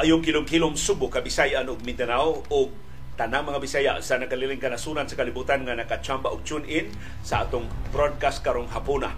[0.00, 2.72] Maayong kilom-kilom Subo, Kabisayan ug Mindanao o
[3.20, 6.88] tanang mga Bisaya sa nakaliling kanasuran sa kalibutan nga nakachamba og tune in
[7.20, 9.12] sa atong broadcast karong hapuna.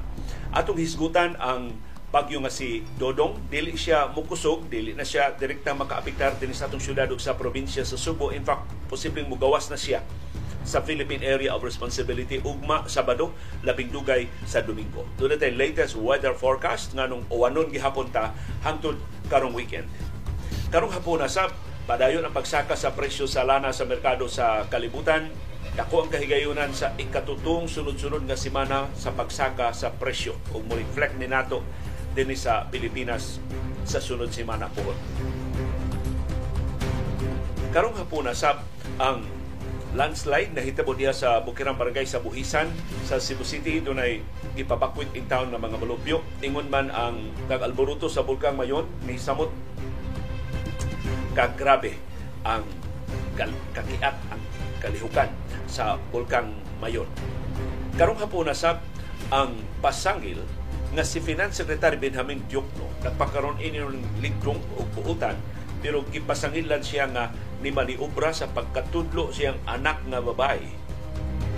[0.50, 1.78] Atong hisgutan ang
[2.10, 6.82] bagyo nga si Dodong, dili siya mukusog, dili na siya direkta makaapektar din sa atong
[6.82, 8.34] syudad ug sa probinsya sa Subo.
[8.34, 10.02] In fact, posibleng mugawas na siya
[10.66, 13.30] sa Philippine Area of Responsibility ugma Sabado
[13.62, 15.06] labing dugay sa Domingo.
[15.14, 18.34] Doon tay latest weather forecast nganong uwanon gihapon ta
[18.66, 18.98] hangtod
[19.30, 19.86] karong weekend.
[20.72, 21.52] Karong hapon na sa
[21.84, 25.28] padayon ang pagsaka sa presyo sa lana sa merkado sa kalibutan.
[25.76, 31.20] Dako ang kahigayunan sa ikatutong sunod-sunod nga semana sa pagsaka sa presyo ug mo reflect
[31.20, 31.60] ni nato
[32.16, 33.36] dinhi sa Pilipinas
[33.84, 34.96] sa sunod semana po.
[37.76, 38.64] Karong hapon na sa
[38.96, 39.28] ang
[39.92, 42.72] landslide na hitabo diha sa Bukirang Barangay sa Buhisan
[43.04, 44.24] sa Cebu City dunay
[44.56, 49.52] ipabakwit in town ng mga malupyo ingon man ang nag-alboruto sa bulkang mayon ni samot
[51.32, 51.96] kagrabe
[52.44, 52.64] ang
[53.72, 54.42] kakiat ang
[54.78, 55.30] kalihukan
[55.66, 56.52] sa bulkang
[56.82, 57.08] mayon
[57.96, 58.84] karong hapon na sab
[59.32, 60.40] ang pasangil
[60.92, 65.36] nga si Finance Secretary Benjamin Diokno nagpakaroon ini ng ligdong o buutan
[65.80, 67.32] pero gipasangilan siya nga
[67.64, 70.82] ni maniobra sa pagkatudlo siyang anak nga babae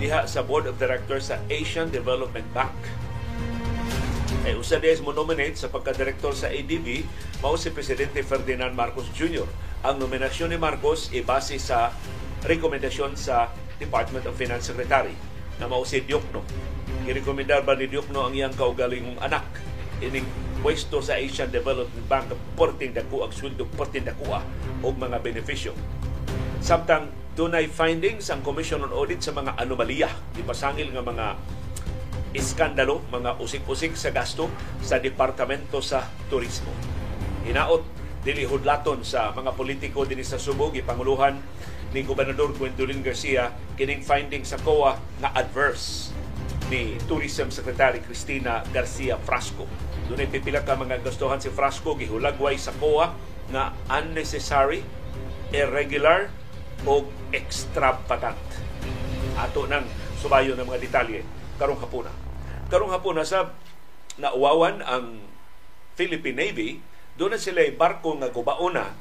[0.01, 2.75] diha sa Board of Directors sa Asian Development Bank.
[4.45, 7.01] Ay usa des mo nominate sa pagkadirektor sa ADB
[7.41, 9.49] mao si Presidente Ferdinand Marcos Jr.
[9.81, 11.89] Ang nominasyon ni Marcos ibase sa
[12.45, 13.49] rekomendasyon sa
[13.81, 15.17] Department of Finance Secretary
[15.57, 16.45] na mao si Diokno.
[17.09, 19.49] Girekomendar ba ni Diokno ang iyang kaugalingong anak
[20.05, 20.29] ining
[20.61, 24.37] pwesto sa Asian Development Bank porting dako ang sweldo porting dako
[24.85, 25.73] og mga benepisyo
[26.61, 31.25] Samtang dunay findings ang Commission on Audit sa mga anomalya, ipasangil nga mga
[32.35, 34.51] iskandalo, mga usik-usik sa gasto
[34.83, 36.69] sa Departamento sa Turismo.
[37.47, 37.81] Hinaot
[38.27, 41.39] dili hudlaton sa mga politiko dinhi sa Subo gipanguluhan
[41.95, 46.11] ni Gobernador Gwendolyn Garcia kining findings sa COA nga adverse
[46.67, 49.69] ni Tourism Secretary Cristina Garcia Frasco.
[50.09, 53.13] Dunay pipila ka mga gastuhan si Frasco gihulagway sa COA
[53.53, 54.81] nga unnecessary,
[55.53, 56.33] irregular
[56.83, 58.41] o extravagant.
[59.37, 59.85] Ato nang
[60.17, 61.21] subayo ng mga detalye
[61.61, 62.24] karong hapuna.
[62.65, 63.53] Karong hapuna sa
[64.17, 65.21] nauwawan ang
[65.93, 66.69] Philippine Navy,
[67.15, 68.91] doon na sila barko nga gubaona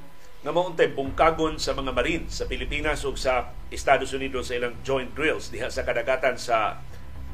[0.44, 5.08] nga mauntay bungkagon sa mga marine sa Pilipinas ug sa Estados Unidos sa ilang joint
[5.16, 6.84] drills diha sa kadagatan sa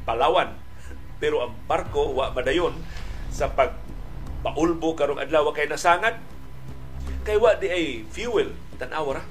[0.07, 0.55] Palawan.
[1.19, 2.73] Pero ang barko wa madayon
[3.29, 3.75] sa pag
[4.41, 5.51] paulbo karong adlaw.
[5.51, 6.17] Kay nasangat
[7.27, 8.55] kay wa di ay fuel.
[8.79, 9.23] Tan-awa ra.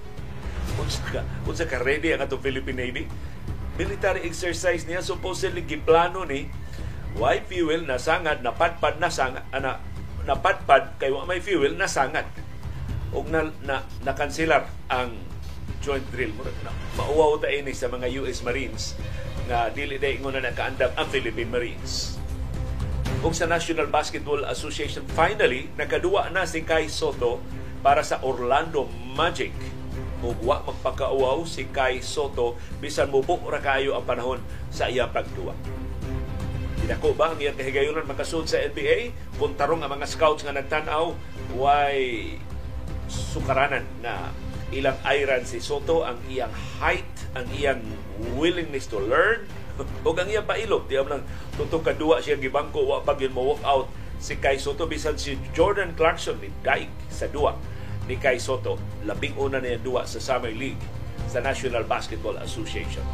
[0.78, 3.08] Unsa ka unsa ka ready ang atong Philippine Navy?
[3.80, 5.02] Military exercise niya.
[5.02, 6.46] Supposedly giplano ni
[7.18, 9.80] why fuel na sangad na padpad na sangad ana
[10.28, 12.28] napadpad kay may fuel na sangad.
[13.10, 15.18] Ug na, na nakanselar ang
[15.82, 16.30] joint drill.
[16.36, 18.94] Mo na mauwaw ta ini sa mga US Marines
[19.50, 22.20] nga dili day ingon na nakaandam ang Philippine Marines.
[23.20, 27.42] Ug sa National Basketball Association finally nakaduwa na si Kai Soto
[27.82, 28.86] para sa Orlando
[29.18, 29.52] Magic.
[30.20, 34.38] Ug wa magpakauaw si Kai Soto bisan mubo ra kayo ang panahon
[34.70, 35.56] sa iyang pagduwa.
[36.90, 39.14] Dinako ba ang iyang kahigayonan makasud sa NBA?
[39.38, 41.14] Kung tarong ang mga scouts nga nagtanaw,
[41.54, 41.94] why
[43.06, 44.34] sukaranan na
[44.74, 46.50] ilang iron si Soto ang iyang
[46.82, 47.06] height,
[47.38, 47.78] ang iyang
[48.34, 49.46] willingness to learn,
[50.02, 50.90] o ang iyang pailog.
[50.90, 51.22] Di lang
[51.54, 53.86] tutong kadua siya gibangko, wa pag yun mo walk out
[54.18, 57.54] si Kai Soto bisan si Jordan Clarkson ni Dyke sa duwa
[58.10, 60.82] ni Kai Soto, labing una niya duwa sa Summer League
[61.30, 63.06] sa National Basketball Association.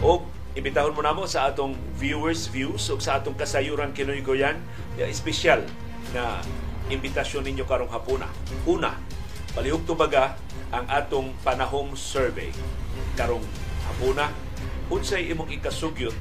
[0.00, 4.60] O imbitahon mo namo sa atong viewers views o sa atong kasayuran kinoy ko yan,
[5.00, 5.64] espesyal
[6.12, 6.44] na
[6.92, 8.28] imbitasyon ninyo karong hapuna.
[8.68, 8.92] Una,
[9.56, 10.36] palihog tubaga
[10.72, 12.52] ang atong panahong survey
[13.16, 13.44] karong
[13.88, 14.28] hapuna
[14.92, 16.16] unsay imong ikasugyot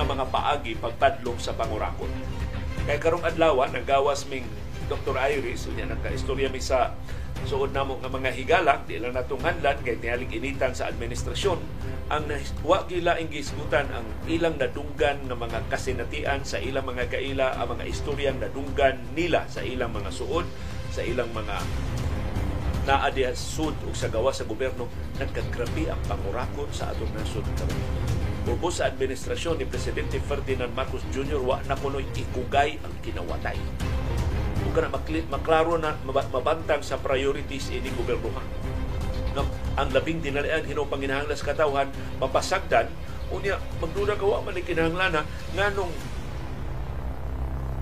[0.00, 2.08] ng mga paagi pagpadlong sa pangurakot.
[2.88, 4.48] Kay karong adlaw nagawas ming
[4.88, 5.16] Dr.
[5.16, 6.96] Iris unya nagka-istorya mi sa
[7.46, 11.58] suod namo nga mga higala di lang natong hanlan kay tihaling initan sa administrasyon
[12.12, 12.28] ang
[12.62, 17.84] wa gila gisgutan ang ilang nadunggan nga mga kasinatian sa ilang mga kaila ang mga
[17.88, 20.44] istoryang nadunggan nila sa ilang mga suod
[20.92, 21.56] sa ilang mga
[22.82, 28.74] naa diha sud ug sa gawa sa gobyerno nagkagrabe ang pangurakot sa atong nasod karon
[28.74, 31.38] sa administrasyon ni Presidente Ferdinand Marcos Jr.
[31.38, 33.54] wa na kuno'y ikugay ang kinawatay
[34.62, 34.88] kung kana
[35.28, 38.30] maklaro na mabantang sa priorities ini gobyerno
[39.34, 39.42] no,
[39.74, 41.88] ang labing dinalian hino panginahanglan sa katawhan
[42.20, 42.86] mapasagdan
[43.32, 45.24] unya magduda ka wa man kinahanglan
[45.56, 45.92] nganong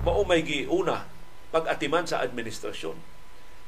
[0.01, 1.05] mao may giuna
[1.51, 2.95] pag-atiman sa administrasyon.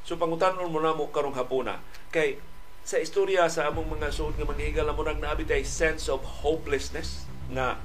[0.07, 2.39] So pangutanon mo na mo karong hapuna kay
[2.83, 7.27] sa istorya sa among mga suod nga manghigal mo nang naabit ay sense of hopelessness
[7.48, 7.80] na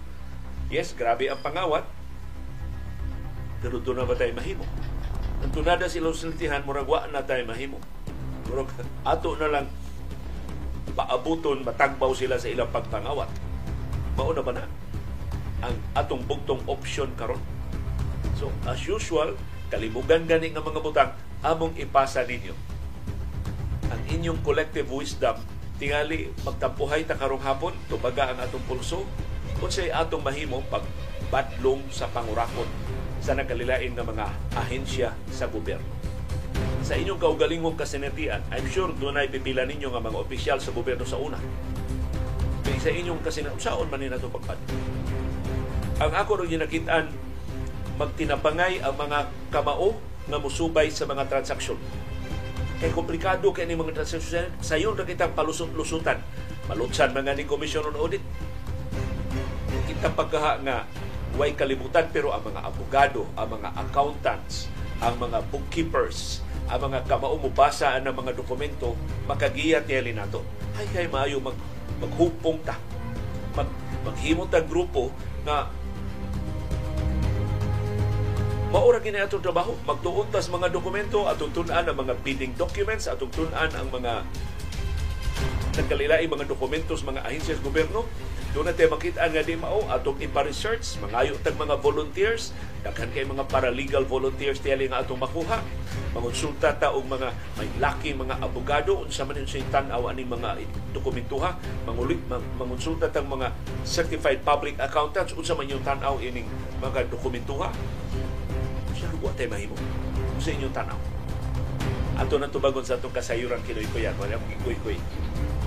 [0.70, 1.86] yes, grabe ang pangawat
[3.58, 4.62] pero doon na ba tayo mahimo?
[5.38, 7.79] Ang tunada silang siltihan, murag wa na tayo mahimo.
[8.50, 8.70] Murag
[9.06, 9.67] ato na lang
[10.99, 13.31] paabuton, matagbaw sila sa ilang pagpangawat.
[14.19, 14.67] Mauna ba na?
[15.62, 17.38] Ang atong bugtong option karon.
[18.35, 19.38] So, as usual,
[19.70, 21.14] kalibugan gani nga mga butang,
[21.46, 22.55] among ipasa ninyo.
[23.94, 25.38] Ang inyong collective wisdom,
[25.79, 29.06] tingali magtampuhay ta karong hapon, tubaga ang atong pulso,
[29.62, 30.82] unsay atong mahimo pag
[31.31, 32.67] badlong sa pangurakot
[33.23, 35.85] sa nagkalilain ng mga ahensya sa gobyerno.
[36.82, 41.05] Sa inyong kaugalingong kasinatian, I'm sure doon ay pipila ninyo nga mga opisyal sa gobyerno
[41.05, 41.37] sa una.
[42.65, 44.59] Kaya sa inyong kasinatian, saan man nila ito pagpad?
[45.99, 47.11] Ang ako rin nakitaan,
[47.99, 49.19] magtinapangay ang mga
[49.50, 49.99] kamao
[50.31, 51.76] nga musubay sa mga transaksyon.
[52.79, 56.23] Kay komplikado kay ni mga transaksyon sayon ra kitang palusot-lusutan.
[56.70, 58.23] Malutsan mga ni Commission on Audit.
[59.91, 60.87] Kita pagkaha nga
[61.38, 64.67] way kalibutan pero ang mga abogado, ang mga accountants,
[64.99, 68.99] ang mga bookkeepers, ang mga kamao mubasa ng mga dokumento,
[69.31, 70.43] makagiyat niya nato.
[70.75, 71.55] Ay kay maayo mag
[72.02, 72.75] maghupong ta.
[73.55, 73.70] Mag,
[74.02, 75.14] maghimot ang grupo
[75.46, 75.70] na
[78.69, 83.32] maura gina atong trabaho magtuon tas mga dokumento atong tun-an ang mga bidding documents atong
[83.32, 84.29] tun-an ang mga
[85.81, 88.05] nagkalilai mga dokumentos mga ahensya sa gobyerno
[88.56, 93.44] doon natin makita nga di mao atong ipa-research, mangayo tag mga volunteers, daghan kay mga
[93.44, 95.60] paralegal volunteers tiyali nga atong makuha.
[96.16, 97.28] Mangonsulta ta og mga
[97.60, 100.64] may laki mga abogado unsa man unsay tan-aw ani mga
[100.96, 102.24] dokumentuha, mangulit
[102.56, 103.52] mangonsulta tag mga
[103.84, 106.48] certified public accountants unsa man yung tan-aw ining
[106.80, 107.68] mga dokumentuha.
[108.96, 109.76] Siya wa tay mahimo.
[110.40, 111.00] Unsa inyong tan-aw?
[112.18, 114.96] Ato na tubagon sa atong kasayuran kinoy-kuyan, wala kuy-kuy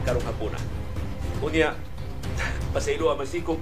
[0.03, 0.57] karong hapuna.
[1.39, 1.71] Unya,
[2.75, 3.59] pasaylo ang masikog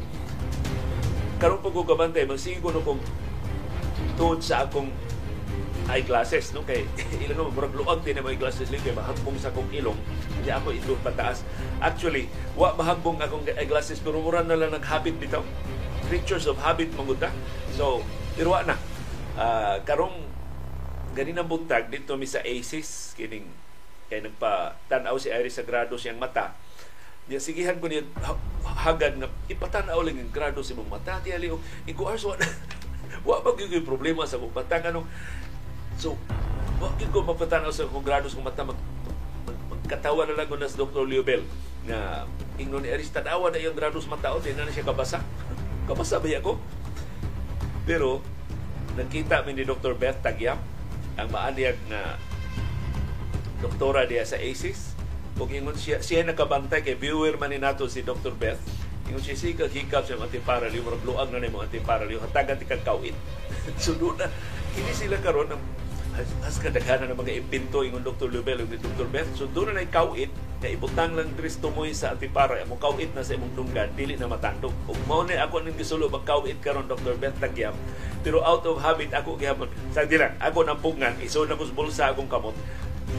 [1.39, 2.99] karon pag kabantay magsigo no kung
[4.19, 4.91] tuod sa akong
[5.87, 6.67] eyeglasses no?
[6.67, 6.83] Kay
[7.23, 9.97] ilang mo murag luag din mga eyeglasses lang kay mahagbong sa akong ilong.
[10.43, 11.47] Di ako ito pataas.
[11.79, 12.27] Actually
[12.59, 15.41] wa mahagbong akong eyeglasses pero mura na lang naghabit bitaw.
[16.11, 17.31] Creatures of habit manguta.
[17.73, 18.03] So
[18.35, 18.75] pero na.
[19.39, 20.27] Uh, karong
[21.15, 23.47] ganin ang buntag dito mi sa ACES kining
[24.11, 26.53] kay nagpa tan-aw si Iris Sagrado siyang mata
[27.29, 28.01] Diya sigihan ko niya
[28.65, 31.21] hagad na ipatanaw lang yung grado sa mong mata.
[31.21, 32.49] Tiya liyo, iko arso na.
[33.21, 34.81] wa pa yung problema sa mong mata.
[34.81, 35.05] Kanong,
[35.93, 36.17] so,
[36.81, 38.65] wa ko mapatanaw sa kong grado sa mata.
[38.65, 38.79] Mag,
[39.45, 41.05] mag, magkatawa na lang ko na sa Dr.
[41.05, 41.45] Leo Bell
[41.85, 42.25] na
[42.57, 44.33] ingnon ni Aris, tanawa na yung grado sa mata.
[44.33, 45.21] O, na siya kabasa.
[45.89, 46.57] kabasa ba ako?
[47.85, 48.25] Pero,
[48.97, 49.93] nakita mi ni Dr.
[49.93, 50.57] Beth Tagyam,
[51.13, 52.17] ang maaniyag na
[53.61, 54.88] doktora diya sa ACES,
[55.39, 58.35] ug ingon siya siya nakabantay kay viewer man ni nato si Dr.
[58.35, 58.59] Beth
[59.07, 62.59] ingon siya siya hikap sa antipara liyo murag luag na ni mo antipara liyo hatagan
[62.59, 63.15] ti kag kawit
[63.81, 64.27] so na
[64.75, 65.63] kini sila karon ang
[66.43, 68.27] as kadaghanan ng mga impinto ingon Dr.
[68.27, 69.07] Lubel ug Dr.
[69.07, 70.27] Beth so doon na kawit
[70.59, 74.27] na ibutang lang Kristo mo sa antipara mo kawit na sa imong dunggan dili na
[74.27, 77.15] matandog ug mao ni ako ning gisulo magkawit karon Dr.
[77.15, 77.71] Beth tagyam
[78.19, 82.11] pero out of habit ako gihapon sa dilang ako nang pugngan iso na ko bulsa
[82.11, 82.55] akong kamot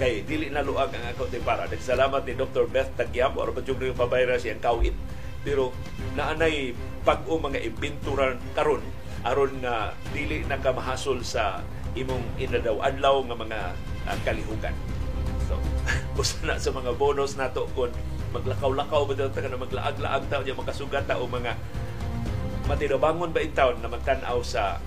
[0.00, 1.68] kay dili na luag ang ni para.
[1.68, 2.64] Nagsalamat ni Dr.
[2.72, 4.96] Beth Tagyam or pa yung pabayra siyang kawit.
[5.44, 5.76] Pero
[6.16, 6.72] naanay
[7.04, 8.80] pag-o mga ibinturan karon
[9.20, 11.60] aron nga dili nakamahasol sa
[11.92, 13.58] imong inadaw adlaw nga mga
[14.08, 14.72] uh, kalihukan.
[15.44, 15.60] So,
[16.16, 17.92] gusto na sa mga bonus nato kon
[18.32, 21.52] maglakaw-lakaw ba daw na maglaag-laag ta o makasugat ta o mga
[22.70, 24.78] matinabangon ba in town na magtan-aw sa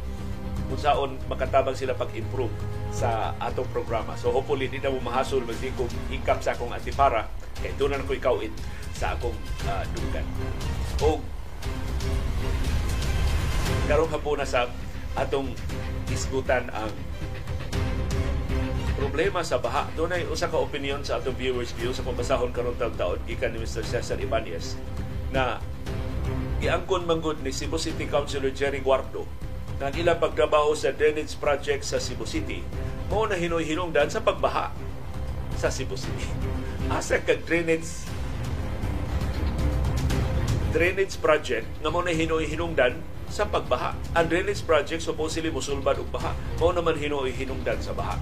[0.71, 2.53] kung saan makatabang sila pag-improve
[2.93, 4.13] sa atong programa.
[4.15, 7.25] So hopefully di na mo mahasol magsikog hikap sa akong antipara
[7.57, 8.53] kay na ko ikaw it
[8.93, 9.35] sa akong
[9.65, 10.25] uh, dugan.
[11.01, 11.17] O
[13.89, 14.69] karong hapon na sa
[15.17, 15.49] atong
[16.13, 16.93] isgutan ang
[18.93, 19.89] problema sa baha.
[19.97, 23.59] Doon ay usa ka opinion sa atong viewers view sa pambasahon karon taon gikan ni
[23.59, 23.81] Mr.
[23.83, 24.77] Cesar Ibanez
[25.33, 25.57] na
[26.61, 29.42] giangkon manggod ni Cebu City Councilor Jerry Guardo
[29.81, 32.61] ng ilang pagtrabaho sa drainage project sa Cebu City
[33.13, 34.73] mo na hinoy-hinungdan sa pagbaha
[35.57, 36.25] sa Cebu City.
[36.97, 38.09] Asa ka drainage
[40.73, 42.97] drainage project nga mo na hinoy-hinungdan
[43.29, 43.93] sa pagbaha.
[44.17, 46.33] Ang drainage project supposedly musulbad og baha.
[46.57, 48.17] Mao naman hinoy-hinungdan sa baha.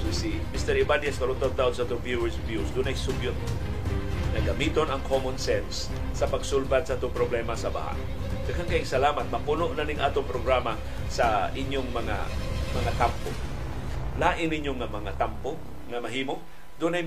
[0.00, 0.76] So si Mr.
[0.80, 3.36] Ibanez karon taon sa itong viewers views dunay subyot
[4.32, 7.92] na gamiton ang common sense sa pagsulbad sa itong problema sa baha.
[8.42, 9.26] Daghang kayong salamat.
[9.30, 10.74] Mapuno na ning atong programa
[11.06, 12.16] sa inyong mga
[12.72, 13.30] mga kampo.
[14.12, 15.56] lain ninyo nga mga tampo
[15.88, 16.36] nga mahimo
[16.76, 17.00] dunay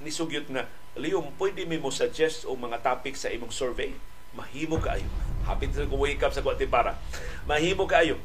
[0.00, 0.64] nisugyot nga
[0.98, 3.94] Leon, pwede mi mo suggest o mga topic sa imong survey?
[4.34, 5.06] Mahimo kaayo.
[5.46, 6.98] Hapit sa wake up sa para.
[7.46, 8.18] Mahimo kaayo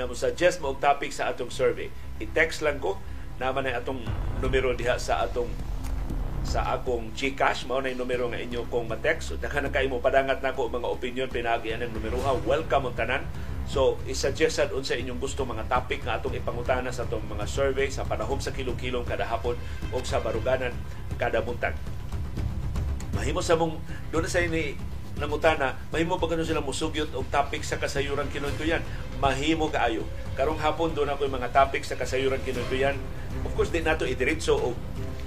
[0.00, 1.92] na mo suggest mo og topic sa atong survey.
[2.16, 2.96] I-text lang ko
[3.36, 4.00] naman ay atong
[4.40, 5.52] numero diha sa atong
[6.48, 9.28] sa akong GCash mao na numero nga inyo kong ma-text.
[9.28, 12.32] So, daghan na mo padangat nako mga opinion pinagi ang numero ha.
[12.40, 13.22] Welcome ang tanan.
[13.68, 18.08] So, i-suggest unsa inyong gusto mga topic nga atong ipangutana sa atong mga survey sa
[18.08, 19.60] panahom sa kilong-kilong kada hapon
[19.92, 20.72] o sa baruganan
[21.20, 21.76] kada buntag.
[23.12, 23.76] Mahimo sa mong
[24.08, 24.72] doon sa ini
[25.20, 28.80] nangutana, mahimo ba kanu sila musugyot og topic sa kasayuran kinuntuyan?
[29.20, 30.08] Mahimo kaayo.
[30.32, 32.96] Karong hapon doon ako mga topic sa kasayuran kinuntuyan.
[33.44, 34.80] Of course, di nato idiretso og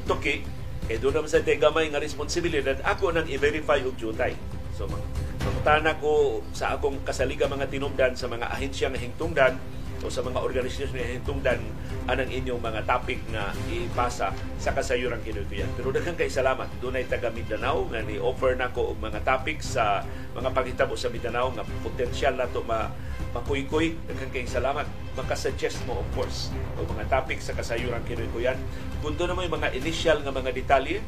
[0.09, 0.60] toki
[0.91, 4.35] eh doon naman sa gamay nga responsibilidad ako nang i-verify og jutay.
[4.75, 4.91] So
[5.39, 9.55] mangutana ko sa akong kasaliga mga tinubdan sa mga ahensya nga hingtungdan
[10.01, 11.61] o sa mga organisasyon nga hintungdan
[12.09, 15.69] anang inyong mga topic nga ipasa sa kasayuran kinutuyan.
[15.77, 16.67] Pero daghang kay salamat.
[16.81, 20.03] Dunay taga Mindanao nga ni offer nako og mga topic sa
[20.35, 22.89] mga paghitabo sa Mindanao nga potensyal nato ma
[23.31, 23.95] makuykoy.
[24.09, 24.89] Daghang kay salamat.
[25.11, 28.55] Makasuggest mo of course og mga topic sa kasayuran kinutuyan.
[29.03, 31.03] Kung doon naman mga initial nga mga detalye,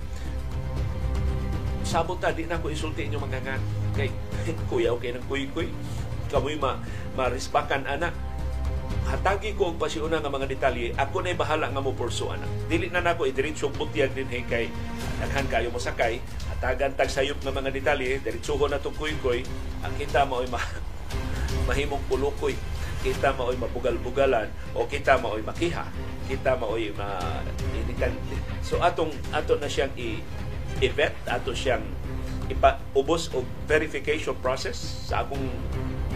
[1.87, 3.55] sabot ta di na ko isulti inyo mga nga.
[3.95, 4.11] Kay
[4.69, 5.71] kuya okay ng kuy-kuy.
[6.27, 6.81] Kamoy ma
[7.15, 8.11] marispakan anak
[9.03, 10.91] hatagi ko og pasiuna nga mga detalye.
[10.95, 12.47] Ako nay bahala nga mo purso ana.
[12.67, 14.67] Dili na nako idiretso butyag din hey kay
[15.23, 16.19] daghan kayo mo sakay
[16.51, 19.47] hatagan tag sayop nga mga detalye diretsohon na tong kuy-kuy.
[19.83, 20.59] Ang kita mo ay ma
[21.69, 22.57] mahimong pulukoy
[23.03, 25.83] kita maoy mabugal-bugalan o kita maoy makiha.
[26.31, 27.19] Kita maoy ma
[28.63, 30.23] so atong ato na siyang i
[30.79, 31.83] event ato siyang
[32.47, 34.79] ipaubos og verification process
[35.11, 35.43] sa akong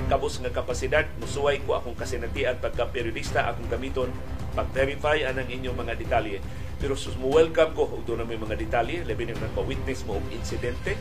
[0.07, 1.03] kabus nga kapasidad.
[1.19, 4.09] Musuway ko akong kasinatian pagka periodista akong gamiton
[4.55, 6.39] pag-verify anang inyong mga detalye.
[6.79, 9.03] Pero sus mo welcome ko ug doon mga detalye.
[9.03, 10.95] Labi na nagpa-witness mo og insidente.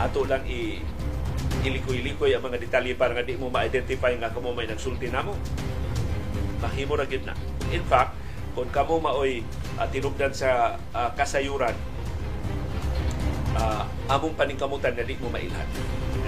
[0.00, 0.80] Ato lang i
[1.64, 5.32] ilikoy-likoy ang mga detalye para nga di mo ma-identify nga kamo may nagsulti namo
[6.60, 7.36] mahimo ra gid na
[7.72, 8.16] in fact
[8.56, 9.44] kung kamo maoy
[9.76, 11.76] uh, tinubdan sa uh, kasayuran
[13.56, 15.68] uh, among paningkamutan na di mo mailhan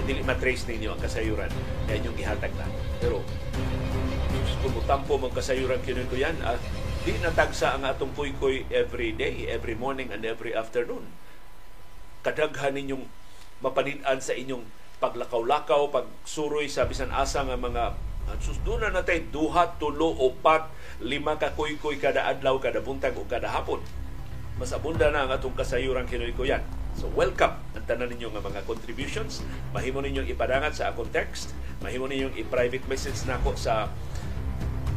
[0.08, 1.52] dili matrace ninyo ang kasayuran
[1.84, 2.64] na inyong gihatag na.
[2.96, 3.20] Pero
[4.64, 6.56] kung mutampo mong kasayuran kinuto yan, ah,
[7.04, 11.04] di natagsa ang atong kuy-kuy every day, every morning and every afternoon.
[12.24, 13.04] Kadaghan ninyong
[13.60, 14.64] mapanidaan sa inyong
[14.98, 17.94] paglakaw-lakaw, pagsuroy sa bisan asa nga mga
[18.44, 20.68] sus doon na natay duha, tulo, upat,
[21.00, 23.80] lima ka kuy-kuy kada adlaw, kada buntag o kada hapon.
[24.60, 26.60] Mas abunda na ang atong kasayuran kinuy ko yan
[26.98, 29.46] So welcome ang tanan ninyo nga mga contributions.
[29.70, 33.86] Mahimo ninyong ipadangat sa akong text, mahimo ninyong i-private message nako sa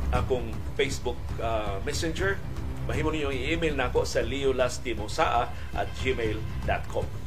[0.10, 2.42] akong Facebook uh, Messenger.
[2.90, 7.21] Mahimo ninyong i-email nako sa leolastimosaa at gmail.com.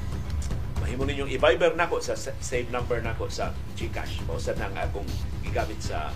[0.84, 4.20] Mahimo ninyong i-Viber nako sa save number nako sa GCash.
[4.28, 5.08] Mausan ang akong
[5.40, 6.12] gigamit sa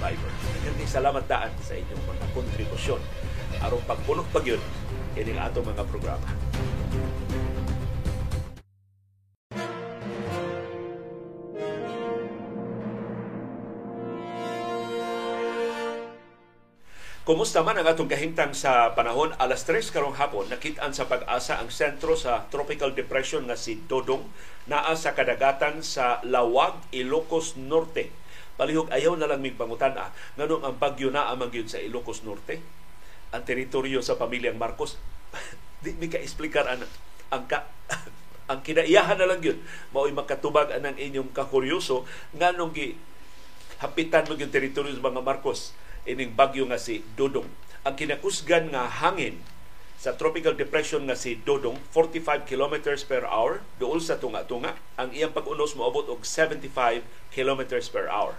[0.00, 0.32] Viber.
[0.56, 3.04] Nagandang salamat daan sa inyong mga kontribusyon.
[3.60, 4.62] Arong pagpunok pag yun,
[5.20, 6.32] ining atong mga programa.
[17.26, 19.34] Kumusta man ang atong kahimtang sa panahon?
[19.42, 24.22] Alas 3 karong hapon nakit-an sa pag-asa ang sentro sa tropical depression nga si Dodong.
[24.70, 28.14] Naa sa kadagatan sa Lawag, Ilocos Norte.
[28.54, 32.62] Palihog ayaw na lang mig pangutan-a nganong ang bagyo na amang gyud sa Ilocos Norte.
[33.34, 34.94] Ang teritoryo sa pamilyang Marcos?
[35.82, 36.86] Di mi ka explicar ang
[37.34, 37.66] ang ka,
[38.54, 39.58] ang kinaiyahan na lang yun.
[39.90, 42.06] Mao'y makatubag anang inyong kakuryoso.
[42.38, 42.94] Nganong gi
[43.82, 45.74] hapitan mo yung teritoryo sa mga Marcos
[46.06, 47.50] ining bagyo nga si Dodong.
[47.82, 49.42] Ang kinakusgan nga hangin
[49.98, 53.62] sa tropical depression nga si Dodong 45 kilometers per hour.
[53.82, 54.78] Duol sa tunga-tunga.
[54.96, 57.02] Ang iyang pag-unos moabot og 75
[57.34, 58.38] kilometers per hour.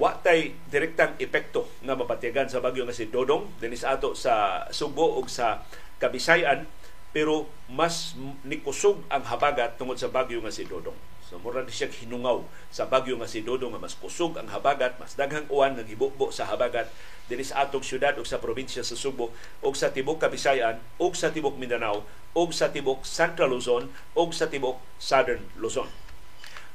[0.00, 3.50] Wa tay direktang epekto nga mapatigan sa bagyo nga si Dodong.
[3.60, 5.66] Dinis ato sa Subo ug sa
[6.00, 6.64] Kabisayan.
[7.10, 8.14] Pero mas
[8.46, 10.96] nikusog ang habagat tungod sa bagyo nga si Dodong
[11.30, 12.42] So mura ni siya hinungaw
[12.74, 16.34] sa bagyo nga si Dodo nga mas kusog ang habagat, mas daghang uwan nga gibubo
[16.34, 16.90] sa habagat
[17.30, 19.30] dinhi sa atong syudad ug sa probinsya sa Subo
[19.62, 22.02] ug sa tibok Kabisayan ug sa tibok Mindanao
[22.34, 25.86] ug sa tibok Central Luzon ug sa tibok Southern Luzon.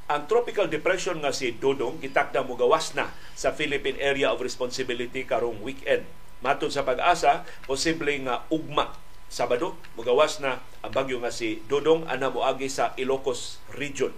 [0.07, 5.27] Ang tropical depression nga si Dodong gitakda mo gawas na sa Philippine Area of Responsibility
[5.27, 6.07] karong weekend.
[6.39, 8.95] Matod sa pag-asa, posible nga ugma
[9.25, 14.15] Sabado, mugawas na ang bagyo nga si Dodong ana moagi sa Ilocos Region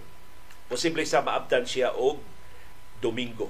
[0.68, 2.20] Posible sa maabdan siya og
[3.00, 3.48] Domingo.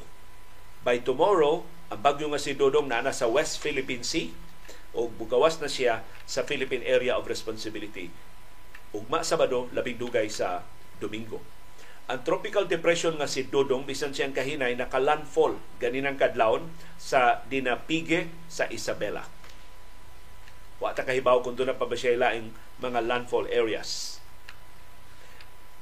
[0.86, 4.28] By tomorrow, Ang bagyo nga si Dodong na sa West Philippine Sea
[4.92, 8.12] o bugawas na siya sa Philippine Area of Responsibility.
[8.92, 10.64] Ugma Sabado, labing dugay sa
[11.00, 11.40] Domingo.
[12.08, 16.68] Ang tropical depression nga si Dodong bisan siyang kahinay naka-landfall ganinang kadlawon
[17.00, 19.24] sa Dinapige sa Isabela.
[20.80, 22.52] Wa ta kahibaw doon na pa ba siya ilaing
[22.84, 24.17] mga landfall areas.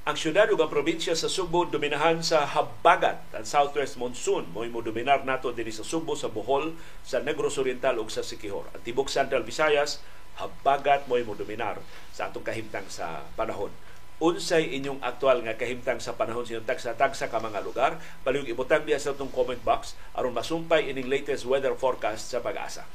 [0.06, 4.78] Ang syudad ug ang probinsya sa Subo dominahan sa habagat ang southwest monsoon mo mo
[4.78, 8.70] dominar nato dinhi sa Subo, sa Bohol, sa Negros Oriental ug sa Siquijor.
[8.70, 9.98] Ang tibok Central Visayas
[10.38, 11.82] habagat mo mo dominar
[12.14, 13.74] sa atong kahimtang sa panahon.
[14.22, 17.98] Unsay inyong aktual nga kahimtang sa panahon sa tagsa-tagsa ka mga lugar?
[18.22, 22.86] Palihog ibutang diya sa atong comment box aron masumpay ining latest weather forecast sa pag-asa.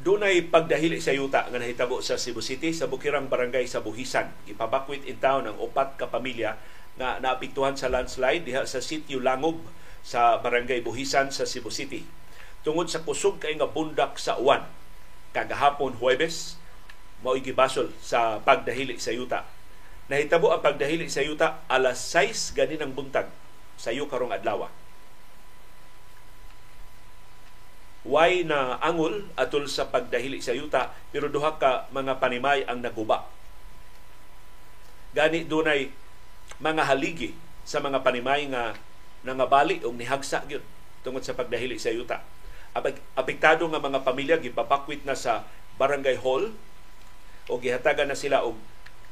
[0.00, 4.32] Dunay pagdahili sa yuta nga nahitabo sa Cebu City sa Bukirang Barangay sa Buhisan.
[4.48, 6.56] Ipabakwit in town ang upat ka pamilya
[6.96, 9.60] na naapektuhan sa landslide diha sa sitio Langob
[10.00, 12.08] sa Barangay Buhisan sa Cebu City.
[12.64, 14.64] Tungod sa kusog kay nga bundak sa uwan
[15.36, 16.56] kagahapon Huwebes
[17.20, 19.44] mao'y gibasol sa pagdahili sa yuta.
[20.08, 23.28] Nahitabo ang pagdahili sa yuta alas 6 ganinang buntag
[23.76, 24.64] sa karong adlaw
[28.06, 33.28] way na angol atol sa pagdahili sa yuta pero duha ka mga panimay ang naguba.
[35.12, 35.92] Gani dunay
[36.62, 38.76] mga haligi sa mga panimay nga
[39.20, 40.64] nangabali o nihagsa gyud
[41.04, 42.24] tungod sa pagdahili sa yuta.
[43.18, 45.44] Apektado nga mga pamilya gipapakwit na sa
[45.76, 46.54] barangay hall
[47.50, 48.56] o gihatagan na sila og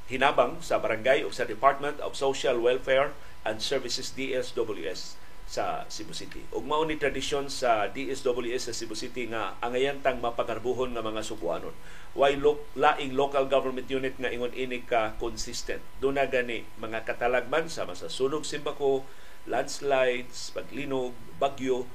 [0.08, 3.12] hinabang sa barangay o sa Department of Social Welfare
[3.44, 6.44] and Services DSWS sa Cebu City.
[6.52, 11.72] Ug mao ni tradisyon sa DSWS sa Cebu City nga angayantang mapagarbuhon nga mga sukuanon.
[12.12, 15.80] Why lo, laing local government unit nga ingon ini ka consistent.
[16.04, 19.08] Duna gani mga katalagman sama sa sunog simbako,
[19.48, 21.88] landslides, paglinog, bagyo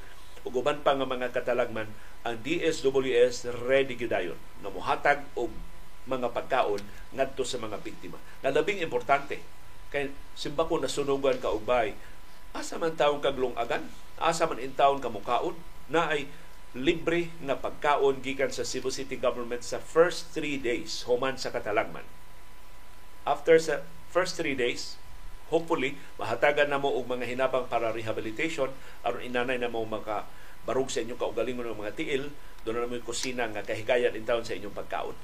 [0.44, 1.88] ug uban pa nga mga katalagman
[2.26, 5.54] ang DSWS ready gyudayon nga mohatag og
[6.10, 6.82] mga pagkaon
[7.14, 8.18] ngadto sa mga biktima.
[8.42, 9.40] Na labing importante
[9.94, 11.70] kay simbako nasunugan ka og
[12.54, 13.90] asa man taong kaglungagan,
[14.22, 15.58] asa man in taon kamukaon,
[15.90, 16.30] na ay
[16.74, 22.06] libre na pagkaon gikan sa Cebu City government sa first three days human sa katalagman.
[23.26, 24.98] After sa first three days,
[25.50, 28.70] hopefully, mahatagan na mo og mga hinabang para rehabilitation
[29.06, 30.26] aron inanay na mo maka
[30.64, 34.56] barug sa inyong kaugalingon ng mga tiil, doon na mo kusina nga kahigayan in sa
[34.56, 35.18] inyong pagkaon.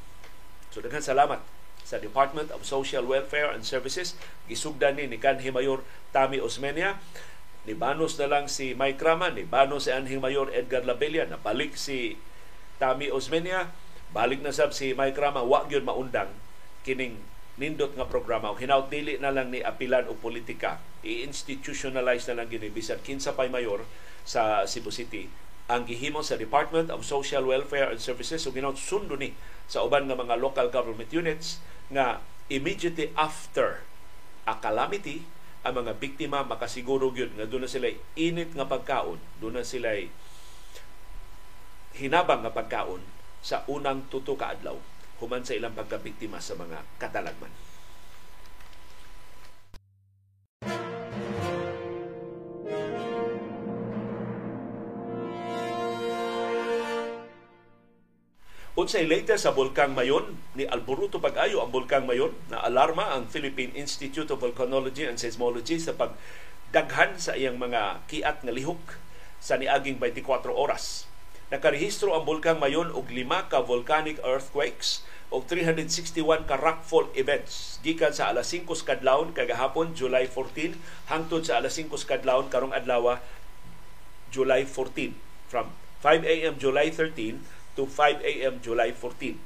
[0.70, 1.59] So, daghan salamat
[1.90, 4.14] sa Department of Social Welfare and Services.
[4.46, 5.82] Gisugdan ni ni Kanhi Mayor
[6.14, 7.02] Tami Osmeña.
[7.66, 11.74] Ni Banos na lang si Mike Rama, ni Banos si Anhing Mayor Edgar Labella, napalik
[11.74, 12.22] si
[12.78, 13.74] Tami Osmeña,
[14.14, 16.30] balik na sab si Mike Rama, wa gyud maundang
[16.86, 17.20] kining
[17.60, 22.48] nindot nga programa o hinaut dili na lang ni apilan o politika i-institutionalize na lang
[22.48, 23.84] gini bisan kinsa pay mayor
[24.24, 25.28] sa Cebu City
[25.70, 29.38] ang gihimo sa Department of Social Welfare and Services o ginaut sundo ni
[29.70, 31.62] sa uban nga mga local government units
[31.94, 33.86] nga immediately after
[34.50, 35.22] a calamity
[35.62, 39.94] ang mga biktima makasiguro gyud nga doon na sila init nga pagkaon, doon na sila
[41.94, 43.06] hinabang nga pagkaon
[43.46, 44.76] sa unang tuto ka adlaw
[45.22, 47.69] human sa ilang pagkabiktima sa mga katalagman.
[58.80, 63.76] Unsay latest sa Bulkang Mayon ni Alboruto Pag-ayo ang Bulkang Mayon na alarma ang Philippine
[63.76, 68.80] Institute of Volcanology and Seismology sa pagdaghan sa iyang mga kiat nga lihok
[69.44, 71.12] sa niaging 24 oras.
[71.52, 78.16] Nakarehistro ang Bulkang Mayon og lima ka volcanic earthquakes og 361 ka rockfall events gikan
[78.16, 80.80] sa alas 5 kadlawon kagahapon July 14
[81.12, 83.20] hangtod sa alas 5 kadlawon karong adlaw
[84.32, 85.20] July 14
[85.52, 85.68] from
[86.00, 86.56] 5 a.m.
[86.56, 88.60] July 13 to 5 a.m.
[88.60, 89.40] July 14.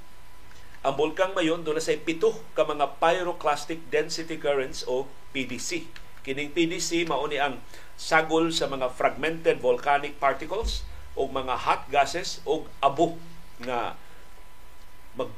[0.84, 5.06] Ang bulkang mayon doon say pito ka mga pyroclastic density currents o
[5.38, 5.86] PDC.
[6.26, 7.62] Kining PDC mao ni ang
[7.94, 10.82] sagol sa mga fragmented volcanic particles
[11.14, 13.22] o mga hot gases o abo
[13.62, 13.94] nga
[15.14, 15.30] mag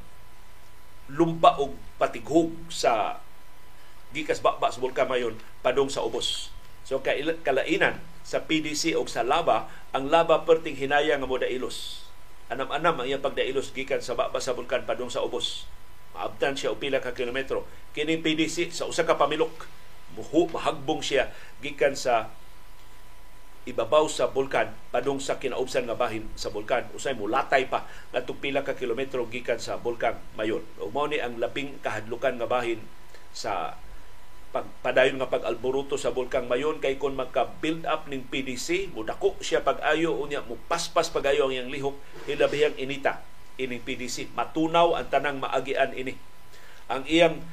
[1.12, 3.20] lumpa og patighog sa
[4.16, 6.48] gikas baba sa bulkan mayon padung sa ubos.
[6.88, 7.04] So
[7.44, 12.05] kalainan sa PDC o sa lava, ang lava perting hinaya nga mo ilos
[12.46, 15.66] anam-anam ang iyang pagdailos gikan sa baba sa bulkan padung sa ubos.
[16.14, 17.66] Maabtan siya o pila ka kilometro.
[17.92, 19.66] Kini PDC sa usa ka pamilok
[20.14, 22.30] muhu mahagbong siya gikan sa
[23.66, 27.82] ibabaw sa bulkan padung sa kinaubsan nga bahin sa bulkan usay mo latay pa
[28.14, 30.62] ngadtong pila ka kilometro gikan sa bulkan mayon
[30.94, 32.78] mao ni ang labing kahadlukan nga bahin
[33.34, 33.74] sa
[34.56, 40.16] pagpadayon nga pag-alboruto sa bulkan mayon kay kon magka-build up ning PDC mudako siya pag-ayo
[40.16, 43.20] unya mo paspas pag-ayo ang iyang lihok hilabihang inita
[43.60, 46.16] ining PDC matunaw ang tanang maagian ini
[46.88, 47.44] ang iyang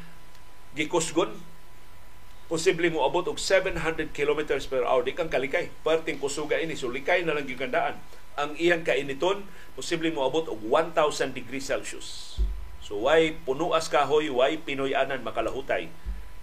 [0.79, 1.35] gikusgon
[2.53, 5.01] posible mo abot og 700 kilometers per hour.
[5.01, 5.73] Di kang kalikay.
[5.81, 6.77] Perting kusuga ini.
[6.77, 7.97] So likay na lang yung gandaan.
[8.37, 9.41] Ang iyang kainiton,
[9.73, 12.37] posible mo abot og 1,000 degrees Celsius.
[12.83, 15.89] So why punuas kahoy, why Pinoyanan makalahutay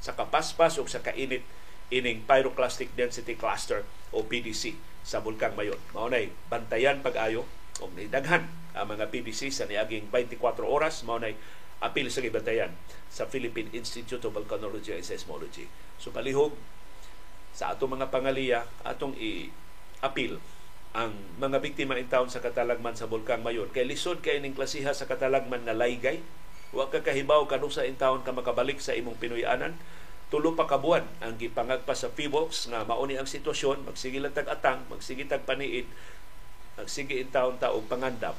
[0.00, 1.44] sa kapaspas o sa kainit
[1.92, 5.78] ining pyroclastic density cluster o PDC sa bulkang mayon.
[5.92, 7.44] Maunay bantayan pag-ayo
[7.80, 11.34] o daghan ang mga PDC sa niaging 24 oras maunay
[11.80, 12.76] apil sa gibantayan
[13.08, 15.66] sa Philippine Institute of Volcanology and Seismology.
[15.96, 16.54] So palihog
[17.56, 20.38] sa atong mga pangaliya atong i-apil
[20.90, 23.70] ang mga biktima in town sa katalagman sa Bulkang Mayon.
[23.70, 26.22] Kay lisod kay ning klasiha sa katalagman na laygay.
[26.70, 29.74] Wa ka kahibaw kanusa in town ka makabalik sa imong Pinoyanan.
[30.30, 35.26] Tulo pa kabuan ang gipangagpa sa PBOX nga mauni ang sitwasyon, magsige lang tag-atang, magsige
[35.26, 35.90] tag paniid,
[36.78, 38.38] magsige in town ta og pangandam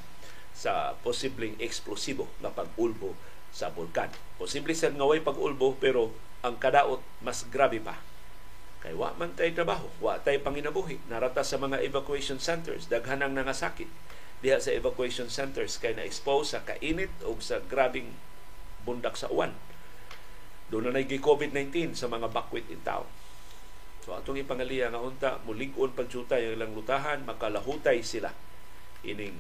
[0.56, 3.12] sa posibleng eksplosibo nga pag-ulbo
[3.52, 4.08] sa bulkan.
[4.40, 6.16] Posible sa nga way pag-ulbo pero
[6.48, 8.00] ang kadaot mas grabe pa.
[8.80, 11.04] Kay wa man tay trabaho, wa tay panginabuhi.
[11.12, 13.92] Narata sa mga evacuation centers, daghan ang nangasakit
[14.42, 18.10] diha sa evacuation centers kay na-expose sa kainit o sa grabing
[18.82, 19.54] bundak sa uwan.
[20.74, 23.06] Doon na nag COVID-19 sa mga bakwit in town.
[24.02, 28.34] So atong ipangaliya nga unta, mulig-on pagjuta yung ilang lutahan, makalahutay sila
[29.06, 29.38] ining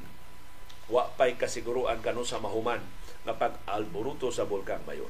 [0.91, 2.81] wa pay kasiguruan kanu sa mahuman
[3.25, 5.09] nga pag-alboruto sa bulkang mayon.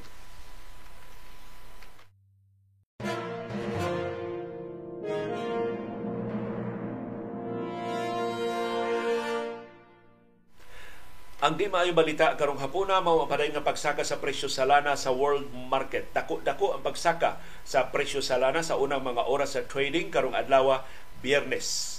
[11.42, 15.10] Ang di maayo balita karong hapuna mao paday nga pagsaka sa presyo sa lana sa
[15.10, 16.06] world market.
[16.14, 20.38] Dako dako ang pagsaka sa presyo sa lana sa unang mga oras sa trading karong
[20.38, 20.86] adlaw
[21.18, 21.98] Biyernes.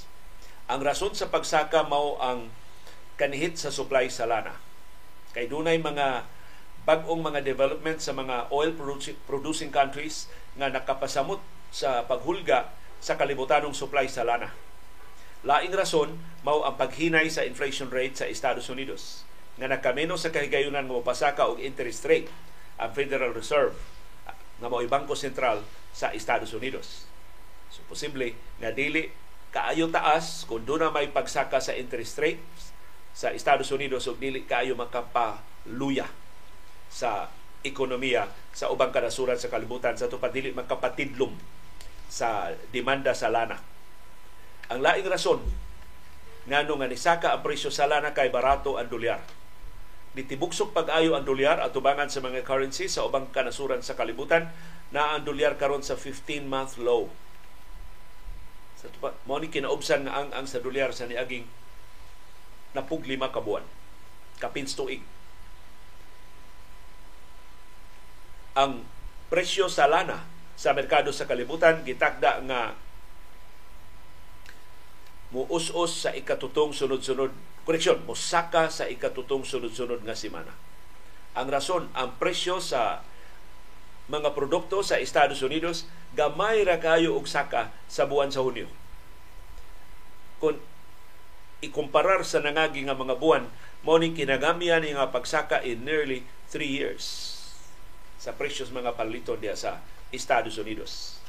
[0.72, 2.56] Ang rason sa pagsaka mao ang
[3.20, 4.56] kanihit sa supply sa lana.
[5.36, 6.24] Kay dunay mga
[6.88, 8.72] bag-ong mga development sa mga oil
[9.28, 12.72] producing countries nga nakapasamot sa paghulga
[13.04, 14.56] sa kalibutanong supply sa lana.
[15.44, 16.16] Laing rason
[16.48, 21.46] mao ang paghinay sa inflation rate sa Estados Unidos nga nakameno sa kahigayunan mo pasaka
[21.46, 22.30] og interest rate
[22.82, 23.78] ang Federal Reserve
[24.58, 25.62] nga mao bangko sentral
[25.94, 27.06] sa Estados Unidos.
[27.70, 29.13] So posible nga dili
[29.54, 32.42] kaayo taas kung doon na may pagsaka sa interest rate
[33.13, 36.10] sa Estados Unidos ug dili kaayo makapaluya
[36.89, 37.30] sa
[37.62, 41.38] ekonomiya sa ubang kanasuran sa kalibutan sa tupad dili makapatidlom
[42.10, 43.58] sa demanda sa lana.
[44.74, 45.42] Ang laing rason
[46.50, 49.22] ngano nga nisaka ang presyo sa lana kay barato ang dolyar.
[50.13, 54.54] Nitibuksok pag-ayo ang dolyar at tubangan sa mga currency sa ubang kanasuran sa kalibutan
[54.93, 57.10] na ang dolyar karon sa 15-month low.
[58.78, 61.49] Sa tupad, mo ni kinaubsan nga ang ang sa dolyar sa niaging
[62.78, 63.65] napug lima ka buwan.
[64.38, 65.02] Kapins tuig.
[68.54, 68.86] Ang
[69.34, 72.78] presyo sa lana sa merkado sa kalibutan gitakda nga
[75.34, 80.52] muus-us sa ikatutong sunod-sunod koreksyon, musaka sa ikatutong sunod-sunod nga semana.
[81.34, 83.02] Ang rason, ang presyo sa
[84.12, 88.67] mga produkto sa Estados Unidos gamay ra kayo og saka sa buwan sa Hunyo.
[90.43, 90.60] Kung
[91.63, 93.47] ikumparar sa nangagi nga mga buwan,
[93.84, 97.32] mo ni kinagamian nga pagsaka in nearly 3 years
[98.19, 99.80] sa presyos mga paliton diya sa
[100.12, 101.23] Estados Unidos.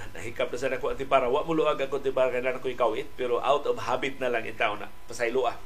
[0.16, 3.68] Nahikap na sa nako para wa mo luag ako para kailan ako ikawit pero out
[3.68, 4.88] of habit na lang itaw na.
[5.06, 5.56] Pasaylo ah.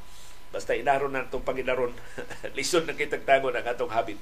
[0.55, 1.91] Basta inaron na itong panginaron,
[2.57, 4.15] lisod na kitagtago ng atong habit.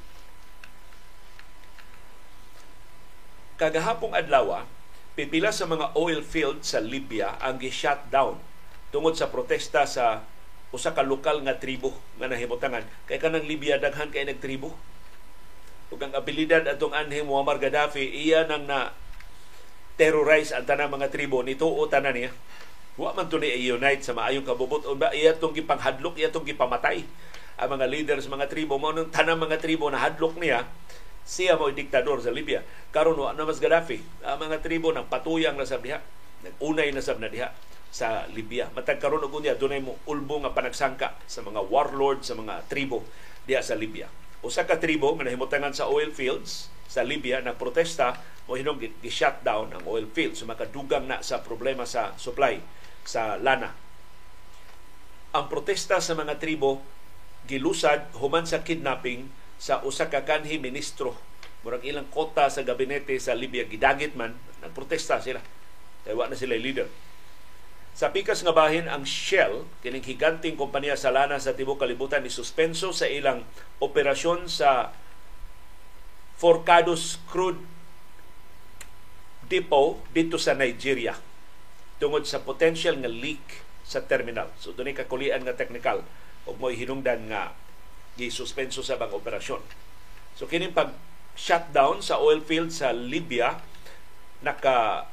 [3.54, 4.66] Kagahapong adlaw,
[5.14, 8.42] pipila sa mga oil field sa Libya ang gi-shut down
[8.90, 10.26] tungod sa protesta sa
[10.74, 12.82] usa ka lokal nga tribo nga nahimutangan.
[13.06, 14.74] Kay kanang Libya daghan kay nagtribo.
[15.94, 18.90] Ug ang abilidad atong anhi Muammar Gaddafi iya nang na
[20.00, 22.32] terrorize ang tanang mga tribo nito o tanan niya
[22.94, 26.46] wa man to ni unite sa maayong kabubot o ba iya tong gipanghadlok iya tong
[26.46, 27.02] gipamatay
[27.58, 30.66] ang mga leaders mga tribo mo nang tanang mga tribo na hadlok niya
[31.24, 32.62] siya mo diktador sa Libya.
[32.92, 34.04] Karon wa na mas Gaddafi.
[34.28, 36.04] Ang mga tribo nang patuyang na sa diha.
[36.44, 37.56] Nag-unay na sab na diha
[37.94, 38.68] sa Libya.
[38.76, 43.08] Matag karon og unya dunay mo ulbo nga panagsangka sa mga warlord sa mga tribo
[43.48, 44.12] diha sa Libya.
[44.44, 49.74] Usa ka tribo nga nahimutangan sa oil fields sa Libya na protesta mo hinong gi-shutdown
[49.74, 52.62] ang oil field so makadugang na sa problema sa supply
[53.02, 53.74] sa lana.
[55.34, 56.86] Ang protesta sa mga tribo
[57.50, 59.26] gilusad human sa kidnapping
[59.58, 61.18] sa usa ka kanhi ministro.
[61.66, 65.42] Murag ilang kota sa gabinete sa Libya gidagit man nagprotesta sila.
[66.06, 66.86] Kay na sila leader.
[67.94, 72.30] Sa pikas nga bahin ang Shell kining higanting kompanya sa lana sa tibuok kalibutan ni
[72.30, 73.46] suspenso sa ilang
[73.80, 74.92] operasyon sa
[76.44, 77.64] Forcados crude
[79.48, 81.16] depot dito sa Nigeria
[82.04, 84.52] tungod sa potential nga leak sa terminal.
[84.60, 86.04] So dunay kakulian nga technical
[86.44, 87.56] ug mo hinungdan nga
[88.20, 89.64] gisuspenso sa bang operasyon.
[90.36, 90.92] So kining pag
[91.40, 93.64] shutdown sa oil field sa Libya
[94.44, 95.08] naka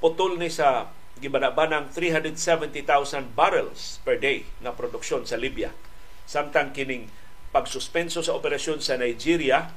[0.00, 0.88] putol ni sa
[1.20, 5.76] gibanabanang 370,000 barrels per day na produksyon sa Libya.
[6.24, 7.12] Samtang kining
[7.52, 9.68] pagsuspenso sa operasyon sa Nigeria,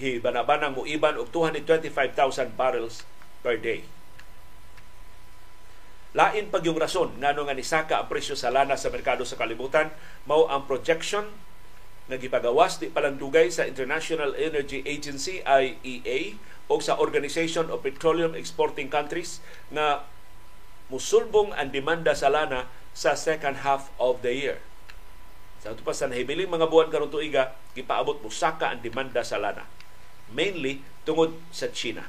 [0.00, 3.04] gibanabanang muiban og 225,000 barrels
[3.44, 3.84] per day.
[6.16, 9.94] Lain pag yung rason ngano nga nisaka ang presyo sa lana sa merkado sa kalibutan
[10.26, 11.28] mao ang projection
[12.10, 16.34] nga gipagawas di palandugay sa International Energy Agency IEA
[16.66, 19.38] o sa Organization of Petroleum Exporting Countries
[19.70, 20.02] nga
[20.90, 24.58] musulbong ang demanda sa lana sa second half of the year.
[25.62, 29.62] Sa ito pa sa mga buwan karon tuiga, gipaabot musaka ang demanda sa lana.
[30.30, 32.06] Mainly tungod sa China.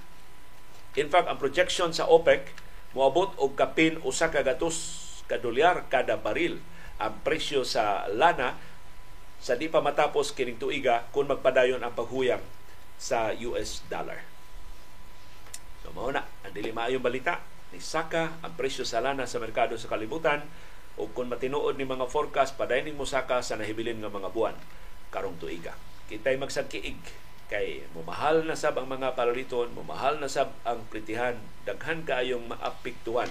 [1.00, 2.52] In fact, ang projection sa OPEC
[2.92, 5.40] moabot og kapin usa ka gatos ka
[5.88, 6.60] kada baril
[7.00, 8.60] ang presyo sa lana
[9.40, 12.44] sa di pa matapos kining tuiga kung magpadayon ang paghuyang
[13.00, 14.22] sa US dollar.
[15.82, 19.80] So mao na ang dili maayong balita ni Saka ang presyo sa lana sa merkado
[19.80, 20.44] sa kalibutan
[21.00, 24.54] o kung matinuod ni mga forecast padayon mo saka sa nahibilin nga mga buwan
[25.10, 25.74] karong tuiga.
[26.12, 27.00] Kitay magsagkiig
[27.52, 31.36] kay mumahal na sab ang mga palaliton, mumahal na sab ang plitihan,
[31.68, 33.28] daghan kaayong maapektuhan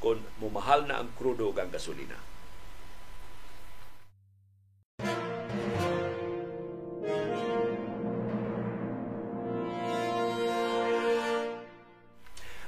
[0.00, 2.16] kung mumahal na ang krudo ug ang gasolina.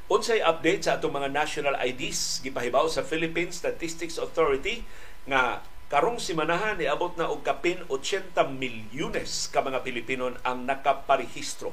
[0.05, 4.85] Unsay update sa atong mga national IDs gipahibaw sa Philippine Statistics Authority
[5.25, 11.71] nga karong simanahan niabot na og kapin 80 milyones ka mga Pilipino ang nakaparehistro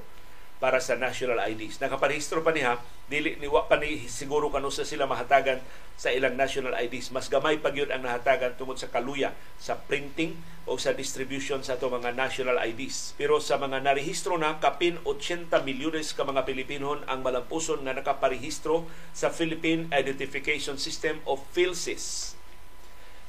[0.61, 1.81] para sa national IDs.
[1.81, 2.77] Nakaparehistro pa niya,
[3.09, 5.57] dili ni wa pa ni siguro kanu sa sila mahatagan
[5.97, 7.09] sa ilang national IDs.
[7.09, 10.37] Mas gamay pa gyud ang nahatagan tungod sa kaluya sa printing
[10.69, 13.17] o sa distribution sa ato mga national IDs.
[13.17, 18.85] Pero sa mga narehistro na kapin 80 milyones ka mga Pilipino ang malampuson nga nakaparehistro
[19.17, 22.37] sa Philippine Identification System of PhilSys.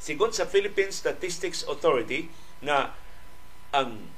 [0.02, 2.26] Sigon sa Philippine Statistics Authority
[2.58, 2.90] nga
[3.70, 4.10] ang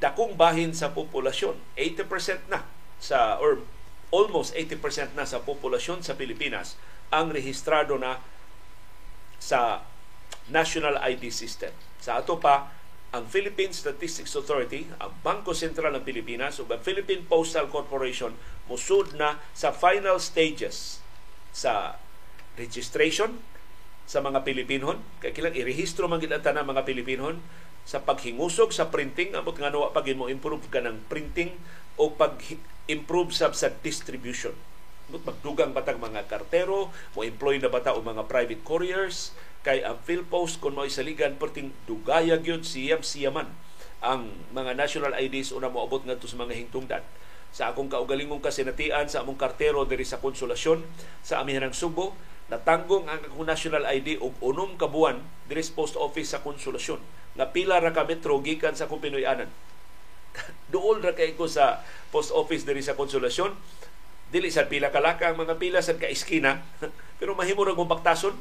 [0.00, 1.60] dakong bahin sa populasyon.
[1.76, 2.64] 80% na
[2.96, 3.60] sa or
[4.08, 6.80] almost 80% na sa populasyon sa Pilipinas
[7.12, 8.24] ang rehistrado na
[9.36, 9.84] sa
[10.48, 11.76] National ID System.
[12.00, 12.72] Sa ato pa,
[13.12, 18.32] ang Philippine Statistics Authority, ang Bangko Sentral ng Pilipinas ug ang Philippine Postal Corporation
[18.64, 21.04] musud na sa final stages
[21.52, 22.00] sa
[22.56, 23.51] registration
[24.06, 25.00] sa mga Pilipinon.
[25.22, 27.42] Kaya kilang irehistro man gid ang mga Pilipinon
[27.82, 31.50] sa paghingusog sa printing abot nga nawa pag mo improve ka ng printing
[31.98, 32.38] o pag
[32.86, 34.54] improve sa sa distribution
[35.10, 39.34] but magdugang batang mga kartero mo employ na bata o mga private couriers
[39.66, 43.50] kay ang PhilPost kung mo isaligan perting dugaya gyud siyam siyaman
[44.02, 47.02] ang mga national IDs una mo abot ngadto sa mga hingtungdan
[47.52, 50.86] sa akong kaugalingong kasinatian sa among kartero diri sa konsolasyon
[51.20, 52.14] sa amihanang Subo
[52.52, 57.00] natanggong ang akong national ID og unom ka buwan diri post office sa konsolasyon
[57.32, 59.48] nga pila ra ka metro gikan sa akong Pinoy-anan.
[60.72, 61.80] Duol ra kay ko sa
[62.12, 63.56] post office diri sa Konsolasyon.
[64.32, 66.64] Dili sa pila ka laka ang mga pila sa ka iskina,
[67.20, 68.36] pero mahimo ra kong baktason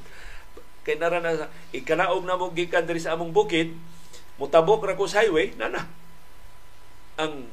[0.82, 3.76] kay nara na ikanaog na mo gikan diri sa among bukid,
[4.42, 5.86] mutabok ra ko sa highway, nana.
[7.22, 7.46] Ang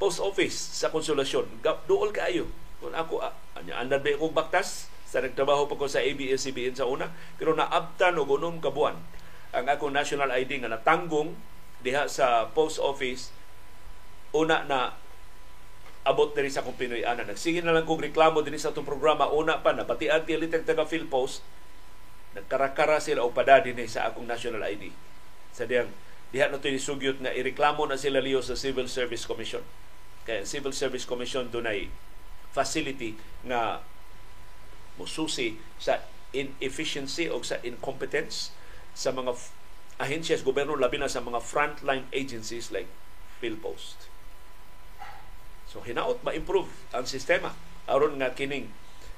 [0.00, 2.48] post office sa Konsolasyon, duol kaayo.
[2.80, 3.20] Kung ako,
[3.56, 8.18] anya andar ba akong baktas, sa nagtrabaho pa ko sa ABS-CBN sa una, pero naabtan
[8.18, 8.98] og unom ka buwan
[9.56, 11.32] ang akong national ID nga natanggong
[11.80, 13.32] diha sa post office
[14.36, 14.92] una na
[16.06, 17.24] abot diri sa akong Pinoy ana.
[17.24, 20.60] Nagsige na lang kong reklamo dinhi sa atong programa una pa na pati anti elite
[20.62, 21.40] taga Philpost
[22.36, 24.92] nagkarakara sila og pada dinhi sa akong national ID.
[25.56, 25.88] Sa diyang
[26.30, 29.64] diha na to sugyot nga ireklamo na sila liyo sa Civil Service Commission.
[30.28, 31.88] Kaya Civil Service Commission dunay
[32.52, 33.16] facility
[33.46, 33.80] nga
[34.96, 36.04] mususi sa
[36.36, 38.52] inefficiency o sa incompetence
[38.96, 39.32] sa mga
[39.96, 42.88] ahensya sa gobyerno labi na sa mga frontline agencies like
[43.40, 44.08] PhilPost.
[45.68, 47.56] So hinaot ma-improve ang sistema
[47.88, 48.72] aron nga kining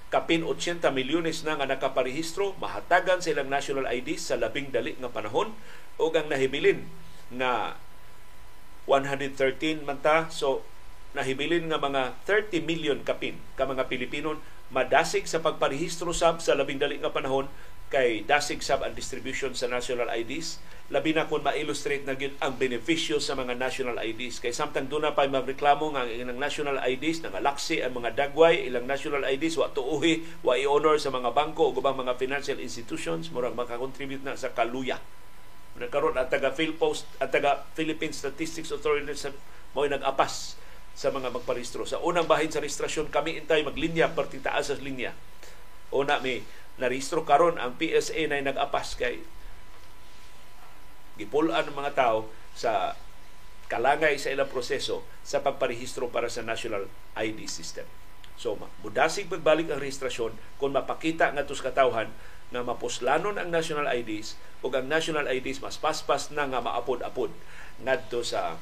[0.08, 5.52] kapin 80 milyones na nga nakaparehistro mahatagan silang national ID sa labing dali nga panahon
[6.00, 6.88] ug ang nahibilin
[7.28, 7.76] nga
[8.88, 10.64] 113 man ta so
[11.12, 16.80] nahibilin nga mga 30 million kapin ka mga Pilipino madasig sa pagparehistro sab sa labing
[16.80, 17.48] dali nga panahon
[17.88, 22.56] kay dasig sab ang distribution sa national IDs labi na kung ma-illustrate na gyud ang
[22.56, 26.80] benepisyo sa mga national IDs kay samtang doon na pa magreklamo nga ang ilang national
[26.80, 31.72] IDs nangalaksi ang mga dagway ilang national IDs wa tuuhi wa i-honor sa mga bangko
[31.72, 34.96] o ubang mga financial institutions murag makakontribute na sa kaluya.
[35.76, 39.32] Nagkaroon at taga Philpost at taga Philippine Statistics Authority sa
[39.76, 40.56] mo nag-apas
[40.98, 45.14] sa mga magparehistro sa unang bahin sa registrasyon kami intay maglinya partitaas sa linya
[45.94, 46.42] una may
[46.82, 49.22] narehistro karon ang PSA na nag-apas kay
[51.18, 52.98] gipulan ng mga tao sa
[53.70, 57.84] kalangay sa ilang proseso sa pagparehistro para sa National ID System.
[58.38, 60.32] So, mudasig pagbalik ang rehistrasyon
[60.62, 62.08] kung mapakita nga tos katawhan
[62.48, 67.28] nga mapuslanon ang national IDs ug ang national IDs mas paspas na nga maapod-apod
[67.82, 68.56] ngadto sa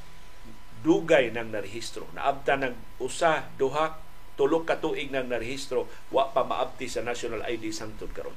[0.84, 2.08] dugay ng narehistro.
[2.12, 3.96] Naabta ng usa, duha,
[4.36, 8.36] tulok ka tuig nang narehistro wa pa maabti sa national ID sangtod karon.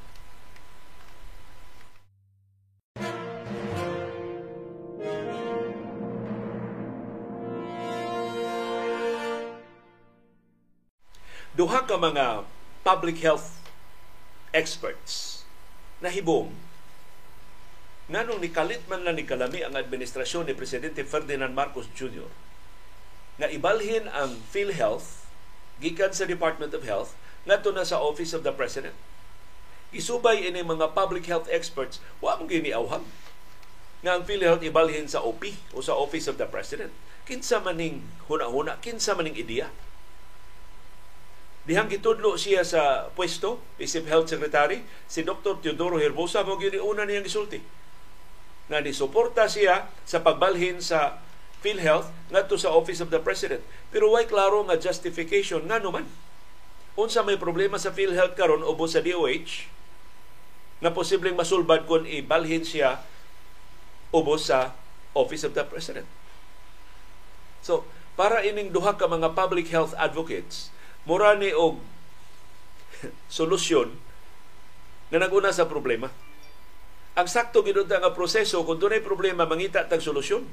[11.59, 12.47] Duha ka mga
[12.87, 13.59] public health
[14.55, 15.43] experts
[15.99, 16.55] na hibong
[18.09, 22.25] nganong nikalit man lang ni kalami ang administrasyon ni Presidente Ferdinand Marcos Jr.
[23.37, 25.29] nga ibalhin ang PhilHealth
[25.77, 27.13] gikan sa Department of Health
[27.45, 28.97] ngadto na sa Office of the President.
[29.93, 33.05] Isubay ini mga public health experts wa mo giniawhag
[34.01, 35.45] nga ang PhilHealth ibalhin sa OP
[35.77, 36.89] o sa Office of the President.
[37.29, 39.69] Kinsa maning huna-huna, kinsa maning ideya.
[41.69, 45.61] Dihang gitudlo siya sa pwesto, isip Health Secretary, si Dr.
[45.61, 47.61] Teodoro Herbosa mo una niyang gisulti.
[48.69, 51.17] Nga ni suporta siya sa pagbalhin sa
[51.59, 53.65] PhilHealth ngadto sa Office of the President.
[53.89, 56.05] Pero way klaro nga justification nga naman.
[56.95, 59.67] Unsa may problema sa PhilHealth karon o sa DOH
[60.79, 63.03] na posibleng masulbad kung ibalhin siya
[64.15, 64.71] ubos sa
[65.11, 66.07] Office of the President.
[67.59, 67.83] So,
[68.15, 70.71] para ining duha ka mga public health advocates,
[71.03, 71.81] mura ni og
[73.31, 73.99] solusyon
[75.09, 76.11] na naguna sa problema.
[77.17, 80.45] Ang sakto gid nga proseso kung dunay problema mangita tag solusyon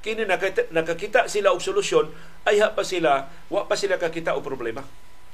[0.00, 2.08] kini nakakita sila og solusyon
[2.48, 4.80] ay ha pa sila wa pa sila kakita og problema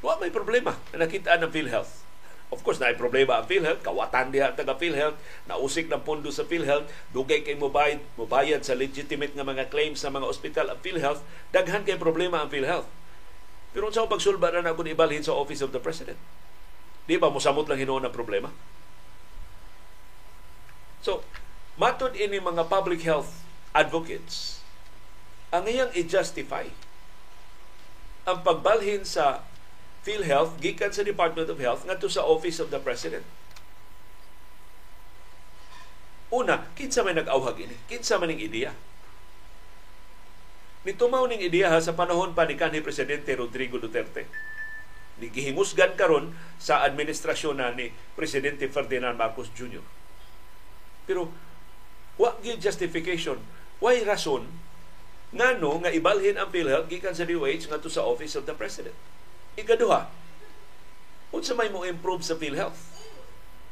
[0.03, 2.07] wa may problema na nakita ng PhilHealth
[2.47, 5.19] Of course, na problema ang PhilHealth, kawatan diha taga PhilHealth,
[5.51, 10.15] nausik ng pondo sa PhilHealth, dugay kay mobayad, mobayad sa legitimate nga mga claims sa
[10.15, 12.87] mga ospital ang PhilHealth, daghan kay problema ang PhilHealth.
[13.75, 16.15] Pero sa pagsulba na na ibalhin sa Office of the President.
[17.11, 18.55] Di ba mosamot lang hinuon ang problema?
[21.05, 21.25] So,
[21.77, 23.45] matod ini mga public health
[23.77, 24.65] advocates
[25.53, 26.67] ang iyang i-justify
[28.27, 29.47] ang pagbalhin sa
[30.03, 33.23] PhilHealth gikan sa Department of Health ngadto sa Office of the President.
[36.35, 37.77] Una, kinsa may nag-awhag ini?
[37.87, 38.75] Kinsa man ning ideya?
[40.83, 44.27] Nitumaw ning ideya ha, sa panahon pa ni kanhi Presidente Rodrigo Duterte.
[45.23, 49.83] Nigihingusgan karon sa administrasyon na ni Presidente Ferdinand Marcos Jr.
[51.07, 51.31] Pero
[52.19, 53.39] wa gyud justification,
[53.79, 54.51] why rason
[55.35, 58.95] ngano nga ibalhin ang PhilHealth gikan sa DOH ngadto sa Office of the President.
[59.59, 60.07] Ikaduha,
[61.35, 62.79] unsa may mo improve sa PhilHealth?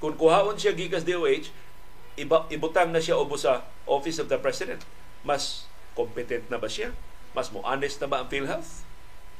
[0.02, 1.48] Kung kuhaon siya gikan sa DOH,
[2.20, 4.82] iba, ibutang na siya ubo sa Office of the President.
[5.22, 6.92] Mas competent na ba siya?
[7.32, 8.84] Mas mo honest na ba ang PhilHealth?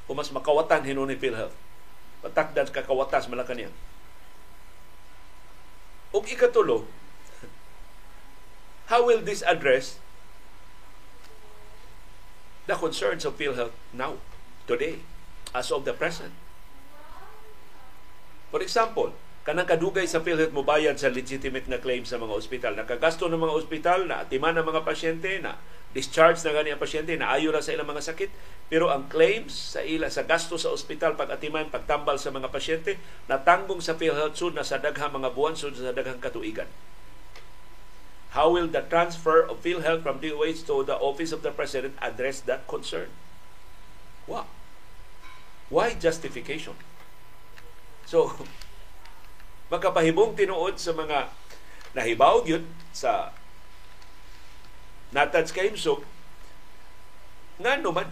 [0.07, 1.54] O mas makawatan hinon ni PhilHealth?
[2.24, 3.70] Patakdan kakawatas malakan niya.
[6.14, 6.87] O ikatulo,
[8.88, 9.99] how will this address
[12.66, 14.16] the concerns of PhilHealth now,
[14.64, 15.05] today,
[15.53, 16.32] as of the present.
[18.49, 19.12] For example,
[19.45, 22.72] kanang kadugay sa PhilHealth mo bayad sa legitimate na claim sa mga ospital.
[22.72, 25.61] Nakagasto ng mga ospital, na atiman ng mga pasyente, na
[25.93, 28.30] discharge na gani ang pasyente, na ayo ra sa ilang mga sakit,
[28.72, 32.97] pero ang claims sa ila sa gasto sa ospital pag atiman, pagtambal sa mga pasyente,
[33.28, 36.66] natanggong sa PhilHealth sud na sa daghang mga buwan sud sa daghang katuigan.
[38.35, 42.43] How will the transfer of PhilHealth from DOH to the Office of the President address
[42.51, 43.07] that concern?
[44.26, 44.51] Wow.
[45.70, 46.74] Why justification?
[48.11, 48.35] So,
[49.72, 51.30] makapahibong tinuod sa mga
[51.95, 53.30] nahibaw yun sa
[55.14, 56.03] natad kay Imsog
[57.62, 58.11] nga naman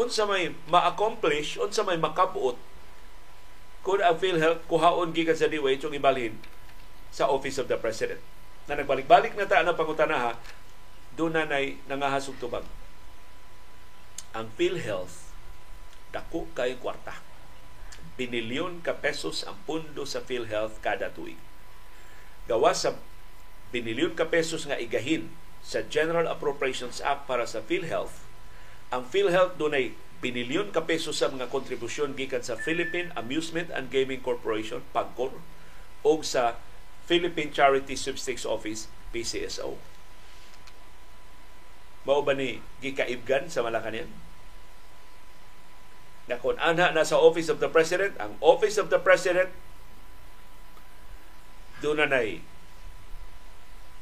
[0.00, 2.56] unsa may ma-accomplish, unsa may makabuot
[3.84, 6.40] kung ang PhilHealth kuhaon gikan sa DOH ug ibalhin
[7.12, 8.20] sa Office of the President.
[8.68, 10.36] Na nagbalik-balik na ta ang pangutanaha,
[11.16, 12.62] doon na nay nangahasog tubag.
[14.36, 15.32] Ang PhilHealth
[16.12, 17.16] dako kay kwarta.
[18.14, 21.40] Binilyon ka pesos ang pundo sa PhilHealth kada tuig.
[22.48, 22.96] Gawa sa
[23.74, 25.28] binilyon ka pesos nga igahin
[25.60, 28.24] sa General Appropriations Act para sa PhilHealth,
[28.88, 34.24] ang PhilHealth dunay binilyon ka peso sa mga kontribusyon gikan sa Philippine Amusement and Gaming
[34.24, 35.30] Corporation, PAGCOR,
[36.02, 36.58] o sa
[37.08, 39.80] Philippine Charity Sweepstakes Office, PCSO.
[42.04, 44.12] Mao ba ni gikaibgan sa Malacañang?
[46.28, 49.48] Na kung anha na sa Office of the President, ang Office of the President
[51.80, 52.20] doon na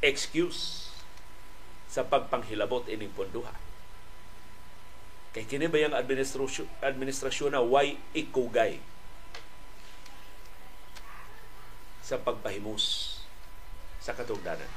[0.02, 0.90] excuse
[1.86, 3.54] sa pagpanghilabot ining ponduha
[5.36, 8.80] Kay kini ba yung administrasyon, administrasyon na way ikugay
[12.06, 13.18] sa pagpahimus
[13.98, 14.70] sa katugdanan.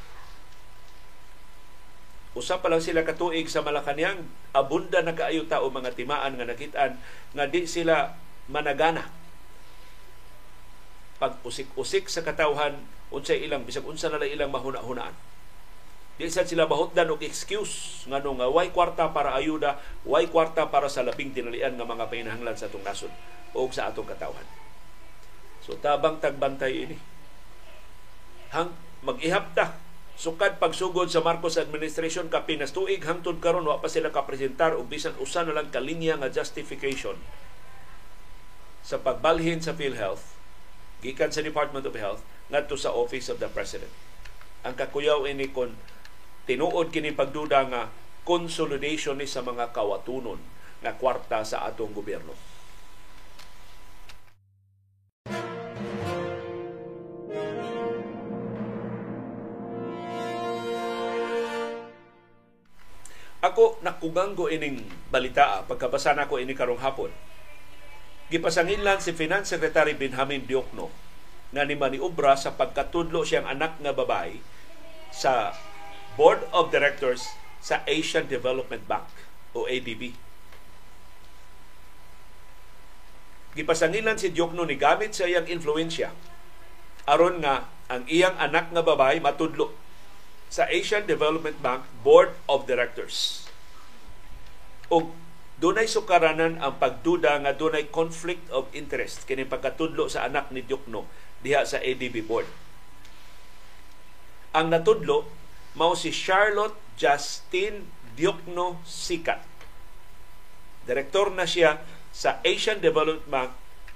[2.33, 4.25] Usa pa lang sila katuig sa Malacañang,
[4.57, 6.97] abunda na kaayo tao mga timaan nga nakitaan
[7.37, 8.17] nga di sila
[8.49, 9.05] managana
[11.21, 12.81] pag usik-usik sa katawhan
[13.13, 15.13] unsay ilang bisag unsa na ilang mahuna-hunaan
[16.19, 20.91] Di sad sila mahutdan og excuse ngano nga way kwarta para ayuda, way kwarta para
[20.91, 23.07] sa labing tinalian nga mga painahanglan sa atong nasod
[23.55, 24.43] o sa atong katawhan.
[25.63, 26.99] So tabang tagbantay ini.
[28.49, 28.73] Hang
[29.05, 29.77] mag-ihap ta
[30.19, 35.15] sukad pagsugod sa Marcos administration kapinas tuig hangtod karon wa pa sila kapresentar og bisan
[35.21, 37.15] usa na lang kalinya nga justification
[38.83, 40.35] sa pagbalhin sa PhilHealth
[40.99, 43.93] gikan sa Department of Health ngadto sa Office of the President.
[44.65, 45.77] Ang kakuyaw ini kon
[46.49, 47.87] tinuod kini pagduda nga
[48.27, 50.41] consolidation ni sa mga kawatunon
[50.83, 52.48] nga kwarta sa atong gobyerno.
[63.39, 67.07] Ako nakuganggo ining balita pagkabasa nako ini karong hapon.
[68.27, 70.91] Gipasanginlan si Finance Secretary Benjamin Diokno
[71.55, 74.37] nga ni maniobra sa pagkatudlo siyang anak nga babae
[75.09, 75.55] sa
[76.19, 77.31] Board of Directors
[77.63, 79.07] sa Asian Development Bank
[79.55, 80.13] o ADB.
[83.55, 86.11] Gipasangilan si Diokno ni gamit sa iyang influensya
[87.07, 89.78] aron nga ang iyang anak nga babay matudlo
[90.49, 93.45] sa Asian Development Bank Board of Directors.
[94.89, 95.13] O
[95.61, 101.05] dunay sukaranan ang pagduda nga dunay conflict of interest kini pagkatudlo sa anak ni Diokno
[101.45, 102.49] diha sa ADB board.
[104.57, 105.29] Ang natudlo
[105.77, 107.85] mao si Charlotte Justine
[108.17, 109.45] Diokno Sikat.
[110.89, 113.51] Direktor na siya sa Asian Development Bank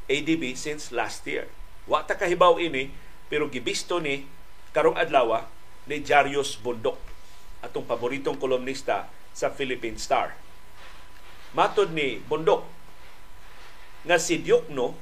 [0.06, 1.50] ADB since last year.
[1.90, 2.94] Wa ta kahibaw ini
[3.32, 4.30] pero gibisto ni
[4.78, 5.42] karong adlaw
[5.90, 7.00] ni Jarius Bundok
[7.64, 10.36] atong paboritong kolumnista sa Philippine Star.
[11.56, 12.66] Matod ni Bundok
[14.04, 14.96] nga si Diokno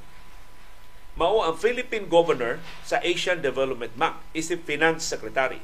[1.18, 5.60] mao ang Philippine Governor sa Asian Development Bank, isip Finance Secretary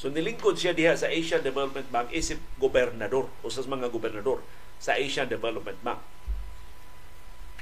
[0.00, 4.40] So nilingkod siya diha sa Asian Development Bank isip gobernador o sa mga gobernador
[4.80, 6.00] sa Asian Development Bank.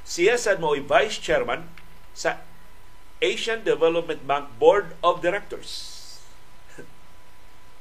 [0.07, 1.67] Siya sad mo vice chairman
[2.15, 2.47] sa
[3.19, 5.98] Asian Development Bank Board of Directors.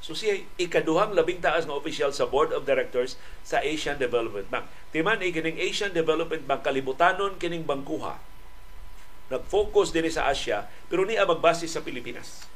[0.07, 4.71] So siya ikaduhang labing taas nga opisyal sa Board of Directors sa Asian Development Bank.
[4.95, 8.15] Timan ikining Asian Development Bank kalibutanon kining bangkuha.
[9.27, 12.47] Nag-focus din sa Asia pero niya magbase sa Pilipinas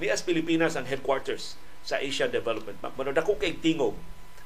[0.00, 2.96] ni as Pilipinas ang headquarters sa Asian Development Bank.
[2.96, 3.92] Mano dako kay tingog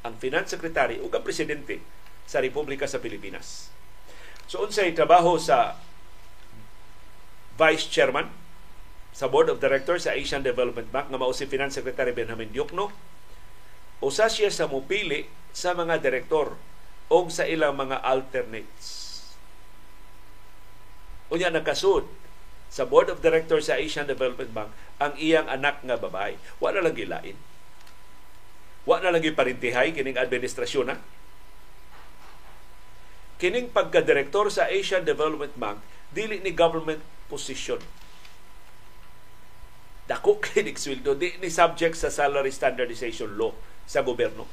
[0.02, 1.78] ang Finance Secretary ug presidente
[2.26, 3.70] sa Republika sa Pilipinas.
[4.50, 5.78] So unsay trabaho sa
[7.54, 8.26] Vice Chairman
[9.16, 12.92] sa Board of Directors sa Asian Development Bank nga mao si Finance Secretary Benjamin Diokno
[14.04, 15.24] usa siya sa mupili
[15.56, 16.60] sa mga direktor
[17.08, 19.24] o sa ilang mga alternates.
[21.32, 22.04] Unya nakasud
[22.68, 26.36] sa Board of Directors sa Asian Development Bank ang iyang anak nga babae.
[26.60, 27.40] Wa na lang gilain.
[28.84, 31.00] Wa na lang giparintihay kining administrasyon na.
[33.40, 35.80] Kining pagka-direktor sa Asian Development Bank
[36.12, 37.00] dili ni government
[37.32, 37.80] position.
[40.06, 43.50] Dako kinig sweldo di ni subject sa salary standardization law
[43.86, 44.46] sa gobyerno.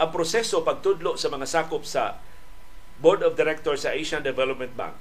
[0.00, 2.18] Ang proseso pagtudlo sa mga sakop sa
[2.98, 4.96] Board of Directors sa Asian Development Bank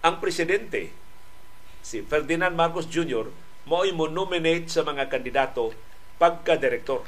[0.00, 0.88] ang presidente
[1.84, 3.28] si Ferdinand Marcos Jr.
[3.68, 5.76] mo'y mo nominate sa mga kandidato
[6.16, 7.04] pagka-direktor.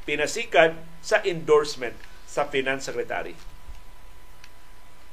[0.00, 3.36] pinasikan sa endorsement sa Finance Secretary.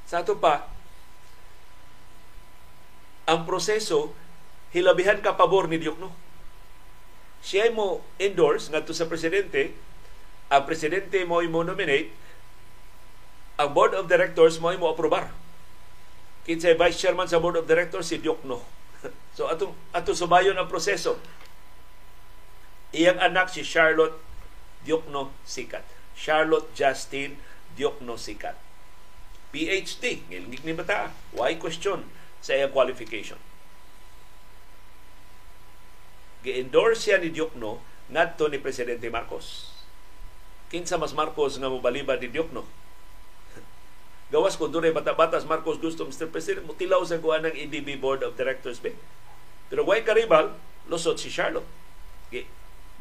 [0.07, 0.71] Sa ato pa,
[3.27, 4.15] ang proseso
[4.71, 6.15] hilabihan ka pabor ni Diokno.
[7.43, 9.75] Siya mo endorse ngadto sa presidente,
[10.47, 12.09] ang presidente mo mo nominate,
[13.59, 15.35] ang board of directors mo mo aprobar.
[16.47, 18.63] Kinsay vice chairman sa board of directors si Diokno.
[19.35, 21.19] so ato ato subayon ang proseso.
[22.95, 24.15] Iyang anak si Charlotte
[24.87, 25.83] Diokno Sikat.
[26.15, 27.35] Charlotte Justine
[27.75, 28.55] Diokno Sikat.
[29.51, 31.11] PhD, ngilingig ni bata.
[31.35, 32.07] Why question
[32.41, 33.37] sa iyang qualification?
[36.47, 39.67] gi-endorse siya ni Diokno ngadto ni Presidente Marcos.
[40.71, 42.63] Kinsa mas Marcos nga mobaliba ni Diokno?
[44.31, 46.31] Gawas kung doon bata-batas Marcos gusto Mr.
[46.31, 48.95] President, mutilaw sa kuha ng EDB Board of Directors ba?
[49.67, 50.55] Pero way karibal,
[50.87, 51.67] lusot si Charlotte.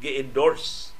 [0.03, 0.91] Gi-endorse,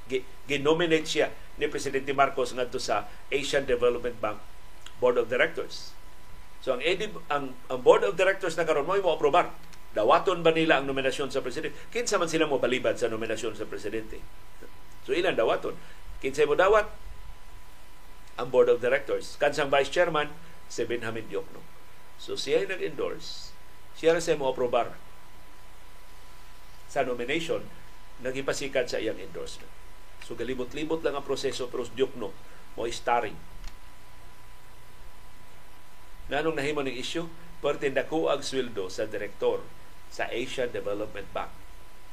[0.48, 1.28] gi-nominate siya
[1.60, 4.40] ni Presidente Marcos ngadto sa Asian Development Bank
[5.04, 5.97] Board of Directors.
[6.68, 9.56] So ang, EDB, ang, ang Board of Directors na karon mo mo aprobar
[9.96, 11.74] Dawaton ba nila ang nominasyon sa presidente?
[11.90, 14.22] Kinsa man sila mo balibad sa nominasyon sa presidente?
[15.08, 15.74] So ilan dawaton?
[16.22, 16.86] Kinsa mo dawat?
[18.38, 19.40] Ang board of directors.
[19.42, 20.30] Kansang vice chairman,
[20.70, 21.64] si Benjamin Diokno.
[22.22, 23.56] So siya nag-endorse.
[23.98, 24.94] Siya siya mo aprobar
[26.86, 27.66] sa nomination
[28.22, 29.72] nagipasikat sa iyang endorsement.
[30.22, 32.30] So galibot-libot lang ang proseso pero Diokno
[32.78, 33.57] mo starring.
[36.28, 37.28] Nanong nahimo ng issue?
[37.64, 39.64] Pertindako ang sweldo sa direktor
[40.12, 41.52] sa Asia Development Bank.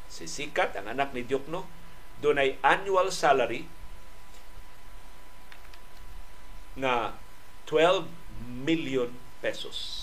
[0.07, 1.67] Si Sikat, ang anak ni Diokno,
[2.23, 3.67] doon ay annual salary
[6.79, 7.19] na
[7.67, 8.07] 12
[8.63, 9.11] million
[9.43, 10.03] pesos.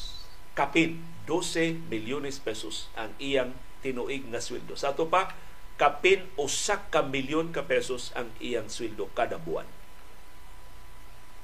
[0.51, 4.75] Kapin, 12 milyones pesos ang iyang tinuig na sweldo.
[4.75, 5.31] Sa ito pa,
[5.79, 9.65] kapin usak ka milyon ka pesos ang iyang sweldo kada buwan.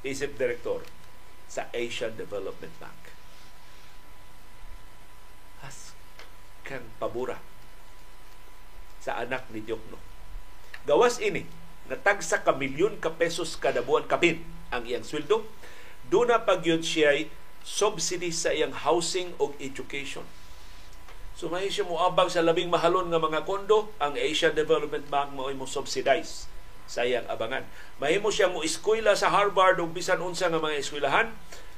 [0.06, 0.97] Isip Direktor
[1.48, 3.08] sa Asian Development Bank.
[6.68, 7.40] kang pabura
[9.00, 9.96] sa anak ni Diokno.
[10.84, 11.48] Gawas ini,
[11.88, 15.48] natagsa ka milyon ka pesos kada buwan kapin ang iyang sweldo.
[16.12, 17.24] Doon na pag yun siya
[17.64, 20.28] subsidy sa iyang housing o education.
[21.40, 25.48] So may siya moabang sa labing mahalon nga mga kondo, ang Asian Development Bank mo
[25.56, 26.52] mo subsidize
[26.88, 27.68] sa iyang abangan.
[28.00, 31.36] Mahimo siya mo eskwela sa Harvard o bisan unsa nga mga eskwelahan.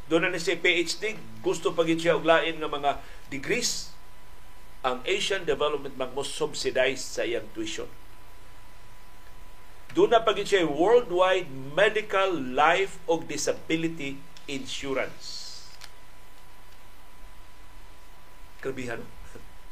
[0.09, 3.93] Doon na ni siya PhD, gusto pagin siya og lain nga mga degrees
[4.81, 7.89] ang Asian Development Bank mo subsidize sa iyang tuition.
[9.91, 15.49] Doon na pagin siya worldwide medical life o disability insurance.
[18.61, 19.01] Grabihan.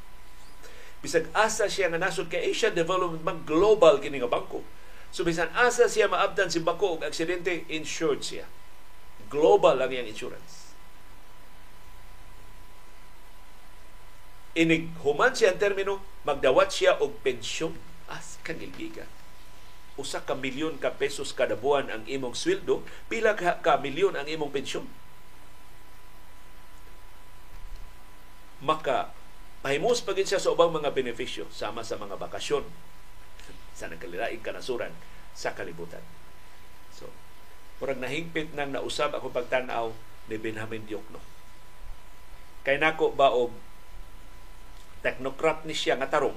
[1.06, 4.66] Bisag asa siya nga nasod kay Asian Development Bank global kini nga bangko.
[5.10, 8.45] So bisan asa siya maabdan si bako og aksidente insured siya.
[9.28, 10.68] Global ang iyang insurance.
[14.58, 17.78] inig human siya ang termino, magdawat siya og pensyon.
[18.10, 19.05] As kangilgiga.
[19.99, 22.82] Usa ka milyon ka pesos kada buwan ang imong sweldo,
[23.12, 24.88] pila ka, milyon ang imong pensyon.
[28.64, 29.14] Maka
[29.62, 32.66] pahimos pagin siya sa ubang mga benepisyo sama sa mga bakasyon
[33.78, 34.89] sa nagkalilaing kanasuran
[35.38, 36.01] sa kalibutan.
[36.89, 37.13] So,
[37.78, 39.93] murag nahingpit nang nausab ako pagtanaw
[40.34, 41.21] ni Benjamin Diokno.
[42.65, 43.53] Kay nako ba og
[45.05, 46.36] technocrat ni siya nga tarong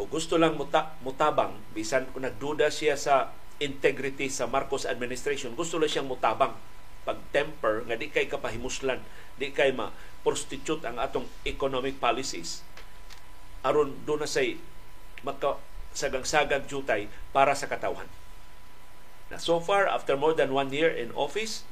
[0.00, 3.30] o gusto lang muta, mutabang bisan kung nagduda siya sa
[3.60, 6.56] integrity sa Marcos administration gusto lang siyang mutabang
[7.04, 9.00] pag temper nga di kay kapahimuslan
[9.40, 12.60] di kay ma prostitute ang atong economic policies
[13.64, 14.56] aron do na say
[15.24, 15.60] maka
[15.96, 18.06] sagang-sagag jutay para sa katawhan
[19.30, 21.62] na so far after more than one year in office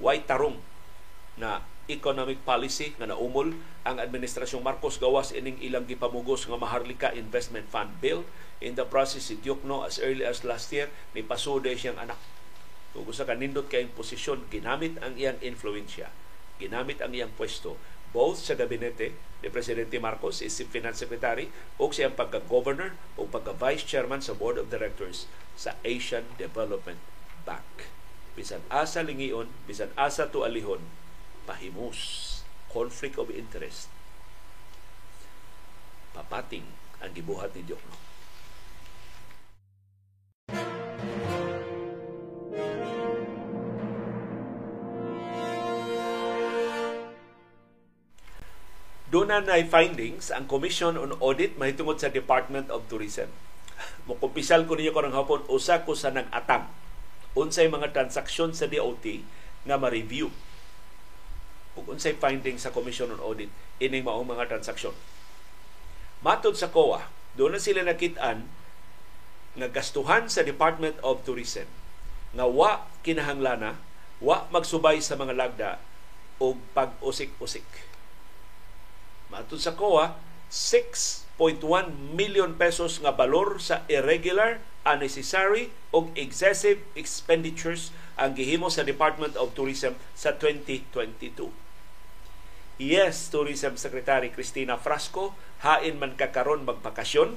[0.00, 0.60] why tarong
[1.36, 3.52] na economic policy nga naumol
[3.84, 8.24] ang administrasyong Marcos gawas ining ilang gipamugos nga Maharlika Investment Fund Bill.
[8.64, 12.16] In the process, si Diokno as early as last year, ni pasude siyang anak.
[12.96, 16.08] Kung sa kanindot kayong posisyon, ginamit ang iyang influensya,
[16.56, 17.76] ginamit ang iyang pwesto,
[18.14, 19.10] both sa gabinete
[19.42, 24.56] ni Presidente Marcos, is si Finance Secretary, o siyang pagka-governor o pagka-vice chairman sa Board
[24.56, 25.26] of Directors
[25.58, 27.02] sa Asian Development
[27.42, 27.90] Bank.
[28.38, 30.80] Bisan asa lingion, bisan asa tualihon,
[31.44, 32.30] pahimus
[32.70, 33.92] conflict of interest
[36.14, 36.64] papating
[37.02, 38.03] ang gibuhat ni Diokno.
[49.14, 53.30] Doon na findings ang Commission on Audit mahitungod sa Department of Tourism.
[54.10, 56.66] mo kumpisal ko ninyo karong hapon usa ko sa nag-atang
[57.38, 59.22] unsay mga transaksyon sa DOT
[59.70, 60.34] nga ma-review
[61.78, 64.98] ug unsay findings sa Commission on Audit ining maong mga transaksyon.
[66.18, 67.06] Matod sa COA,
[67.38, 68.50] doon na sila nakit-an
[69.54, 71.70] nga gastuhan sa Department of Tourism
[72.34, 73.78] nga wa kinahanglana,
[74.18, 75.78] wa magsubay sa mga lagda
[76.42, 77.93] o pag-usik-usik.
[79.34, 80.14] Matod sa COA,
[80.46, 81.34] 6.1
[82.14, 89.50] million pesos nga balor sa irregular, unnecessary o excessive expenditures ang gihimo sa Department of
[89.58, 91.50] Tourism sa 2022.
[92.78, 95.34] Yes, Tourism Secretary Cristina Frasco,
[95.66, 97.34] hain man kakaron magpakasyon.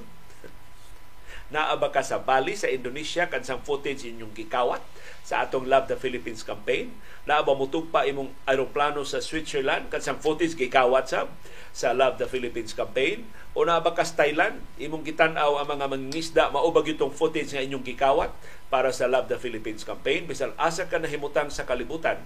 [1.48, 4.84] Naaba ka sa Bali sa Indonesia kansang footage inyong gikawat
[5.24, 6.92] sa atong Love the Philippines campaign.
[7.24, 11.24] Naaba mutug pa imong aeroplano sa Switzerland kansang footage gikawat sa
[11.72, 13.24] sa Love the Philippines campaign.
[13.56, 17.84] O naaba ka sa Thailand imong gitan-aw ang mga mangingisda maubag itong footage nga inyong
[17.96, 18.28] gikawat
[18.68, 20.28] para sa Love the Philippines campaign.
[20.28, 22.20] Bisan asa ka nahimutang sa kalibutan.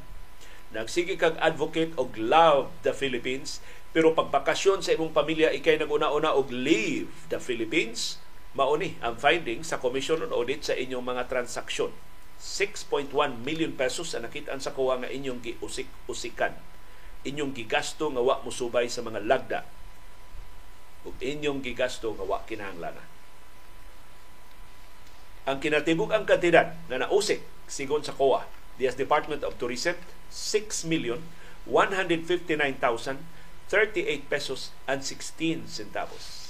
[0.74, 3.62] Nagsige kag advocate og love the Philippines
[3.92, 8.21] pero pagbakasyon sa imong pamilya ikay naguna-una og leave the Philippines
[8.53, 11.92] mauni ang finding sa Commission on Audit sa inyong mga transaksyon.
[12.42, 13.14] 6.1
[13.46, 16.53] million pesos ang nakitaan sa kuha nga inyong giusik-usikan.
[17.22, 19.62] Inyong gigasto nga wa musubay sa mga lagda.
[21.07, 23.12] Ug inyong gigasto nga wa kinahanglanan
[25.42, 28.46] ang kinatibuk ang kantidad na nausik sigon sa COA
[28.78, 29.98] DS Department of Tourism
[30.30, 31.18] 6 million
[31.66, 33.18] 159,038
[34.30, 36.41] pesos and 16 centavos.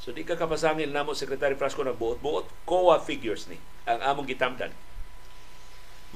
[0.00, 4.72] So di ka kapasangil namo Secretary Frasco nagbuot-buot COA figures ni ang among gitamdan.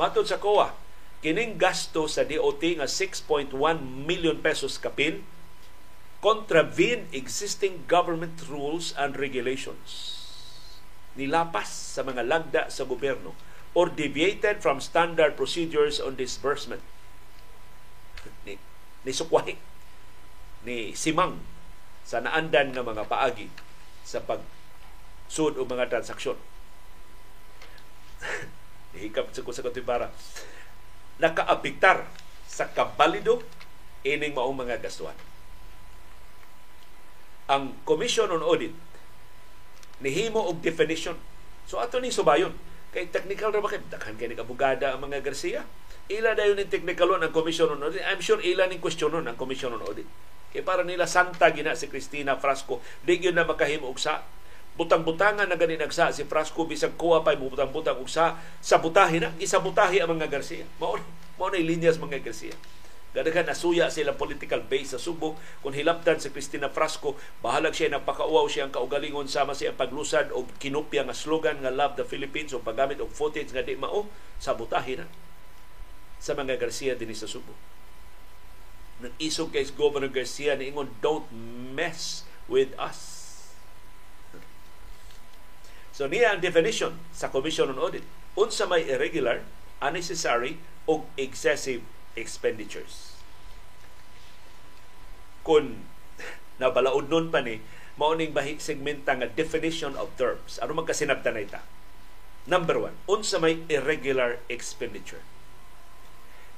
[0.01, 0.73] Matod sa COA,
[1.21, 3.53] kining gasto sa DOT nga 6.1
[4.09, 5.21] million pesos kapin
[6.25, 10.17] contravene existing government rules and regulations
[11.15, 13.37] nilapas sa mga lagda sa gobyerno
[13.77, 16.83] or deviated from standard procedures on disbursement.
[18.47, 18.59] Ni,
[19.03, 19.59] ni Sukway,
[20.63, 21.43] ni Simang
[22.07, 23.49] sa naandan ng mga paagi
[24.05, 24.45] sa pag
[25.27, 26.37] sud o mga transaksyon.
[29.01, 30.13] Hikap sa ko sa katibara.
[31.19, 32.07] Nakaapiktar
[32.47, 33.43] sa kabalido
[34.07, 35.17] ining maong mga gastuhan.
[37.51, 38.73] Ang Commission on Audit
[40.05, 41.17] nihimo og definition.
[41.65, 42.53] So ato ni subayon
[42.95, 45.67] kay technical ra ba kay daghan kay abogada ang mga Garcia.
[46.13, 48.05] Ila dayon ni technical ang Commission on Audit.
[48.05, 50.07] I'm sure ila ning questionon ang Commission on Audit.
[50.55, 54.23] Kay para nila santa gina si Cristina Frasco, di gyud na makahimo og sa
[54.79, 59.99] butang-butangan na ganin nagsa si Frasco bisag kuha pa butang-butang og sa sabutahi na gisabutahi
[59.99, 60.63] ang mga Garcia.
[60.79, 60.95] Mao
[61.35, 62.55] mao na linyas mga Garcia.
[63.15, 65.39] Gadagan nasuya sila political base sa Subo.
[65.63, 70.31] Kung hilaptan si Cristina Frasco, bahalag siya nagpakauaw siya ang kaugalingon sama siya ang paglusad
[70.31, 74.07] o kinupya nga slogan nga Love the Philippines o paggamit og footage nga di mao,
[74.39, 75.07] sabutahin na
[76.19, 77.74] sa mga Garcia din sa Subo.
[79.03, 81.27] Nag-isog kay Governor Garcia ni ingon, don't
[81.75, 83.25] mess with us.
[85.95, 88.03] So niya ang definition sa Commission on Audit.
[88.35, 89.47] Unsa may irregular,
[89.79, 91.87] unnecessary, o excessive
[92.19, 93.15] expenditures.
[95.47, 95.87] Kung
[96.59, 97.63] nabalaod nun pa ni,
[97.95, 100.59] mauning bahig segmenta nga definition of terms.
[100.59, 101.61] Ano man kasinabtan na ita?
[102.45, 105.23] Number one, unsa may irregular expenditure.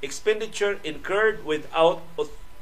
[0.01, 2.05] Expenditure incurred without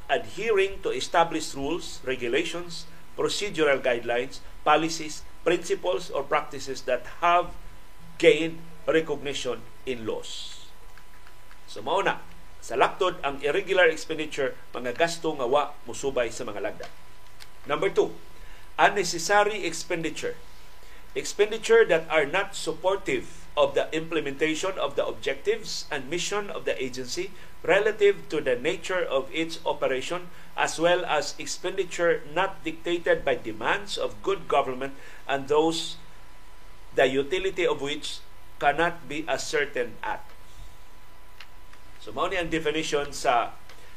[0.08, 7.52] adhering to established rules, regulations, procedural guidelines, policies, principles, or practices that have
[8.18, 8.58] gained
[8.88, 10.64] recognition in laws.
[11.66, 12.24] So mauna,
[12.64, 16.88] sa laktod ang irregular expenditure mga gasto nga wa musubay sa mga lagda.
[17.68, 18.14] Number two,
[18.78, 20.34] unnecessary expenditure.
[21.14, 26.76] Expenditure that are not supportive of the implementation of the objectives and mission of the
[26.82, 27.30] agency
[27.62, 33.96] relative to the nature of its operation as well as expenditure not dictated by demands
[33.96, 34.94] of good government
[35.26, 35.96] and those
[36.94, 38.20] the utility of which
[38.58, 40.24] cannot be ascertained at
[42.06, 43.50] So mao ni ang definition sa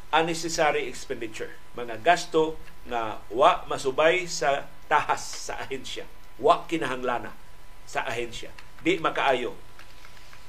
[0.09, 1.53] unnecessary expenditure.
[1.77, 2.57] Mga gasto
[2.89, 6.09] nga wa masubay sa tahas sa ahensya.
[6.41, 7.37] Wa kinahanglana
[7.85, 8.49] sa ahensya.
[8.79, 9.55] Di makaayo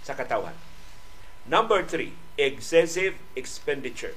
[0.06, 0.54] sa katawan.
[1.46, 4.14] Number three, excessive expenditure.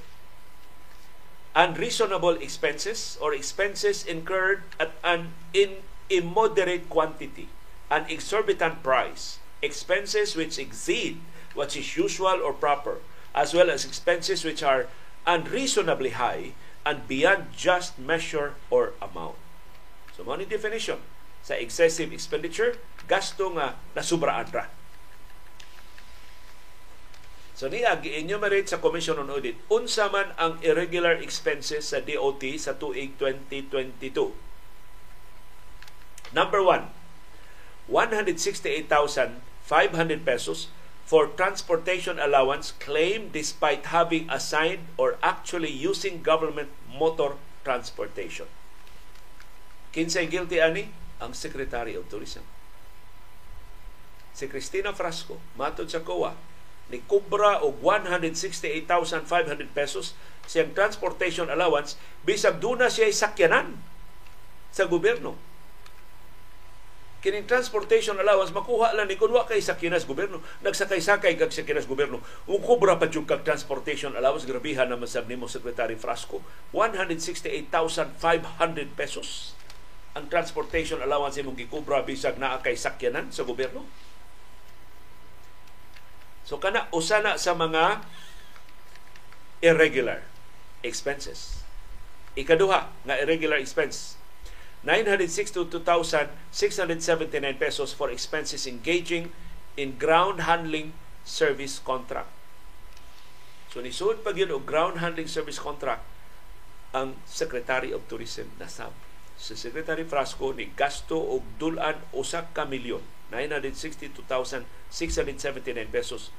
[1.54, 7.48] Unreasonable expenses or expenses incurred at an in immoderate quantity,
[7.90, 11.22] an exorbitant price, expenses which exceed
[11.54, 12.98] what is usual or proper,
[13.34, 14.90] as well as expenses which are
[15.26, 16.52] unreasonably high
[16.84, 19.38] and beyond just measure or amount.
[20.16, 20.98] So, mo definition
[21.44, 24.64] sa excessive expenditure, gasto nga nasubraan ra.
[27.54, 32.74] So niya gi-enumerate sa Commission on Audit unsa man ang irregular expenses sa DOT sa
[32.74, 34.34] tuig 2022.
[36.34, 36.90] Number one,
[37.86, 38.90] 168,500
[40.26, 40.66] pesos
[41.06, 48.50] for transportation allowance claimed despite having assigned or actually using government motor transportation.
[49.94, 50.90] Kinsay guilty ani?
[51.22, 52.42] Ang Secretary of Tourism.
[54.34, 56.34] Si Cristina Frasco, matod sa COA,
[56.90, 59.24] ni kubra og 168,500
[59.72, 60.12] pesos
[60.44, 61.96] siyang transportation allowance
[62.28, 63.78] bisag duna siya sakyanan
[64.68, 65.38] sa gobyerno.
[67.24, 70.44] Kining transportation allowance makuha lang ni kunwa kay sakyanas gobyerno.
[70.60, 72.20] Nagsakay-sakay kag sakyanas gobyerno.
[72.44, 76.44] Ug kubra pa jud kag transportation allowance grabihan naman sab nimo Secretary Frasco
[76.76, 78.20] 168,500
[78.92, 79.56] pesos
[80.12, 83.88] ang transportation allowance imong gikubra bisag naa kay sakyanan sa gobyerno.
[86.44, 88.04] So kana usa na sa mga
[89.64, 90.20] irregular
[90.84, 91.64] expenses.
[92.36, 94.20] Ikaduha nga irregular expense
[94.84, 96.28] 962,679
[97.56, 99.32] pesos for expenses engaging
[99.80, 100.92] in ground handling
[101.24, 102.28] service contract.
[103.72, 106.04] So nisud pag yun og ground handling service contract
[106.92, 108.92] ang Secretary of Tourism na sab.
[109.40, 114.62] Si Secretary Frasco ni gasto og dulan usa ka milyon 962,679
[115.90, 116.30] pesos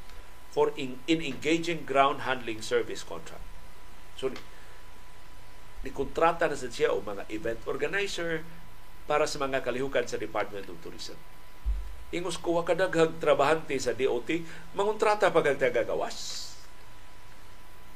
[0.55, 3.43] for in, in engaging ground handling service contract.
[4.15, 4.31] So,
[5.83, 8.47] ni kontrata na siya o mga event organizer
[9.05, 11.19] para sa mga kalihukan sa Department of Tourism.
[12.15, 14.41] Ingos kuha kadaghag trabahante sa DOT,
[14.73, 16.47] mangontrata pag ang tagagawas.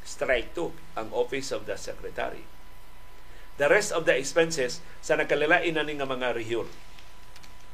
[0.04, 2.44] Strike to ang Office of the Secretary.
[3.56, 6.68] The rest of the expenses sa nakalilain na ni nga mga rehiyon,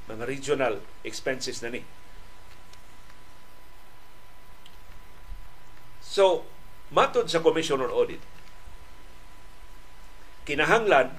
[0.06, 1.82] mga regional expenses na ni
[6.16, 6.48] So,
[6.96, 8.24] matod sa Commission on Audit,
[10.48, 11.12] kinahanglan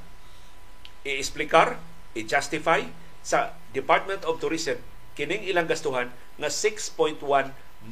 [1.05, 1.77] i-explicar,
[2.17, 2.89] i-justify
[3.21, 4.81] sa Department of Tourism
[5.13, 6.09] kining ilang gastuhan
[6.41, 7.21] nga 6.1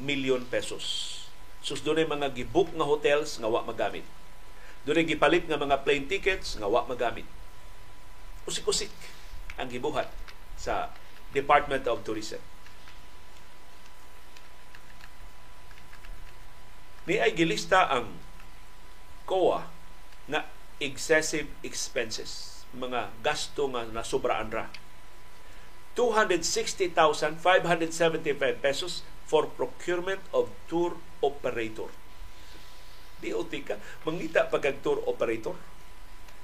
[0.01, 0.85] million pesos.
[1.61, 4.09] Sus dunay mga gibook nga hotels nga wa magamit.
[4.89, 7.29] Dunay gipalit nga mga plane tickets nga wa magamit.
[8.49, 8.93] Usik-usik
[9.61, 10.09] ang gibuhat
[10.65, 10.89] sa
[11.37, 12.41] Department of Tourism.
[17.05, 18.17] Ni ay gilista ang
[19.29, 19.69] COA
[20.25, 20.49] na
[20.81, 24.73] excessive expenses, mga gasto nga nasubraan ra.
[25.93, 27.45] 260,575
[28.59, 31.93] pesos for procurement of tour operator.
[33.21, 35.55] DOT ka, mangita pag tour operator.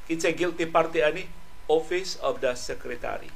[0.07, 1.25] Kinsay guilty party ani?
[1.71, 3.31] Office of the Secretary.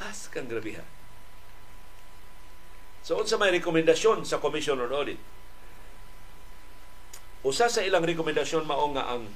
[0.00, 0.86] As kang grabihan.
[3.04, 5.20] So unsa may rekomendasyon sa Commission on Audit?
[7.40, 9.28] Usa sa ilang rekomendasyon mao nga ang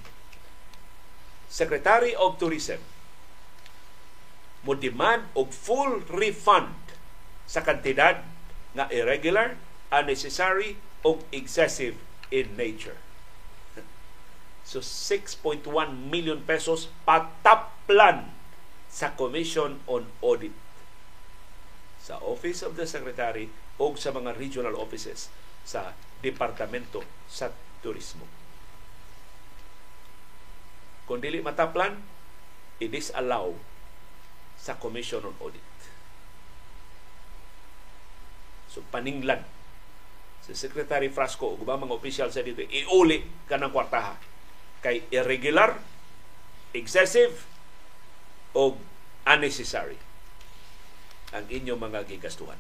[1.49, 2.81] Secretary of Tourism
[4.65, 6.73] mo demand og full refund
[7.45, 8.25] sa kantidad
[8.73, 9.61] nga irregular,
[9.93, 12.01] unnecessary o excessive
[12.33, 12.97] in nature.
[14.65, 15.69] So 6.1
[16.09, 18.33] million pesos pataplan
[18.95, 20.55] sa Commission on Audit
[21.99, 25.33] sa Office of the Secretary o sa mga regional offices
[25.67, 27.49] sa Departamento sa
[27.81, 28.29] Turismo.
[31.09, 31.97] Kung dili mataplan,
[32.79, 33.57] i-disallow
[34.61, 35.73] sa Commission on Audit.
[38.69, 39.43] So paninglan
[40.45, 44.21] si Secretary Frasco o mga opisyal sa dito, iuli ka ng kwartaha
[44.85, 45.81] kay irregular,
[46.77, 47.54] excessive,
[48.55, 48.79] o
[49.27, 49.99] unnecessary
[51.35, 52.57] ang inyong mga gigastuhan.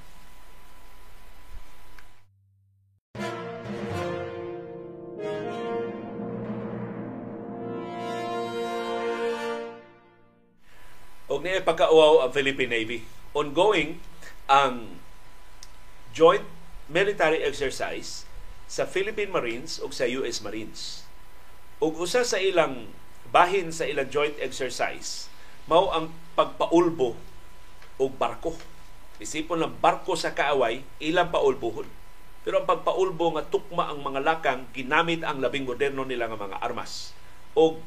[11.30, 12.98] Og niya pagkauaw ang Philippine Navy.
[13.34, 13.98] Ongoing
[14.46, 15.00] ang
[16.14, 16.46] joint
[16.86, 18.28] military exercise
[18.68, 21.08] sa Philippine Marines ug sa US Marines.
[21.82, 22.92] Ug usa sa ilang
[23.34, 25.32] bahin sa ilang joint exercise
[25.70, 27.16] mao ang pagpaulbo
[28.00, 28.52] og barko.
[29.22, 31.86] Isipon lang barko sa kaaway, ilang paulbohon.
[32.44, 36.60] Pero ang pagpaulbo nga tukma ang mga lakang, ginamit ang labing moderno nila nga mga
[36.60, 37.16] armas.
[37.56, 37.80] O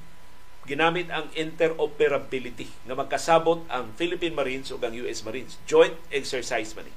[0.67, 5.55] ginamit ang interoperability nga magkasabot ang Philippine Marines ug ang US Marines.
[5.63, 6.91] Joint exercise man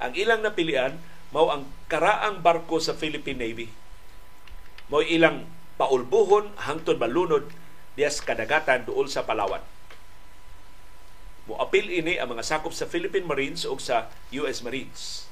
[0.00, 0.96] Ang ilang napilian
[1.28, 3.68] mao ang karaang barko sa Philippine Navy.
[4.88, 5.44] Mao ilang
[5.76, 7.44] paulbuhon hangtod malunod
[7.98, 9.58] diya sa kadagatan duol sa Palawan.
[11.50, 15.26] Moapil ini ang mga sakop sa Philippine Marines o sa US Marines.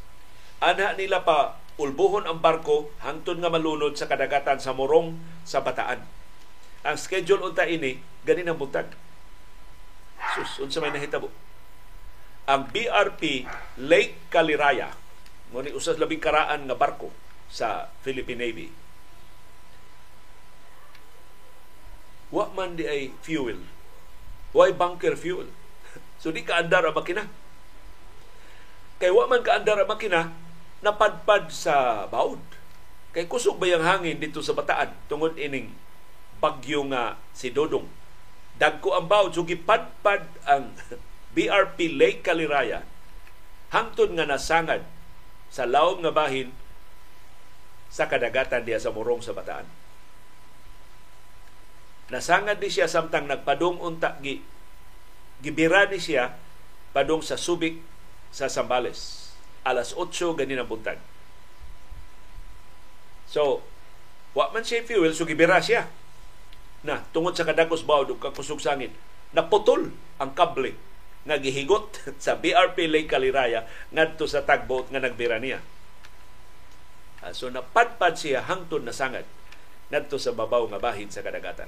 [0.58, 5.14] Ana nila pa ulbuhon ang barko hangtod nga malunod sa kadagatan sa Morong
[5.46, 6.02] sa Bataan.
[6.82, 8.90] Ang schedule unta ini ganin ang buntag.
[10.34, 11.30] Sus, unsa may nahitabo?
[12.50, 13.46] Ang BRP
[13.78, 14.90] Lake Caliraya
[15.54, 17.14] ni usas labing karaan nga barko
[17.46, 18.85] sa Philippine Navy.
[22.34, 23.62] Wa man di ay fuel.
[24.56, 25.50] Why bunker fuel?
[26.20, 27.28] So di ka andar ang makina.
[28.96, 30.32] Kay wa man ka andar ang makina,
[30.80, 32.40] napadpad sa baod.
[33.12, 35.72] Kay kusog ba yung hangin dito sa bataan tungod ining
[36.40, 37.84] bagyo nga si Dodong.
[38.56, 40.72] Dagko ang baod, so gipadpad ang
[41.36, 42.80] BRP Lake Caliraya
[43.68, 44.80] hangtod nga nasangad
[45.52, 46.48] sa lawom nga bahin
[47.92, 49.68] sa kadagatan diya sa Morong sa Bataan.
[52.06, 54.38] Nasangad ni siya samtang nagpadung unta gi
[55.42, 56.38] gibira ni siya
[56.94, 57.82] padung sa Subic
[58.30, 59.32] sa Sambales.
[59.66, 61.02] Alas 8 ganin ang buntag.
[63.26, 63.66] So,
[64.38, 65.90] wa man siya fuel, so gibira siya.
[66.86, 68.94] Na, tungod sa kadagos bawd ug kakusog sangin,
[69.34, 69.90] naputol
[70.22, 70.78] ang kable
[71.26, 75.58] nga gihigot sa BRP Lake Caliraya ngadto sa tagboat nga nagbira niya.
[77.26, 79.26] Ah, so napadpad siya hangtod na sangad
[79.90, 81.66] ngadto sa babaw nga bahin sa kadagatan.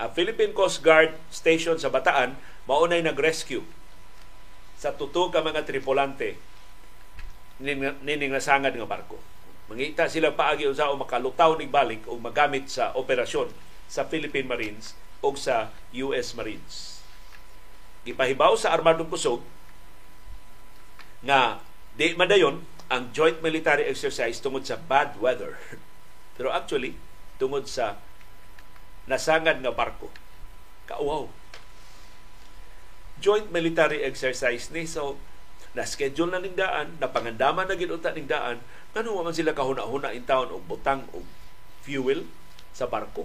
[0.00, 3.64] Ang Philippine Coast Guard Station sa Bataan maunay nag-rescue
[4.78, 6.38] sa tuto ka mga tripulante
[7.62, 9.18] nining nasangad nga barko.
[9.70, 13.48] Mangita sila paagi usa o makalutaw nig balik o magamit sa operasyon
[13.86, 16.98] sa Philippine Marines o sa US Marines.
[18.02, 19.46] Gipahibaw sa armadong kusog
[21.22, 21.62] nga
[21.94, 25.56] di madayon ang joint military exercise tungod sa bad weather.
[26.36, 26.98] Pero actually,
[27.38, 28.02] tungod sa
[29.06, 30.10] nasangad nga barko.
[30.86, 31.26] Kauwaw.
[33.22, 35.18] Joint military exercise ni so
[35.72, 38.60] na schedule na ning daan, napangandaman na ginuta ning daan,
[38.92, 41.24] ngano man sila kahuna-huna in town og butang og
[41.80, 42.28] fuel
[42.76, 43.24] sa barko.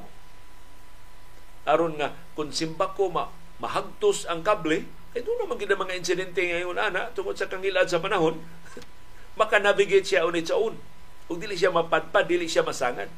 [1.68, 3.28] Aron nga kung simba ko ma
[3.60, 8.00] mahagtos ang kable, ay doon naman gina mga insidente ngayon ana tungod sa kangilad sa
[8.00, 8.40] panahon,
[9.40, 10.80] maka-navigate siya unit sa un.
[11.28, 13.12] Kung dili siya mapadpad, dili siya masangad.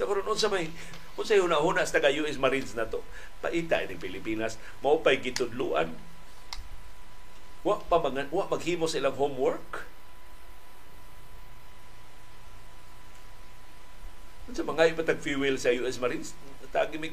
[0.00, 0.72] Sa karon sa may
[1.20, 3.04] unsa huna-huna sa taga US Marines na to.
[3.44, 5.92] Paita ni Pilipinas, mao pay gitudluan
[7.60, 9.84] Wa pa mga, wa maghimo sa ilang homework.
[14.50, 16.32] Sa mga ipatag fuel sa US Marines,
[16.72, 17.12] tagi mig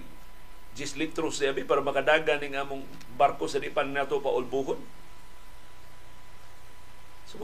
[0.80, 2.86] 10 litros siya para makadagan ning among
[3.20, 4.80] barko sa di pa nato pa ulbuhon.
[7.28, 7.44] So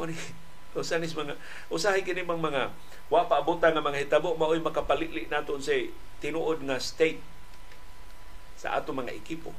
[0.79, 1.37] usanis mga
[1.69, 2.63] usahay kini mga mga
[3.11, 5.75] wa pa abutan nga mga hitabo maoy makapalili nato sa
[6.17, 7.21] tinuod nga state
[8.57, 9.53] sa atong mga ekipo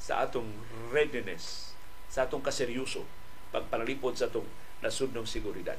[0.00, 0.48] sa atong
[0.94, 1.76] readiness
[2.08, 3.04] sa atong kaseryoso
[3.52, 4.46] pagpanalipod sa atong
[4.80, 5.76] nasudnong seguridad.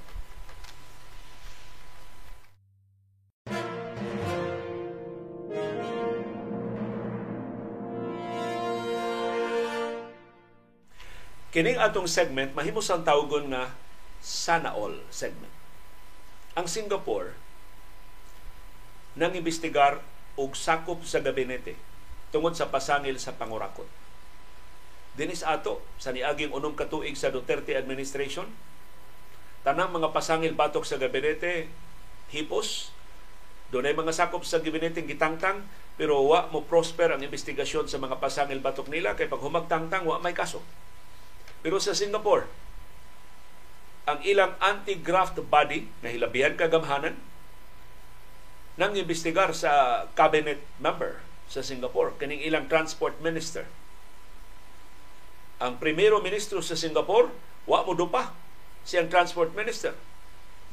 [11.52, 13.76] Kining atong segment mahimos ang tawgon nga
[14.22, 15.52] sana all segment.
[16.54, 17.34] Ang Singapore
[19.18, 20.00] nang imbestigar
[20.40, 21.76] og sakop sa gabinete
[22.32, 23.90] tungod sa pasangil sa pangurakot.
[25.20, 28.48] Dinis ato sa niaging unom katuig sa Duterte administration.
[29.68, 31.68] Tanang mga pasangil batok sa gabinete
[32.32, 32.96] hipos
[33.72, 35.64] doon ay mga sakop sa gabinete gitangtang
[36.00, 40.20] pero wa mo prosper ang investigasyon sa mga pasangil batok nila kay pag humagtangtang wa
[40.20, 40.64] may kaso.
[41.64, 42.48] Pero sa Singapore
[44.10, 47.18] ang ilang anti-graft body na hilabihan kagamhanan
[48.80, 53.68] nang imbestigar sa cabinet member sa Singapore kaning ilang transport minister
[55.62, 57.30] ang primero ministro sa Singapore,
[57.70, 58.34] wa mo dupa
[58.82, 59.94] siyang transport minister.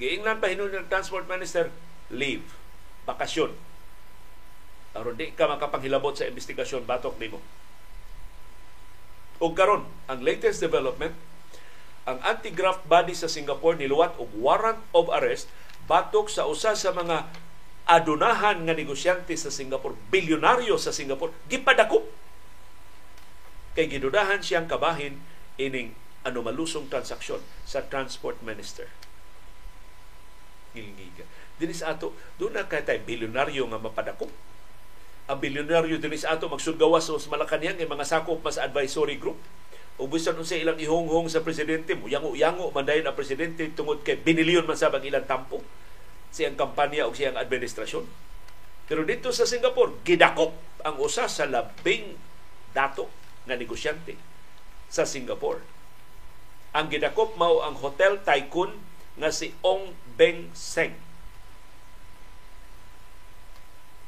[0.00, 1.68] Giingnan pa hinun ng transport minister,
[2.08, 2.48] leave,
[3.04, 3.52] bakasyon.
[4.96, 7.36] Aron di ka makapanghilabot sa investigasyon batok nimo.
[9.44, 11.12] O karon, ang latest development,
[12.08, 15.52] ang anti-graft body sa Singapore niluwat og warrant of arrest
[15.84, 17.28] batok sa usa sa mga
[17.88, 22.04] adunahan nga negosyante sa Singapore, bilyonaryo sa Singapore, gipadakop
[23.72, 25.16] kay gidudahan siyang kabahin
[25.56, 25.96] ining
[26.28, 28.92] anomalusong transaksyon sa transport minister.
[30.76, 31.24] Ngilngiga.
[31.56, 34.28] Dinis ato, doon na kay tayo bilyonaryo nga mapadakop.
[35.28, 39.40] Ang bilyonaryo dinis ato magsudgawas sa Malacanang mga sakop mas advisory group.
[39.98, 44.14] O bisan unsa ilang ihonghong sa presidente mo, yango-yango man dayon ang presidente tungod kay
[44.14, 45.58] binilyon man sa ilang tampo.
[46.28, 48.04] siyang kampanya o siyang administrasyon.
[48.88, 50.52] Pero dito sa Singapore, gidakop
[50.84, 52.16] ang usa sa labing
[52.72, 53.08] dato
[53.48, 54.16] na negosyante
[54.88, 55.60] sa Singapore.
[56.76, 58.76] Ang gidakop mao ang hotel tycoon
[59.18, 60.94] nga si Ong Beng Seng.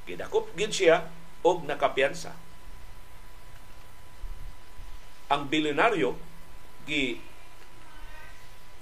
[0.05, 1.09] Gidakop gid siya
[1.41, 2.36] og nakapiyansa.
[5.31, 6.18] Ang bilyonaryo
[6.85, 7.22] gi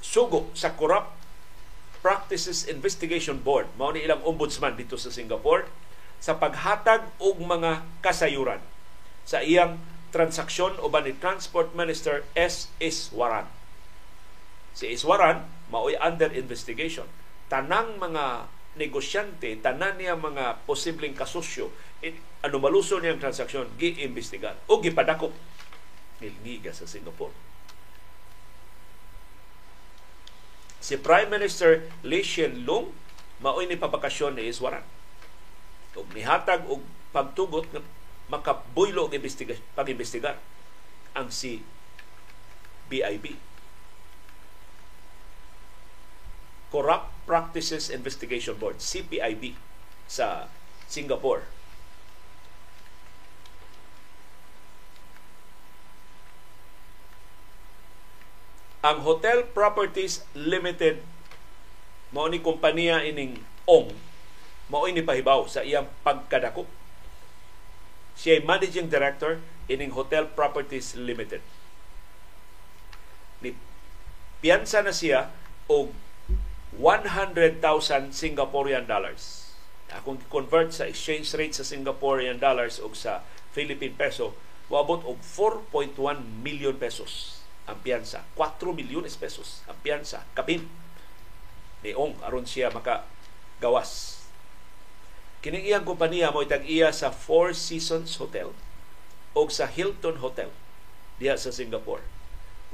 [0.01, 1.13] sugo sa Corrupt
[2.01, 5.69] Practices Investigation Board, mao ni ilang ombudsman dito sa Singapore,
[6.23, 8.63] sa paghatag og mga kasayuran
[9.29, 9.77] sa iyang
[10.09, 12.73] transaksyon uban ni Transport Minister S.
[12.81, 13.45] Iswaran.
[14.73, 17.05] Si Iswaran mao'y under investigation.
[17.53, 18.49] Tanang mga
[18.81, 21.69] negosyante, tanan niya mga posibleng kasusyo,
[22.41, 25.35] ano maluso niyang transaksyon, gi-imbestigar o gipadakop
[26.19, 27.35] nilngiga sa Singapore.
[30.79, 32.95] Si Prime Minister Lee Hsien Loong
[33.43, 34.83] maoy ni pabakasyon ni Iswaran.
[35.99, 37.83] Ug nihatag og pagtugot nga
[38.31, 39.15] makabuylo og
[39.75, 40.39] pag-imbestigar
[41.17, 41.67] ang si
[42.87, 43.35] BIB.
[46.69, 49.57] Corrupt Practices Investigation Board, CPIB,
[50.05, 50.53] sa
[50.85, 51.49] Singapore.
[58.79, 61.03] Ang Hotel Properties Limited
[62.15, 63.91] mao ni kompanya ining ONG
[64.71, 66.63] mao ni pahibaw sa iyang pagkadako.
[68.15, 71.43] Siya ay managing director ining Hotel Properties Limited.
[73.43, 73.59] Ni
[74.39, 75.35] piyansa na siya
[75.67, 75.91] og
[76.79, 77.59] 100,000
[78.15, 79.51] Singaporean dollars.
[79.91, 84.39] Akong convert sa exchange rate sa Singaporean dollars o sa Philippine peso,
[84.71, 85.99] moabot og 4.1
[86.45, 87.38] million pesos
[87.69, 88.25] ang piyansa.
[88.35, 90.25] 4 milyones pesos ang piyansa.
[90.33, 90.65] Kapin
[91.85, 93.07] ni Ong aron siya maka
[93.63, 94.25] gawas.
[95.39, 98.51] Kining iyang kompanya mo itag-iya sa Four Seasons Hotel
[99.37, 100.51] o sa Hilton Hotel
[101.23, 102.03] diha sa Singapore.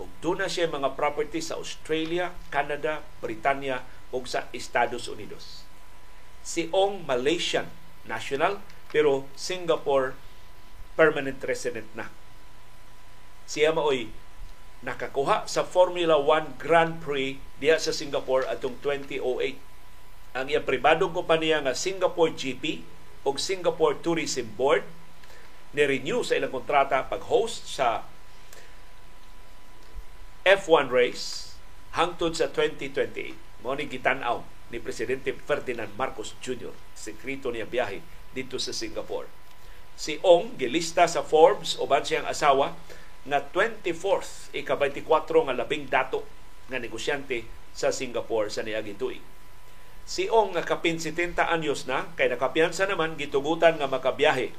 [0.00, 5.68] Ug na siya mga property sa Australia, Canada, Britanya o sa Estados Unidos.
[6.40, 7.68] Si Ong Malaysian
[8.08, 10.16] national pero Singapore
[10.94, 12.08] permanent resident na.
[13.44, 14.08] Siya maoy
[14.84, 19.16] nakakuha sa Formula 1 Grand Prix diya sa Singapore atong 2008.
[20.36, 22.84] Ang iyang pribadong kompanya nga Singapore GP
[23.24, 24.84] o Singapore Tourism Board
[25.72, 28.04] ni-renew sa ilang kontrata pag-host sa
[30.44, 31.56] F1 race
[31.96, 33.64] hangtod sa 2028.
[33.64, 36.76] Mao ni gitan-aw ni Presidente Ferdinand Marcos Jr.
[36.92, 38.04] Sekreto niya biyahe
[38.36, 39.26] dito sa Singapore.
[39.96, 42.76] Si Ong gilista sa Forbes o siyang asawa
[43.24, 46.24] nga 24th ika-24 nga labing dato
[46.68, 49.24] nga negosyante sa Singapore sa niaging tuig.
[50.04, 54.52] Si Ong nga kapin 70 anyos na kay nakapiyansa naman gitugutan nga makabiyahe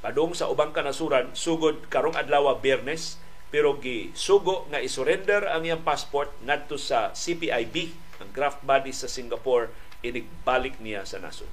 [0.00, 3.18] padung sa ubang kanasuran sugod karong adlaw Biyernes
[3.50, 7.90] pero gi sugo nga isurrender ang iyang passport ngadto sa CPIB
[8.22, 9.68] ang graft body sa Singapore
[10.06, 11.50] inigbalik niya sa nasod.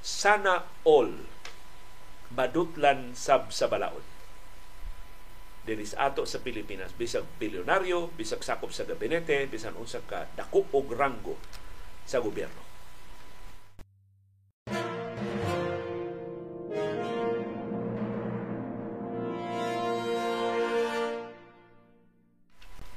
[0.00, 1.28] Sana all
[2.32, 4.13] madutlan sab sa balaod
[5.64, 6.92] diri sa ato sa Pilipinas.
[6.92, 11.40] Bisag bilyonaryo bisag sakop sa gabinete bisan unsa ka dako og ranggo
[12.04, 12.60] sa gobyerno.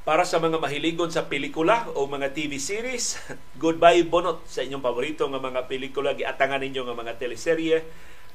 [0.07, 3.19] Para sa mga mahiligon sa pelikula o mga TV series,
[3.63, 6.15] goodbye bonot sa inyong paborito nga mga pelikula.
[6.15, 7.83] Giatangan ninyo nga mga teleserye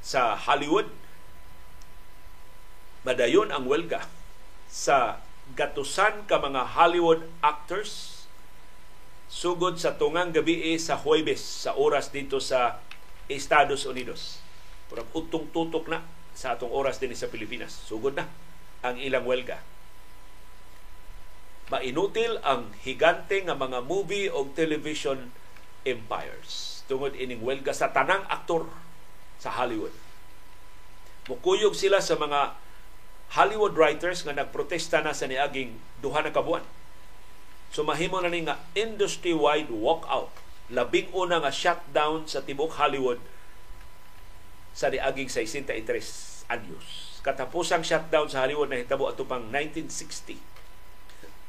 [0.04, 0.84] sa Hollywood.
[3.08, 4.04] Madayon ang welga
[4.72, 5.20] sa
[5.52, 8.24] gatusan ka mga Hollywood actors
[9.28, 12.80] sugod sa tungang gabi sa Huwebes sa oras dito sa
[13.28, 14.40] Estados Unidos.
[14.88, 16.00] Purag utong tutok na
[16.32, 17.84] sa atong oras din sa Pilipinas.
[17.84, 18.24] Sugod na
[18.80, 19.60] ang ilang welga.
[21.68, 25.32] Mainutil ang higante nga mga movie o television
[25.84, 28.68] empires tungod ining welga sa tanang aktor
[29.36, 29.92] sa Hollywood.
[31.28, 32.61] Mukuyog sila sa mga
[33.32, 36.60] Hollywood writers nga nagprotesta na sa niaging duha na kabuan.
[37.72, 40.28] So mahimo na ni nga industry-wide walkout.
[40.68, 43.16] Labing una nga shutdown sa tibok Hollywood
[44.76, 45.64] sa niaging 63
[46.52, 47.16] anyos.
[47.24, 50.36] Katapusang shutdown sa Hollywood na hitabo ato pang 1960.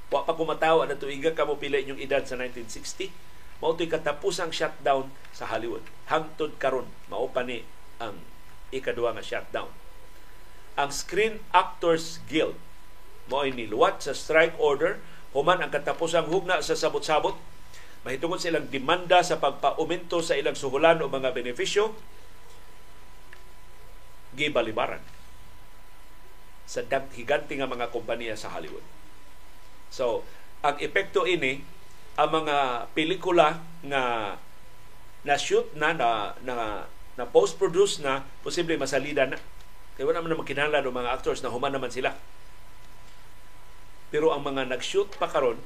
[0.08, 3.12] Wa pa kumatawa na tuiga ka mo pila inyong edad sa 1960.
[3.60, 5.84] Mao to'y katapusang shutdown sa Hollywood.
[6.08, 7.68] Hangtod karon mao pa ni
[8.00, 8.24] ang
[8.72, 9.83] ikaduha nga shutdown
[10.80, 12.58] ang Screen Actors Guild
[13.32, 15.00] mo ay niluwat sa strike order
[15.32, 17.38] human ang katapusang hugna sa sabot-sabot
[18.04, 21.96] mahitungod sa ilang demanda sa pagpaumento sa ilang suhulan o mga benepisyo,
[24.36, 25.00] gibalibaran
[26.68, 26.84] sa
[27.16, 28.84] higante nga mga kompanya sa Hollywood.
[29.88, 30.24] So,
[30.64, 31.64] ang epekto ini
[32.16, 34.36] ang mga pelikula nga
[35.24, 39.40] na shoot na na na, na post-produce na posible masalida na.
[39.94, 42.18] Kaya wala naman makinahanglan ng mga actors na human naman sila.
[44.10, 45.58] Pero ang mga nag-shoot pa karon,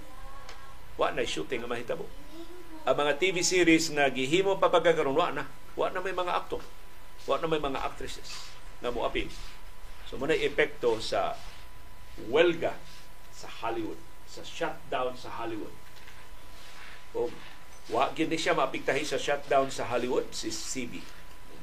[0.99, 2.07] wa na shooting nga mahitabo.
[2.87, 5.43] Ang mga TV series na gihimo pa pagkakaroon, wa na.
[5.75, 6.63] Wa na may mga actor.
[7.27, 8.47] Wa na may mga actresses
[8.79, 9.27] na mo appeal.
[10.07, 11.35] So muna epekto sa
[12.31, 12.73] welga
[13.35, 15.75] sa Hollywood, sa shutdown sa Hollywood.
[17.11, 17.27] O
[17.87, 21.03] wa gid siya maapektahi sa shutdown sa Hollywood si CB.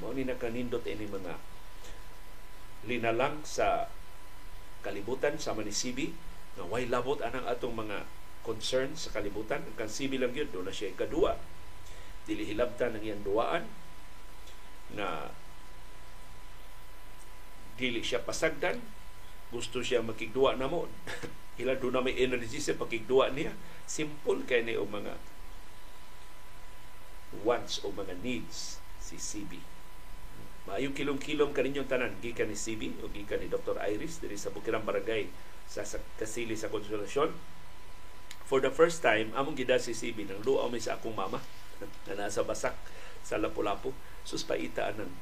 [0.04, 1.53] Mo ni nakanindot ini mga
[2.84, 3.88] linalang sa
[4.84, 6.12] kalibutan sa ni CB
[6.60, 8.04] na way labot anang atong mga
[8.44, 9.64] concern sa kalibutan.
[9.64, 11.40] Ang CB lang yun, doon na siya kadua.
[12.28, 13.64] Dili hilabtan ng iyang duwaan
[14.92, 15.32] na
[17.74, 18.78] dili siya pasagdan
[19.50, 20.86] gusto siya makigduwa na mo
[21.60, 23.54] ilan doon na may energy sa pakigduwa niya
[23.86, 25.18] simple kay ni mga
[27.42, 29.73] wants o mga needs si CB
[30.64, 33.76] Maayong kilom-kilom kaninyong tanan gikan ni CB o gikan ni Dr.
[33.84, 35.28] Iris diri sa Bukirang Barangay
[35.68, 37.32] sa, sa Kasili sa Konsolasyon.
[38.44, 41.40] For the first time, among gida si CB nang luaw mi sa akong mama
[42.08, 42.76] na nasa basak
[43.20, 43.92] sa Lapu-Lapu.
[44.24, 45.12] Sus paita ng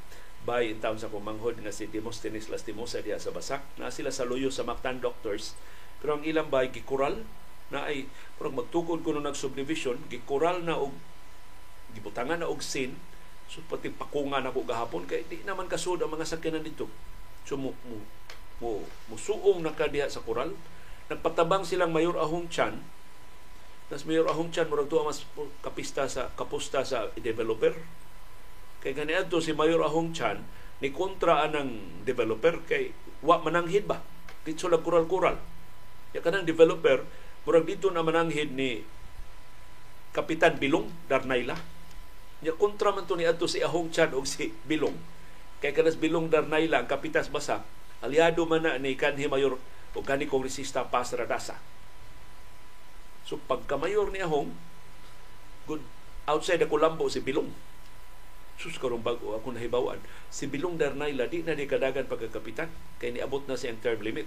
[0.43, 4.27] bay in town sa kumanghod nga si Demosthenes Lastimosa diha sa Basak na sila sa
[4.27, 5.55] luyo sa Mactan Doctors
[6.03, 7.23] pero ang ilang bay gikural
[7.71, 10.91] na ay parang magtukod ko nung nag-subdivision gikural na og
[11.95, 12.99] gibutangan na og sin
[13.53, 16.89] so pati pakungan ako gahapon kay di naman kasud ang mga sakyanan dito
[17.45, 18.01] so mo mo
[18.65, 18.81] mo,
[19.13, 20.57] musuong na kadiha sa kural
[21.13, 22.81] nagpatabang silang Mayor Ahong Chan
[23.93, 25.29] tas Mayor Ahong Chan murag tuwa mas
[25.61, 27.77] kapista sa kapusta sa developer
[28.83, 30.43] Kay ganiadto si Mayor Ahong Chan
[30.83, 32.91] ni kontra anang developer kay
[33.23, 34.03] wa mananghid ba?
[34.43, 35.39] Dito lang kural-kural.
[36.11, 37.07] Ya kanang developer
[37.47, 38.83] murag dito na mananghid ni
[40.11, 41.55] Kapitan Bilong Darnayla.
[42.43, 44.99] Ya kontra man to ni adto si Ahong Chan og si Bilong.
[45.63, 47.63] Kay kanas Bilong Darnayla ang kapitas basa.
[48.03, 49.63] Aliado man na ni kanhi mayor
[49.95, 51.63] o kani kongresista Paz Radasa.
[53.23, 54.51] So pagka mayor ni Ahong
[55.71, 55.83] good
[56.27, 57.47] outside ako lambo si Bilong.
[58.59, 60.03] Sus karong bago ako nahibawan.
[60.35, 62.67] Si Bilong Darnayla di na di kadagan pagkakapitan.
[62.99, 64.27] Kay niabot na siyang term limit.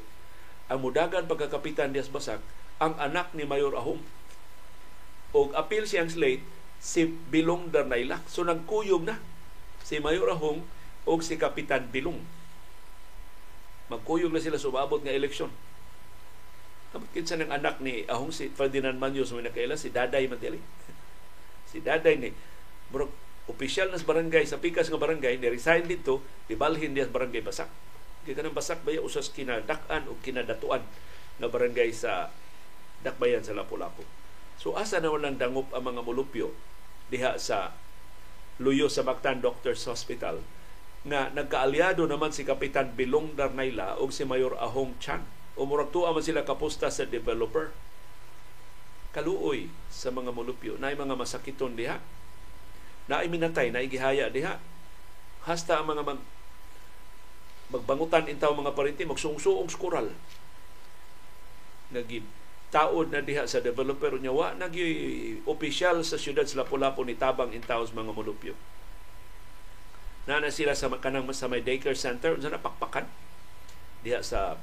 [0.71, 2.39] Ang mudagan pagkakapitan dias basak
[2.79, 4.03] ang anak ni Mayor Ahom
[5.35, 6.43] og appeal siyang slate
[6.79, 9.17] si Bilong Darnayla so nagkuyog na
[9.85, 10.65] si Mayor Ahong
[11.05, 12.17] og si Kapitan Bilong.
[13.93, 15.53] Magkuyog na sila sa umabot nga eleksyon.
[16.89, 20.57] Kapag kinsa ng anak ni Ahong si Ferdinand Manyos may nakaila si Daday Matili
[21.69, 22.29] si Daday ni
[22.89, 23.11] Murag
[23.45, 27.45] opisyal na sa barangay sa pikas nga barangay ni resign dito ibalhin niya sa barangay
[27.45, 27.69] Basak.
[28.25, 30.81] Kay kanang Basak baya usas kinadak-an o kinadatuan
[31.37, 32.33] nga barangay sa
[33.05, 34.24] Dakbayan sa Lapu-Lapu
[34.59, 36.55] so asa na walang dangop ang mga mulupyo
[37.11, 37.75] diha sa
[38.57, 40.39] luyo sa Mactan Doctors Hospital
[41.05, 45.21] nga nagkaalyado naman si Kapitan Bilong Darnayla o si Mayor Ahong Chan.
[45.53, 47.69] O murag tuwa man sila kapusta sa developer.
[49.13, 50.81] Kaluoy sa mga mulupyo.
[50.81, 52.01] Na mga masakiton diha.
[53.05, 54.57] Na ay minatay na igihaya diha.
[55.45, 56.19] Hasta ang mga mag
[57.65, 60.09] magbangutan intaw mga parinti magsungsuong skural.
[61.93, 64.85] Nagi taod na diha sa developer niya wa nagi
[65.45, 68.53] opisyal sa syudad sa Lapu-Lapu ni tabang intaw sa mga mulupyo
[70.25, 73.05] na na sila sa kanang sa may daycare center unsa na pakpakan
[74.01, 74.57] diha sa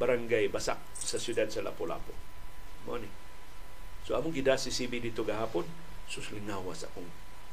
[0.00, 2.14] barangay Basak sa syudad sa Lapu-Lapu
[2.88, 3.08] mo ni
[4.08, 5.68] so among gida si CB dito gahapon
[6.08, 7.06] suslingawa sa akong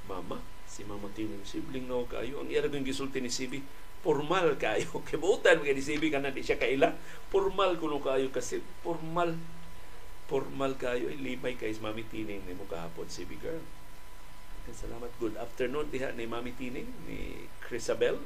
[0.07, 2.41] mama, si Mama Tining sibling no kayo.
[2.41, 3.61] Ang iyang gisulti ni Sibi,
[4.01, 5.01] formal kayo.
[5.07, 6.95] Kay ni Sibi kana di siya kaila.
[7.29, 9.35] Formal kuno kayo kasi formal
[10.25, 13.61] formal kayo limay kay Mami Tining ni mo kahapon Sibi girl.
[14.65, 15.13] Salamat.
[15.21, 18.17] Good afternoon diha ni Mami Tining, ni Chrisabel,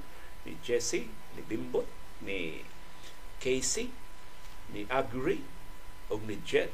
[0.47, 1.83] ni Jessie, ni Bimbot,
[2.23, 2.63] ni
[3.43, 3.91] Casey,
[4.71, 5.43] ni Agri,
[6.07, 6.71] o ni Jet.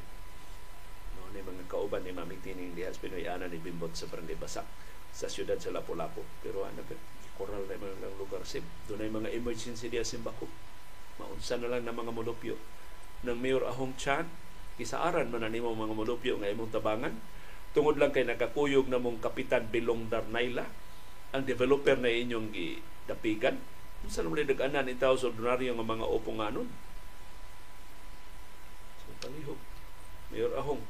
[1.18, 4.70] No, ni mga kauban ni Mami Tining diha sa Pinoy-ana ni Bimbot sa Barangay Basak
[5.10, 6.22] sa siyudad sa Lapu-Lapu.
[6.46, 6.94] Pero ano ka,
[7.34, 8.46] koral na mga lugar.
[8.86, 10.46] Doon ay mga emergency diya simbako.
[11.18, 12.54] Maunsa na lang ng mga mulupyo
[13.26, 14.30] ng Mayor Ahong Chan.
[14.76, 17.16] Kisaaran man nimo mga mulupyo nga imong tabangan.
[17.72, 20.64] Tungod lang kay nakakuyog na mong Kapitan Bilong Darnayla,
[21.32, 23.60] ang developer na inyong gidapigan.
[24.04, 26.68] Unsa naman nag-anan itaw sa ordinaryo nga mga uponganon.
[29.00, 29.60] So, palihog.
[30.32, 30.80] Mayor Ahong,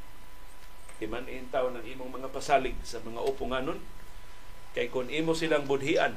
[0.97, 3.77] Himanin taon ng imong mga pasalig sa mga upunganon.
[4.73, 6.17] Kay kung imo silang budhian,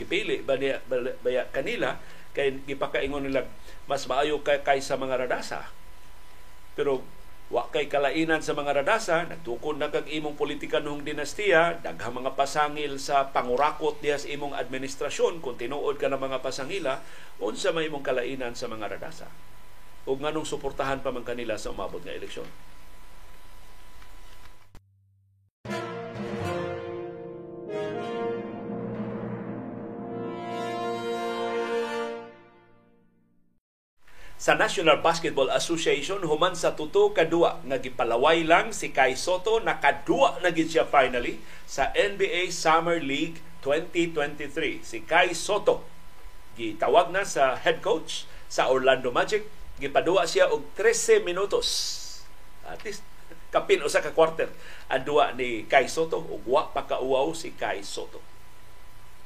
[0.00, 0.80] gipili ba niya
[1.20, 2.00] baya kanila
[2.32, 3.44] kay gipakaingon nila
[3.84, 5.68] mas maayo kay kaysa mga radasa.
[6.78, 7.02] Pero
[7.50, 12.38] wa kay kalainan sa mga radasa, nagtukod na kag imong politika noong dinastiya, daghang mga
[12.38, 17.02] pasangil sa pangurakot diya sa imong administrasyon, kung tinuod ka ng mga pasangila,
[17.42, 19.26] unsa may imong kalainan sa mga radasa.
[20.06, 22.46] O nganong suportahan pa man kanila sa umabot nga eleksyon.
[34.50, 40.42] Sa National Basketball Association human sa tuto kadua nga gipalaway lang si Kai Soto nakadua
[40.42, 41.38] na gid siya finally
[41.70, 45.86] sa NBA Summer League 2023 si Kai Soto
[46.58, 49.46] gitawag na sa head coach sa Orlando Magic.
[49.78, 51.70] Gipadua siya og 13 minutos.
[52.66, 53.06] At least
[53.54, 54.50] kapin usa ka quarter.
[54.90, 58.29] Ang duwa ni Kai Soto ug wa pa kauaw si Kai Soto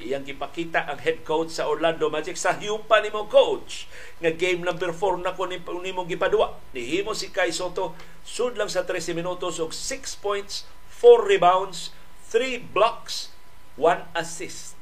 [0.04, 3.88] Iyang gipakita ang head coach sa Orlando Magic sa hiupa nimo coach
[4.20, 6.60] nga game number 4 na ko nimo gipadua.
[6.76, 10.68] Nihimo si Kai Soto sud lang sa 13 minutos og 6 points,
[11.00, 11.96] 4 rebounds,
[12.28, 13.32] 3 blocks,
[13.80, 14.76] 1 assist.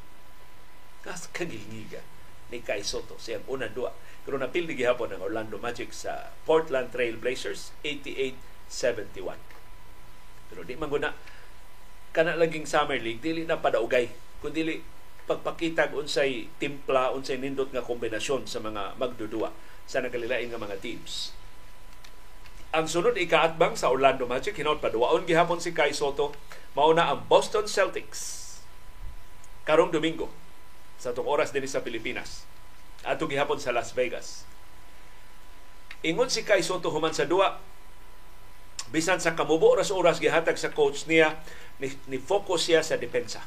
[1.06, 2.02] Kas kagilngiga
[2.50, 3.94] ni Kai Soto siyang una dua.
[4.26, 9.38] Pero napildi gihapon ang Orlando Magic sa Portland Trail Blazers 88-71.
[10.50, 11.14] Pero di man guna
[12.10, 14.10] kana laging Summer League dili na padaugay
[14.42, 14.82] kundi
[15.26, 19.54] pagpakita unsay timpla, unsay nindot nga kombinasyon sa mga magdudua
[19.86, 21.30] sa nagkalilain nga mga teams.
[22.72, 26.32] Ang sunod ikaatbang sa Orlando Magic, hinaut paduwaon gihapon si Kai Soto,
[26.72, 28.40] mauna ang Boston Celtics
[29.68, 30.32] karong Domingo
[30.96, 32.48] sa tung oras din sa Pilipinas.
[33.04, 34.48] Ato gihapon sa Las Vegas.
[36.02, 37.62] Ingon si Kai Soto human sa duwa,
[38.90, 41.38] bisan sa kamubo oras-oras gihatag sa coach niya,
[41.78, 43.44] ni, ni focus siya sa depensa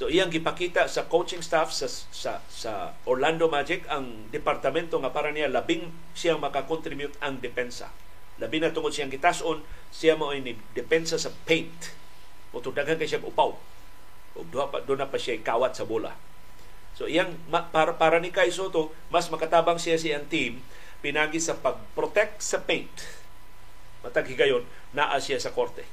[0.00, 5.28] So iyang gipakita sa coaching staff sa sa, sa Orlando Magic ang departamento nga para
[5.28, 7.92] niya labing siyang makakontribute ang depensa.
[8.40, 9.60] Labi na tungod siyang gitason,
[9.92, 11.92] siya mo ni depensa sa paint.
[12.56, 13.52] O daghan kay siya upaw.
[14.32, 16.16] O duha pa na pa siya kawat sa bola.
[16.96, 20.64] So iyang para, para ni Kai Soto, mas makatabang siya siyang team
[21.04, 23.04] pinagi sa pag-protect sa paint.
[24.00, 24.64] Matag higayon,
[24.96, 25.84] naa siya sa korte.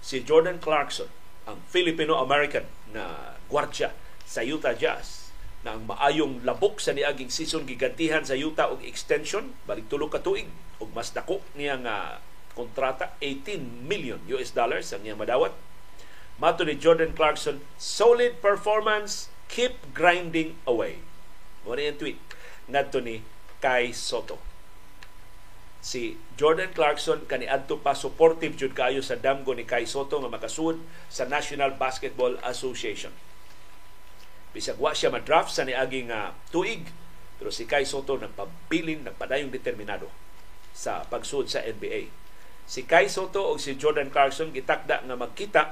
[0.00, 1.19] Si Jordan Clarkson,
[1.52, 2.64] ang Filipino-American
[2.94, 3.90] na gwardya
[4.26, 5.34] sa Utah Jazz
[5.66, 10.22] na ang maayong labok sa niaging season gigantihan sa Utah og extension balik tulo ka
[10.24, 10.48] tuig
[10.80, 12.24] og mas dako niya nga
[12.56, 15.52] kontrata 18 million US dollars ang iyang madawat.
[16.40, 21.04] Mato ni Jordan Clarkson solid performance keep grinding away.
[21.68, 22.16] Mo tweet.
[22.70, 23.20] Ngadto ni
[23.60, 24.49] Kai Soto
[25.80, 30.76] si Jordan Clarkson kaniadto pa supportive jud kayo sa damgo ni Kai Soto nga makasud
[31.08, 33.12] sa National Basketball Association.
[34.52, 36.84] Bisag wa siya madraft sa niaging uh, tuig,
[37.40, 40.12] pero si Kai Soto nagpabilin, nagpadayong determinado
[40.76, 42.12] sa pagsud sa NBA.
[42.68, 45.62] Si Kai Soto o si Jordan Clarkson gitakda nga magkita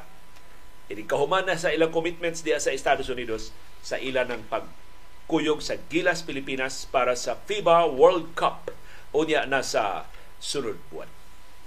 [0.89, 3.53] ini kahuman na sa ilang commitments diya sa Estados Unidos
[3.85, 8.73] sa ila ng pagkuyog sa Gilas Pilipinas para sa FIBA World Cup
[9.15, 10.09] unya na sa
[10.39, 11.09] sunod buwan.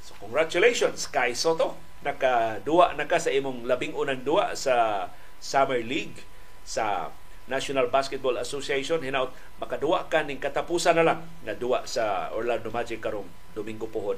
[0.02, 1.78] So congratulations kay Soto.
[2.02, 5.08] Nakaduwa na ka sa imong labing unang duwa sa
[5.38, 6.26] Summer League
[6.66, 7.14] sa
[7.50, 13.02] National Basketball Association hinaut makaduwa ka ning katapusan na lang na duwa sa Orlando Magic
[13.02, 14.18] karong Domingo pohon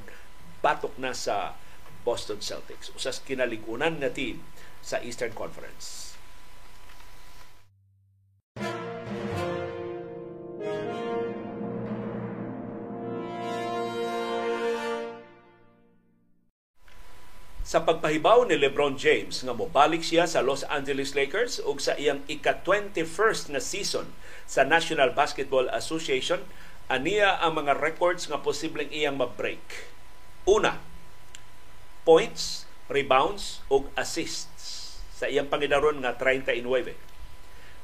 [0.63, 1.55] batok na sa
[2.07, 4.43] Boston Celtics usas kinaligunan na team
[4.83, 6.02] sa Eastern Conference.
[17.63, 22.19] Sa pagpahibaw ni LeBron James nga mobalik siya sa Los Angeles Lakers ug sa iyang
[22.27, 24.11] ika-21st na season
[24.43, 26.43] sa National Basketball Association
[26.91, 29.63] aniya ang mga records nga posibleng iyang ma-break.
[30.43, 30.83] Una,
[32.03, 36.67] points, rebounds ug assists sa iyang pangidaron nga 39.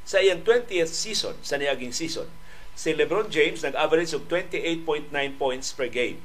[0.03, 2.27] Sa iyang 20th season, sa niaging season,
[2.75, 5.07] si LeBron James nag-average og 28.9
[5.39, 6.19] points per game.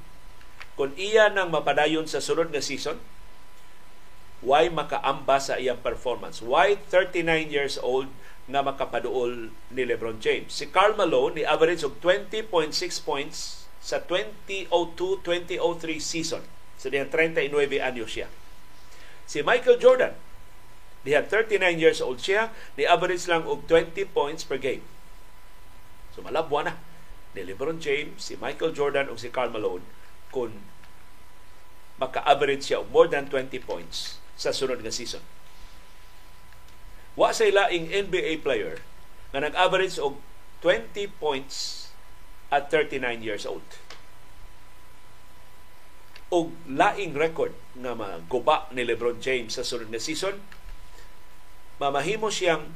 [0.74, 2.98] Kung iya nang mapadayon sa sunod nga season,
[4.44, 6.44] why makaamba sa iyang performance.
[6.44, 8.12] Why 39 years old
[8.44, 10.52] nga makapaduol ni LeBron James.
[10.52, 12.44] Si Karl Malone ni average of 20.6
[13.00, 15.56] points sa 2002-2003
[15.96, 16.44] season.
[16.76, 18.28] So diyan 39 anyo siya.
[19.24, 20.12] Si Michael Jordan,
[21.08, 24.84] diha 39 years old siya, ni average lang og 20 points per game.
[26.12, 26.76] So malabwa na
[27.32, 29.82] ni LeBron James, si Michael Jordan ug si Karl Malone
[30.28, 30.52] kung
[31.96, 35.22] maka-average siya og more than 20 points sa sunod nga season.
[37.14, 38.82] Wa sa ilaing NBA player
[39.30, 40.18] nga nag-average og
[40.62, 41.88] 20 points
[42.50, 43.66] at 39 years old.
[46.34, 50.42] Og laing record nga maguba ni LeBron James sa sunod nga season,
[51.78, 52.70] mamahimo siyang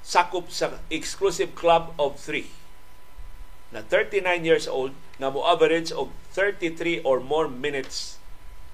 [0.00, 2.48] sakop sa exclusive club of three
[3.70, 8.18] na 39 years old nga mo average og 33 or more minutes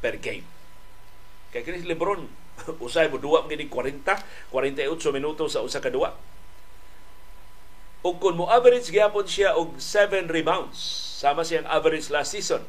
[0.00, 0.46] per game.
[1.54, 2.26] Kay kini Lebron
[2.84, 4.02] usay mo duwa gini 40,
[4.50, 6.16] 48 minutos sa usa ka duwa.
[8.06, 10.78] Ug kun mo average gyapon siya og 7 rebounds
[11.20, 12.62] sama siyang average last season.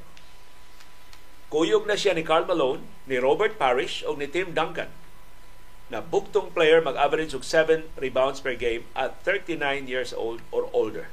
[1.48, 4.92] Kuyog na siya ni Karl Malone, ni Robert Parrish o ni Tim Duncan
[5.88, 11.08] na buktong player mag-average og 7 rebounds per game at 39 years old or older.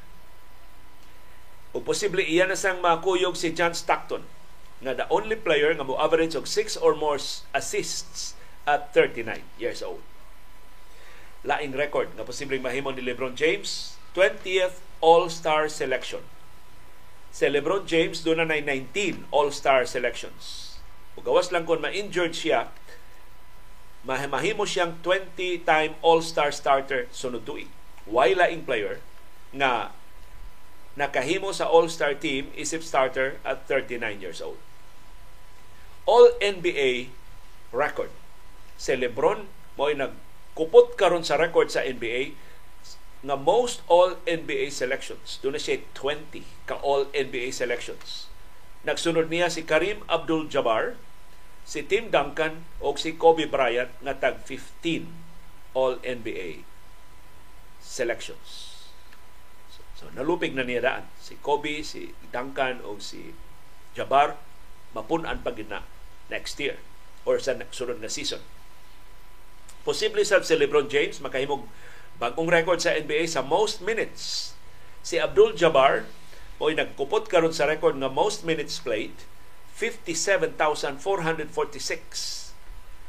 [1.70, 4.26] O posible iyan na sang makuyog si John Stockton
[4.82, 7.20] nga the only player nga mo average og 6 or more
[7.54, 8.34] assists
[8.66, 10.02] at 39 years old.
[11.44, 16.24] Laing record nga posibleng mahimo ni LeBron James, 20th All-Star selection.
[17.34, 20.78] Si LeBron James doon na 19 All-Star selections.
[21.14, 22.72] O gawas lang kung ma-injured siya,
[24.06, 27.68] mahimo siyang 20-time All-Star starter sunod tuig.
[28.08, 29.04] Why laing player
[29.52, 29.92] nga
[30.94, 34.58] nakahimo sa All-Star team isip starter at 39 years old.
[36.06, 37.10] All-NBA
[37.74, 38.12] record.
[38.78, 42.38] Si Lebron mo nagkupot karon sa record sa NBA
[43.24, 45.40] nga most All-NBA selections.
[45.40, 48.28] Doon siya 20 ka All-NBA selections.
[48.84, 51.00] Nagsunod niya si Karim Abdul-Jabbar,
[51.64, 55.08] si Tim Duncan o si Kobe Bryant nga tag 15
[55.72, 56.62] All-NBA
[57.80, 58.63] selections.
[60.04, 61.08] So nalupig na niya daan.
[61.16, 63.32] Si Kobe, si Duncan o si
[63.96, 64.36] Jabbar
[64.92, 65.80] mapunan pag na
[66.28, 66.76] next year
[67.24, 68.44] or sa sunod na season.
[69.80, 71.64] Posible sa si LeBron James makahimog
[72.20, 74.52] bagong record sa NBA sa most minutes.
[75.00, 76.04] Si Abdul Jabbar
[76.60, 79.16] o nagkupot karon sa record nga most minutes played
[79.72, 81.00] 57,446.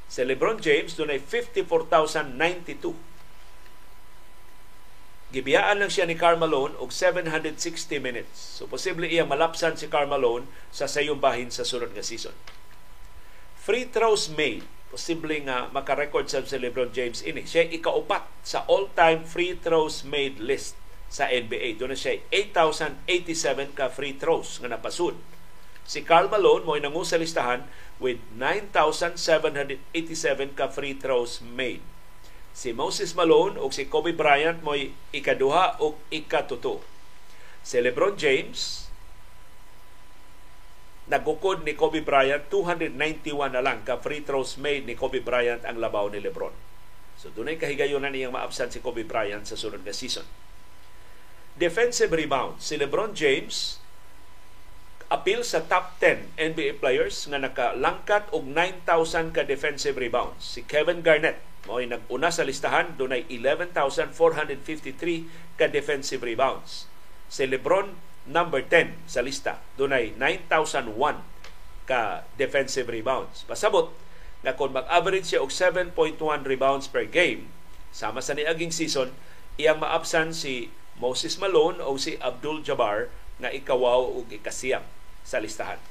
[0.08, 3.15] Si LeBron James dunay 54,092
[5.36, 8.56] Gibiyaan lang siya ni Carmalone og 760 minutes.
[8.56, 12.32] So posible iya malapsan si Carmalone sa sayong bahin sa sunod nga season.
[13.60, 17.44] Free throws made posible nga makarecord sa si LeBron James ini.
[17.44, 20.80] Siya ikaupat sa all-time free throws made list
[21.12, 21.84] sa NBA.
[21.84, 25.20] Doon na siya 8,087 ka free throws nga napasud.
[25.84, 27.68] Si Karl Malone mo nangu sa listahan
[28.00, 29.20] with 9,787
[30.56, 31.84] ka free throws made
[32.56, 36.80] si Moses Malone o si Kobe Bryant mo'y ikaduha o ikatuto.
[37.60, 38.88] Si LeBron James,
[41.12, 45.84] nagukod ni Kobe Bryant, 291 na lang ka free throws made ni Kobe Bryant ang
[45.84, 46.56] labaw ni LeBron.
[47.20, 50.24] So dunay kahigayonan niyang maabsan si Kobe Bryant sa sunod na season.
[51.60, 52.64] Defensive rebound.
[52.64, 53.84] Si LeBron James,
[55.12, 60.44] appeal sa top 10 NBA players nga nakalangkat og 9,000 ka defensive rebounds.
[60.56, 66.86] Si Kevin Garnett, Mao'y nag-una sa listahan, doon ay 11,453 ka defensive rebounds.
[67.26, 67.98] Si Lebron,
[68.30, 71.26] number 10 sa lista, doon ay 9,001
[71.90, 73.46] ka defensive rebounds.
[73.50, 73.90] Pasabot
[74.46, 77.50] na kung mag-average siya og 7.1 rebounds per game,
[77.90, 79.10] sama sa niaging season,
[79.58, 80.70] iyang maabsan si
[81.02, 83.10] Moses Malone o si Abdul Jabbar
[83.42, 84.86] na ikawaw o ikasiyang
[85.26, 85.82] sa listahan.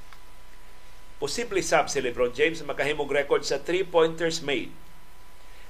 [1.19, 4.71] Posible sab si LeBron James makahimog record sa three-pointers made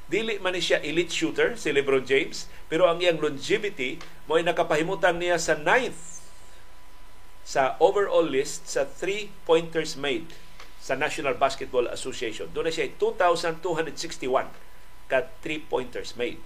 [0.05, 3.97] Dili man siya elite shooter si LeBron James, pero ang iyang longevity
[4.28, 6.20] mo ay nakapahimutan niya sa ninth
[7.44, 10.32] sa overall list sa three-pointers made
[10.81, 12.48] sa National Basketball Association.
[12.52, 14.48] Doon na siya 2,261
[15.09, 16.40] ka three-pointers made.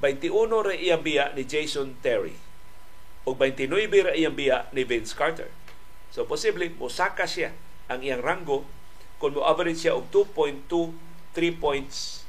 [0.00, 2.36] 21 ra iyang biya ni Jason Terry
[3.28, 3.68] ug 29
[4.08, 5.52] ra iyang biya ni Vince Carter.
[6.08, 7.52] So posible mosaka siya
[7.92, 8.64] ang iyang rango
[9.20, 12.26] kung mo average siya og 2.2 3 points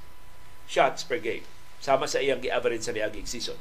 [0.70, 1.44] shots per game
[1.82, 3.58] sama sa iyang gi-average sa niaging season.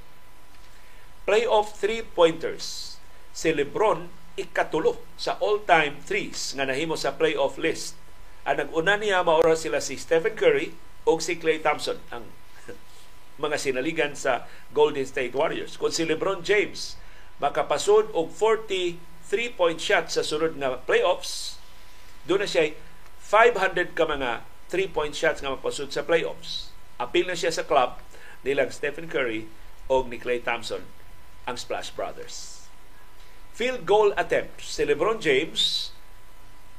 [1.24, 2.96] Playoff three-pointers.
[3.32, 7.96] Si Lebron ikatulo sa all-time threes nga nahimo sa playoff list.
[8.44, 10.76] Ang nag-una niya maura sila si Stephen Curry
[11.08, 12.28] o si Klay Thompson ang
[13.44, 14.44] mga sinaligan sa
[14.76, 15.80] Golden State Warriors.
[15.80, 17.00] Kung si LeBron James
[17.40, 19.00] makapasod og 40
[19.30, 21.56] three-point shots sa sunod nga playoffs,
[22.28, 22.74] doon na siya
[23.22, 26.70] 500 ka mga three-point shots nga mapasud sa playoffs.
[27.02, 27.98] Apil na siya sa club
[28.46, 29.50] nilang Stephen Curry
[29.90, 30.86] o ni Clay Thompson
[31.44, 32.64] ang Splash Brothers.
[33.50, 34.62] Field goal attempt.
[34.62, 35.90] Si LeBron James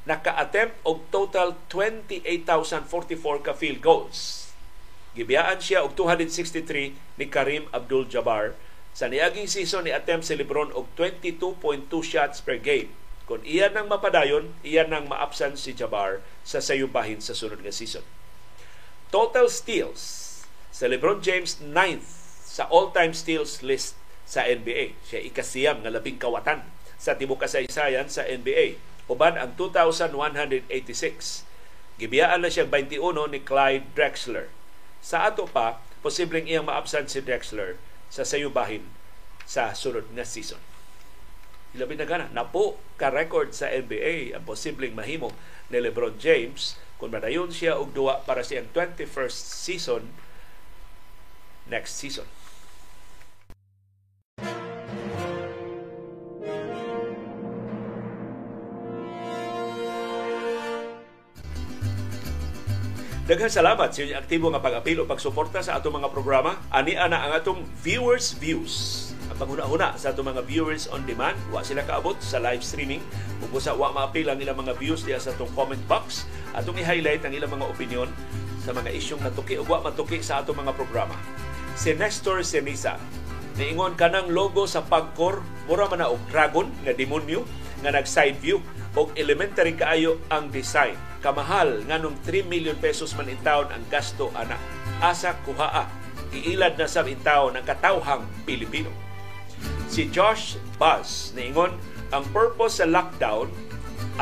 [0.08, 4.50] naka-attempt og total 28,044 ka field goals.
[5.14, 8.56] Gibiyaan siya og 263 ni Karim Abdul-Jabbar
[8.96, 12.90] sa niaging season ni attempt si Lebron og 22.2 shots per game.
[13.32, 18.04] Kung iyan nang mapadayon, iyan nang maapsan si Jabbar sa sayubahin sa sunod nga season.
[19.08, 20.28] Total steals
[20.68, 22.04] sa LeBron James ninth
[22.44, 23.96] sa all-time steals list
[24.28, 25.00] sa NBA.
[25.08, 26.68] Siya ikasiyam nga labing kawatan
[27.00, 28.76] sa tibok kasaysayan sa NBA.
[29.08, 31.48] Uban ang 2,186.
[32.04, 34.52] Gibiyaan na siya 21 ni Clyde Drexler.
[35.00, 37.80] Sa ato pa, posibleng iyang maabsan si Drexler
[38.12, 38.84] sa sayubahin
[39.48, 40.60] sa sunod nga season.
[41.72, 45.32] Ilabi na gana, napo ka-record sa NBA ang posibleng mahimo
[45.72, 50.04] ni LeBron James kung madayon siya og duwa para sa 21st season
[51.72, 52.28] next season.
[63.32, 66.60] Daghang salamat sa inyong aktibo nga pag-apil o pagsuporta sa atong mga programa.
[66.68, 69.08] Ani ana ang atong viewers views.
[69.32, 73.00] Ang panghuna-huna sa atong mga viewers on demand, wa sila kaabot sa live streaming.
[73.40, 77.24] Kung sa wa maapil ang ilang mga views diya sa atong comment box, atong i-highlight
[77.24, 78.12] ang ilang mga opinion
[78.60, 81.16] sa mga isyong natuki o wa matuki sa atong mga programa.
[81.80, 83.00] Si Nestor Senisa,
[83.56, 87.48] niingon kanang logo sa pagkor, mura man og dragon nga demonyo
[87.80, 88.60] nga nag side view
[89.00, 94.28] og elementary kaayo ang design kamahal nganong 3 million pesos man in taon ang gasto
[94.36, 94.60] ana
[95.00, 95.88] asa kuhaa
[96.32, 99.11] iilad na sa intaon ang katawhang Pilipino.
[99.92, 101.76] Si Josh Buzz niingon
[102.16, 103.52] ang purpose sa lockdown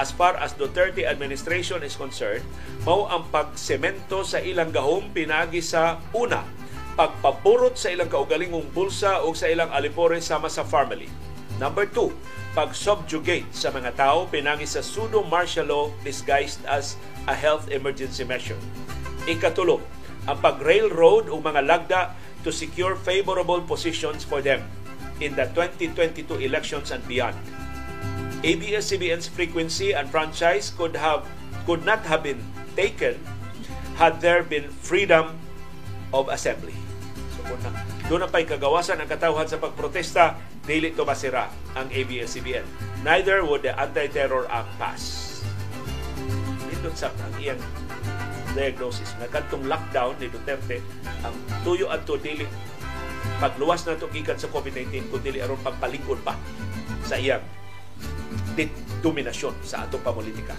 [0.01, 2.41] as far as Duterte administration is concerned
[2.89, 6.41] mao ang pagsemento sa ilang gahom pinagi sa una
[6.97, 11.05] pagpaburot sa ilang kaugalingong bulsa o sa ilang alipore sama sa family.
[11.61, 12.17] Number two,
[12.57, 16.97] pag-subjugate sa mga tao pinangi sa pseudo martial law disguised as
[17.29, 18.57] a health emergency measure.
[19.29, 19.85] Ikatulo,
[20.25, 22.01] ang pag-railroad o mga lagda
[22.41, 24.65] to secure favorable positions for them
[25.19, 27.35] in the 2022 elections and beyond.
[28.43, 31.27] ABS-CBN's frequency and franchise could have
[31.67, 32.39] could not have been
[32.73, 33.19] taken
[33.99, 35.35] had there been freedom
[36.15, 36.73] of assembly.
[37.35, 37.75] So kung na,
[38.07, 42.63] doon pa'y kagawasan ang katawhan sa pagprotesta, dili to masira ang ABS-CBN.
[43.03, 45.03] Neither would the Anti-Terror Act pass.
[46.71, 47.59] Nindot sa ang iyang
[48.57, 50.81] diagnosis nga kadtong lockdown ni Duterte
[51.21, 52.49] ang tuyo at to dili
[53.39, 56.35] pagluwas na itong ikan sa COVID-19 kung dili aron pagpalingkod pa
[57.07, 57.43] sa iyang
[58.99, 60.55] dominasyon sa atong pamulitika.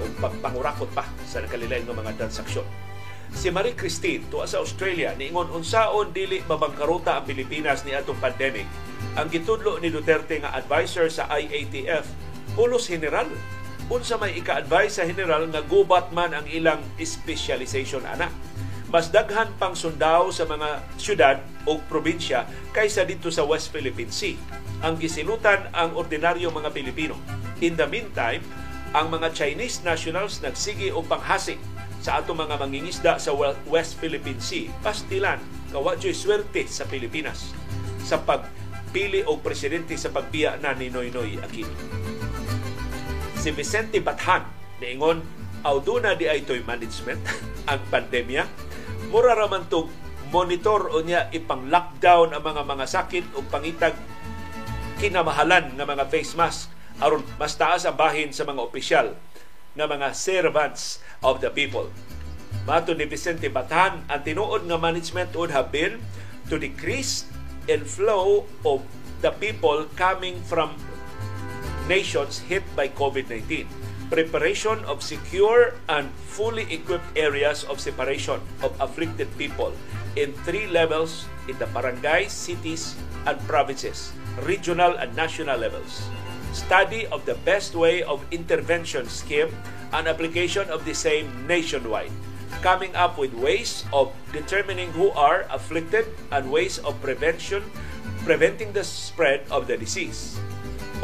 [0.00, 2.64] O pagpangurakot pa sa nakalilain ng mga transaksyon.
[3.36, 8.64] Si Marie Christine tuwa sa Australia niingon unsaon dili mabangkaruta ang Pilipinas ni atong pandemic?
[9.18, 12.06] Ang gitudlo ni Duterte nga advisor sa IATF
[12.56, 13.28] pulos general.
[13.86, 18.26] Unsa may ika-advise sa general nga gubat man ang ilang specialization ana
[18.96, 21.36] mas daghan pang sundao sa mga syudad
[21.68, 24.40] o probinsya kaysa dito sa West Philippine Sea.
[24.80, 27.12] Ang gisilutan ang ordinaryong mga Pilipino.
[27.60, 28.40] In the meantime,
[28.96, 31.60] ang mga Chinese nationals nagsigi og panghasik
[32.00, 33.36] sa ato mga mangingisda sa
[33.68, 34.72] West Philippine Sea.
[34.80, 35.44] Pastilan,
[35.76, 37.52] kawadyo'y swerte sa Pilipinas
[38.00, 41.76] sa pagpili og presidente sa pagbiya na ni Noynoy Aquino.
[43.36, 44.48] Si Vicente Bathan,
[44.80, 45.20] niingon,
[45.68, 47.20] auduna di ay toy management
[47.70, 48.65] ang pandemya.
[49.06, 49.86] Mura raman to
[50.34, 53.94] monitor o niya ipang lockdown ang mga mga sakit o pangitag
[54.98, 56.66] kinamahalan ng mga face mask
[56.98, 59.14] aron mas taas ang bahin sa mga opisyal
[59.76, 61.92] nga mga servants of the people.
[62.64, 66.00] Mato ni Vicente Batan, ang tinuod nga management would have been
[66.48, 67.28] to decrease
[67.70, 68.82] in flow of
[69.20, 70.74] the people coming from
[71.86, 73.85] nations hit by COVID-19.
[74.10, 79.72] Preparation of secure and fully equipped areas of separation of afflicted people
[80.14, 82.94] in three levels in the barangays, cities,
[83.26, 84.12] and provinces,
[84.46, 86.06] regional and national levels
[86.56, 89.52] study of the best way of intervention scheme
[89.92, 92.10] and application of the same nationwide,
[92.64, 97.62] coming up with ways of determining who are afflicted and ways of prevention,
[98.24, 100.40] preventing the spread of the disease.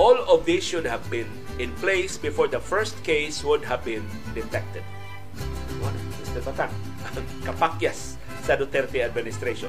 [0.01, 4.05] All of these should have been in place before the first case would have been
[4.33, 4.85] detected.
[6.33, 6.41] Mr.
[6.49, 6.73] Batang,
[7.47, 9.69] kapakyas sa Duterte administration.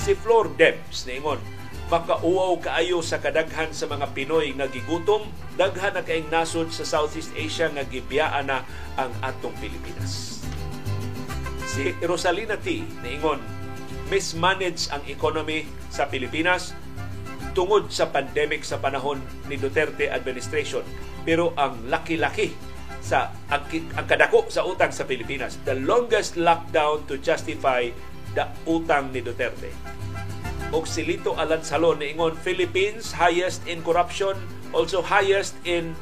[0.00, 1.38] Si Flor Debs, niingon,
[1.90, 7.30] makauaw kaayo sa kadaghan sa mga Pinoy nga gigutom, daghan na kaing nasod sa Southeast
[7.34, 8.66] Asia nga gibiyaan na
[8.98, 10.42] ang atong Pilipinas.
[11.70, 12.82] Si Rosalina T.
[13.02, 13.38] niingon,
[14.10, 16.74] mismanage ang economy sa Pilipinas
[17.52, 19.20] tungod sa pandemic sa panahon
[19.50, 20.82] ni Duterte administration.
[21.24, 22.52] pero ang laki-laki
[23.00, 23.64] sa ang,
[23.96, 25.56] ang kadako sa utang sa Pilipinas.
[25.64, 27.88] The longest lockdown to justify
[28.36, 29.72] the utang ni Duterte.
[30.70, 34.38] Og silito Alan Salon ingon Philippines highest in corruption,
[34.70, 35.96] also highest in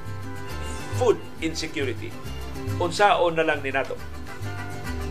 [1.00, 2.12] food insecurity.
[2.82, 3.96] Unsaon na lang ni nato.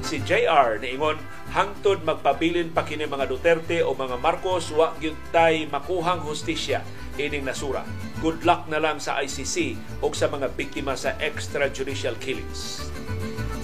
[0.05, 1.17] Si JR ingon
[1.51, 6.83] hangtod magpabilin pa kini mga Duterte o mga Marcos wa gyud tay makuhang hustisya
[7.17, 7.81] ining nasura.
[8.21, 12.87] Good luck na lang sa ICC o sa mga biktima sa extrajudicial killings.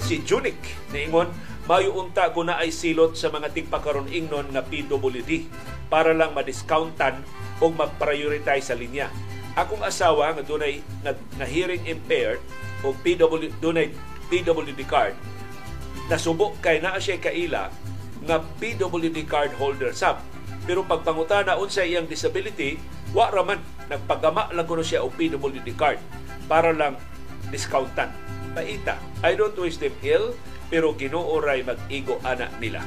[0.02, 0.58] Si Junik
[0.90, 1.30] niingon
[1.64, 5.48] mayo unta ko na ay silot sa mga tigpakaron ingnon nga PWD
[5.88, 7.24] para lang ma-discountan
[7.62, 9.08] o mag-prioritize sa linya.
[9.54, 12.42] Akong asawa nga dunay nga, hearing impaired
[12.82, 13.94] o PW dunay
[14.28, 15.14] PWD card
[16.08, 17.72] nasubok kay naa siya kaila
[18.24, 20.20] nga PWD card holder sab.
[20.64, 22.80] Pero pagpangutana unsa iyang disability,
[23.12, 26.00] wa raman nagpagama lang kuno siya og PWD card
[26.48, 26.96] para lang
[27.52, 28.08] discountan.
[28.56, 30.32] Paita, I don't wish them ill,
[30.70, 32.80] pero Ginoo ray mag-igo ana nila.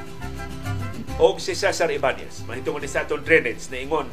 [1.18, 4.06] Og si Cesar Ibanez, mahitungod ni Saturn Drainage na ingon,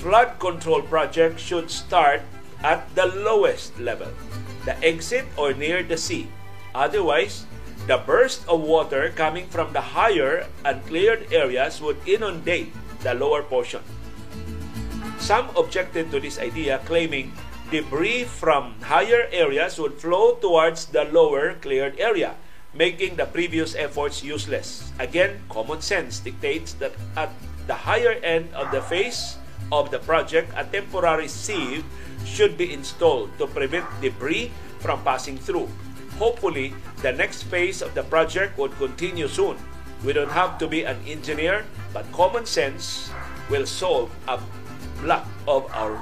[0.00, 2.20] flood control project should start
[2.60, 4.08] at the lowest level,
[4.68, 6.28] the exit or near the sea.
[6.76, 7.48] Otherwise,
[7.90, 12.70] the burst of water coming from the higher and cleared areas would inundate
[13.02, 13.82] the lower portion.
[15.18, 17.34] Some objected to this idea, claiming
[17.74, 22.38] debris from higher areas would flow towards the lower cleared area
[22.74, 24.94] making the previous efforts useless.
[25.02, 27.34] Again, common sense dictates that at
[27.66, 29.34] the higher end of the face
[29.74, 31.82] of the project, a temporary sieve
[32.22, 35.66] should be installed to prevent debris from passing through.
[36.20, 39.56] Hopefully, the next phase of the project would continue soon.
[40.04, 41.64] We don't have to be an engineer,
[41.96, 43.08] but common sense
[43.48, 44.36] will solve a
[45.00, 45.96] lot of our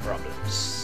[0.00, 0.77] problems.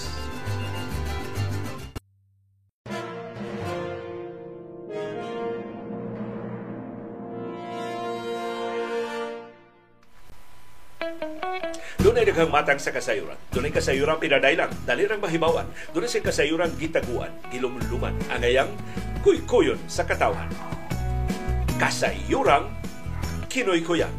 [12.15, 13.35] Doon ay daghang matang sa kasayuran.
[13.51, 15.67] Doon ay kasayuran pinadailang, dali rang mahibawan.
[15.91, 18.71] Doon ay kasayuran gitaguan, gilumluman, angayang
[19.27, 20.47] kuy-kuyon sa katawhan.
[21.75, 22.71] Kasayuran
[23.51, 24.15] kinoy-kuyan.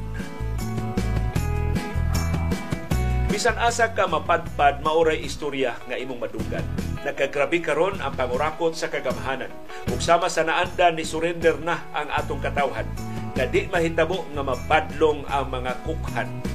[3.31, 6.67] Bisan asa ka mapadpad mauray istorya nga imong madunggan.
[7.07, 9.55] Nagkagrabi karon ang pangurakot sa kagamhanan.
[9.87, 12.91] Ug sama sa naanda ni surrender na ang atong katawhan
[13.39, 16.54] nga di mahitabo nga mapadlong ang mga kukhan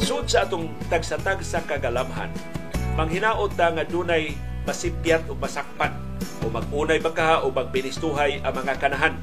[0.00, 2.32] Sud sa atong tagsatag sa kagalamhan,
[2.96, 4.32] manghinaot ta nga dunay
[4.64, 5.92] masipyat o masakpan
[6.40, 9.14] o magunay bakaha o magbinistuhay ang mga kanahan.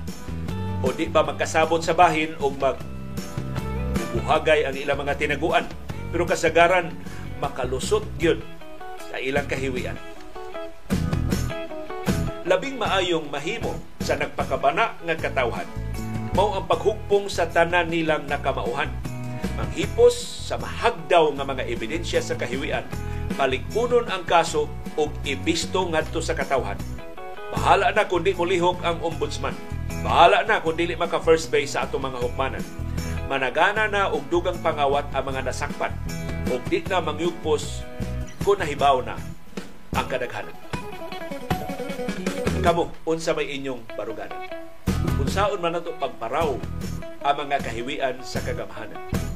[0.86, 2.78] O di ba magkasabot sa bahin o mag
[4.14, 5.66] buhagay ang ilang mga tinaguan.
[6.14, 6.94] Pero kasagaran
[7.42, 8.40] makalusot gyud
[9.10, 9.98] sa ilang kahiwian.
[12.48, 15.68] Labing maayong mahimo sa nagpakabana nga katawhan.
[16.32, 18.88] Mao ang paghugpong sa tanan nilang nakamauhan.
[19.58, 22.88] Manghipos sa mahagdaw nga mga ebidensya sa kahiwian,
[23.36, 26.80] palikunon ang kaso ug ibisto ngadto sa katawhan.
[27.52, 29.52] Bahala na kung di mulihok ang ombudsman.
[30.08, 32.64] Bahala na kung dili maka first base sa atong mga hukmanan.
[33.28, 35.92] Managana na og dugang pangawat ang mga nasakpan
[36.48, 37.84] ug di na mangyugpos
[38.48, 39.20] kung nahibaw na
[40.00, 40.56] ang kadaghanan.
[42.64, 44.48] Kamo, unsa may inyong baruganan?
[45.20, 46.56] Unsaon man nato pagparaw
[47.28, 49.27] ang mga kahiwian sa kagamhanan?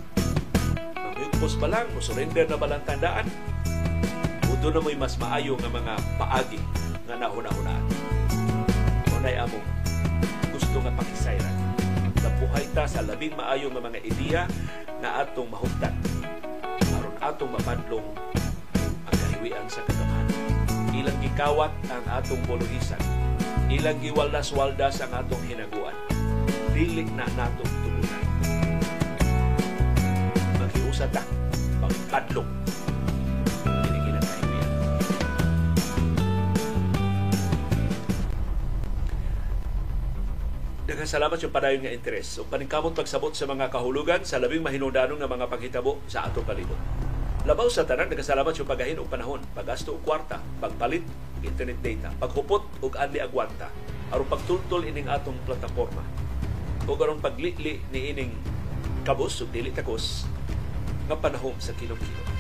[1.42, 3.26] Hugpos ba lang, musurrender na ba lang tandaan?
[4.46, 6.62] Udo na mo'y mas maayo nga mga paagi
[7.10, 7.82] nga nahuna-hunaan.
[9.18, 9.58] Unay amo,
[10.54, 11.56] gusto nga pakisayran.
[12.22, 14.46] Nabuhay ta sa labing maayo nga mga ideya
[15.02, 15.98] na atong mahugtan.
[16.94, 18.06] aron atong mapadlong
[19.10, 20.38] ang kahiwian sa kagamanan.
[20.94, 23.02] Ilang gikawat ang atong poluhisan.
[23.66, 25.98] Ilang giwaldas-waldas ang atong hinaguan.
[26.78, 28.21] Dili na natong tugunan
[31.02, 31.26] sa ta
[31.82, 32.46] pagpadlong
[33.58, 34.70] kinikilang kaibigan.
[40.86, 42.30] Daghang salamat yung padayon nga interes.
[42.30, 46.78] So paningkamot pagsabot sa mga kahulugan sa labing mahinungdanong nga mga paghitabo sa atong palibot.
[47.50, 51.02] Labaw sa tanan, nagkasalamat yung paghahin og panahon, paggasto og kwarta, pagpalit
[51.42, 53.74] internet data, paghupot og anli agwanta,
[54.14, 56.06] aron pagtultol ining atong plataporma.
[56.86, 58.38] O aron paglitli ni ining
[59.02, 60.30] kabus ug dili takos
[61.12, 62.32] nga panahon sa Kilong-Kilong.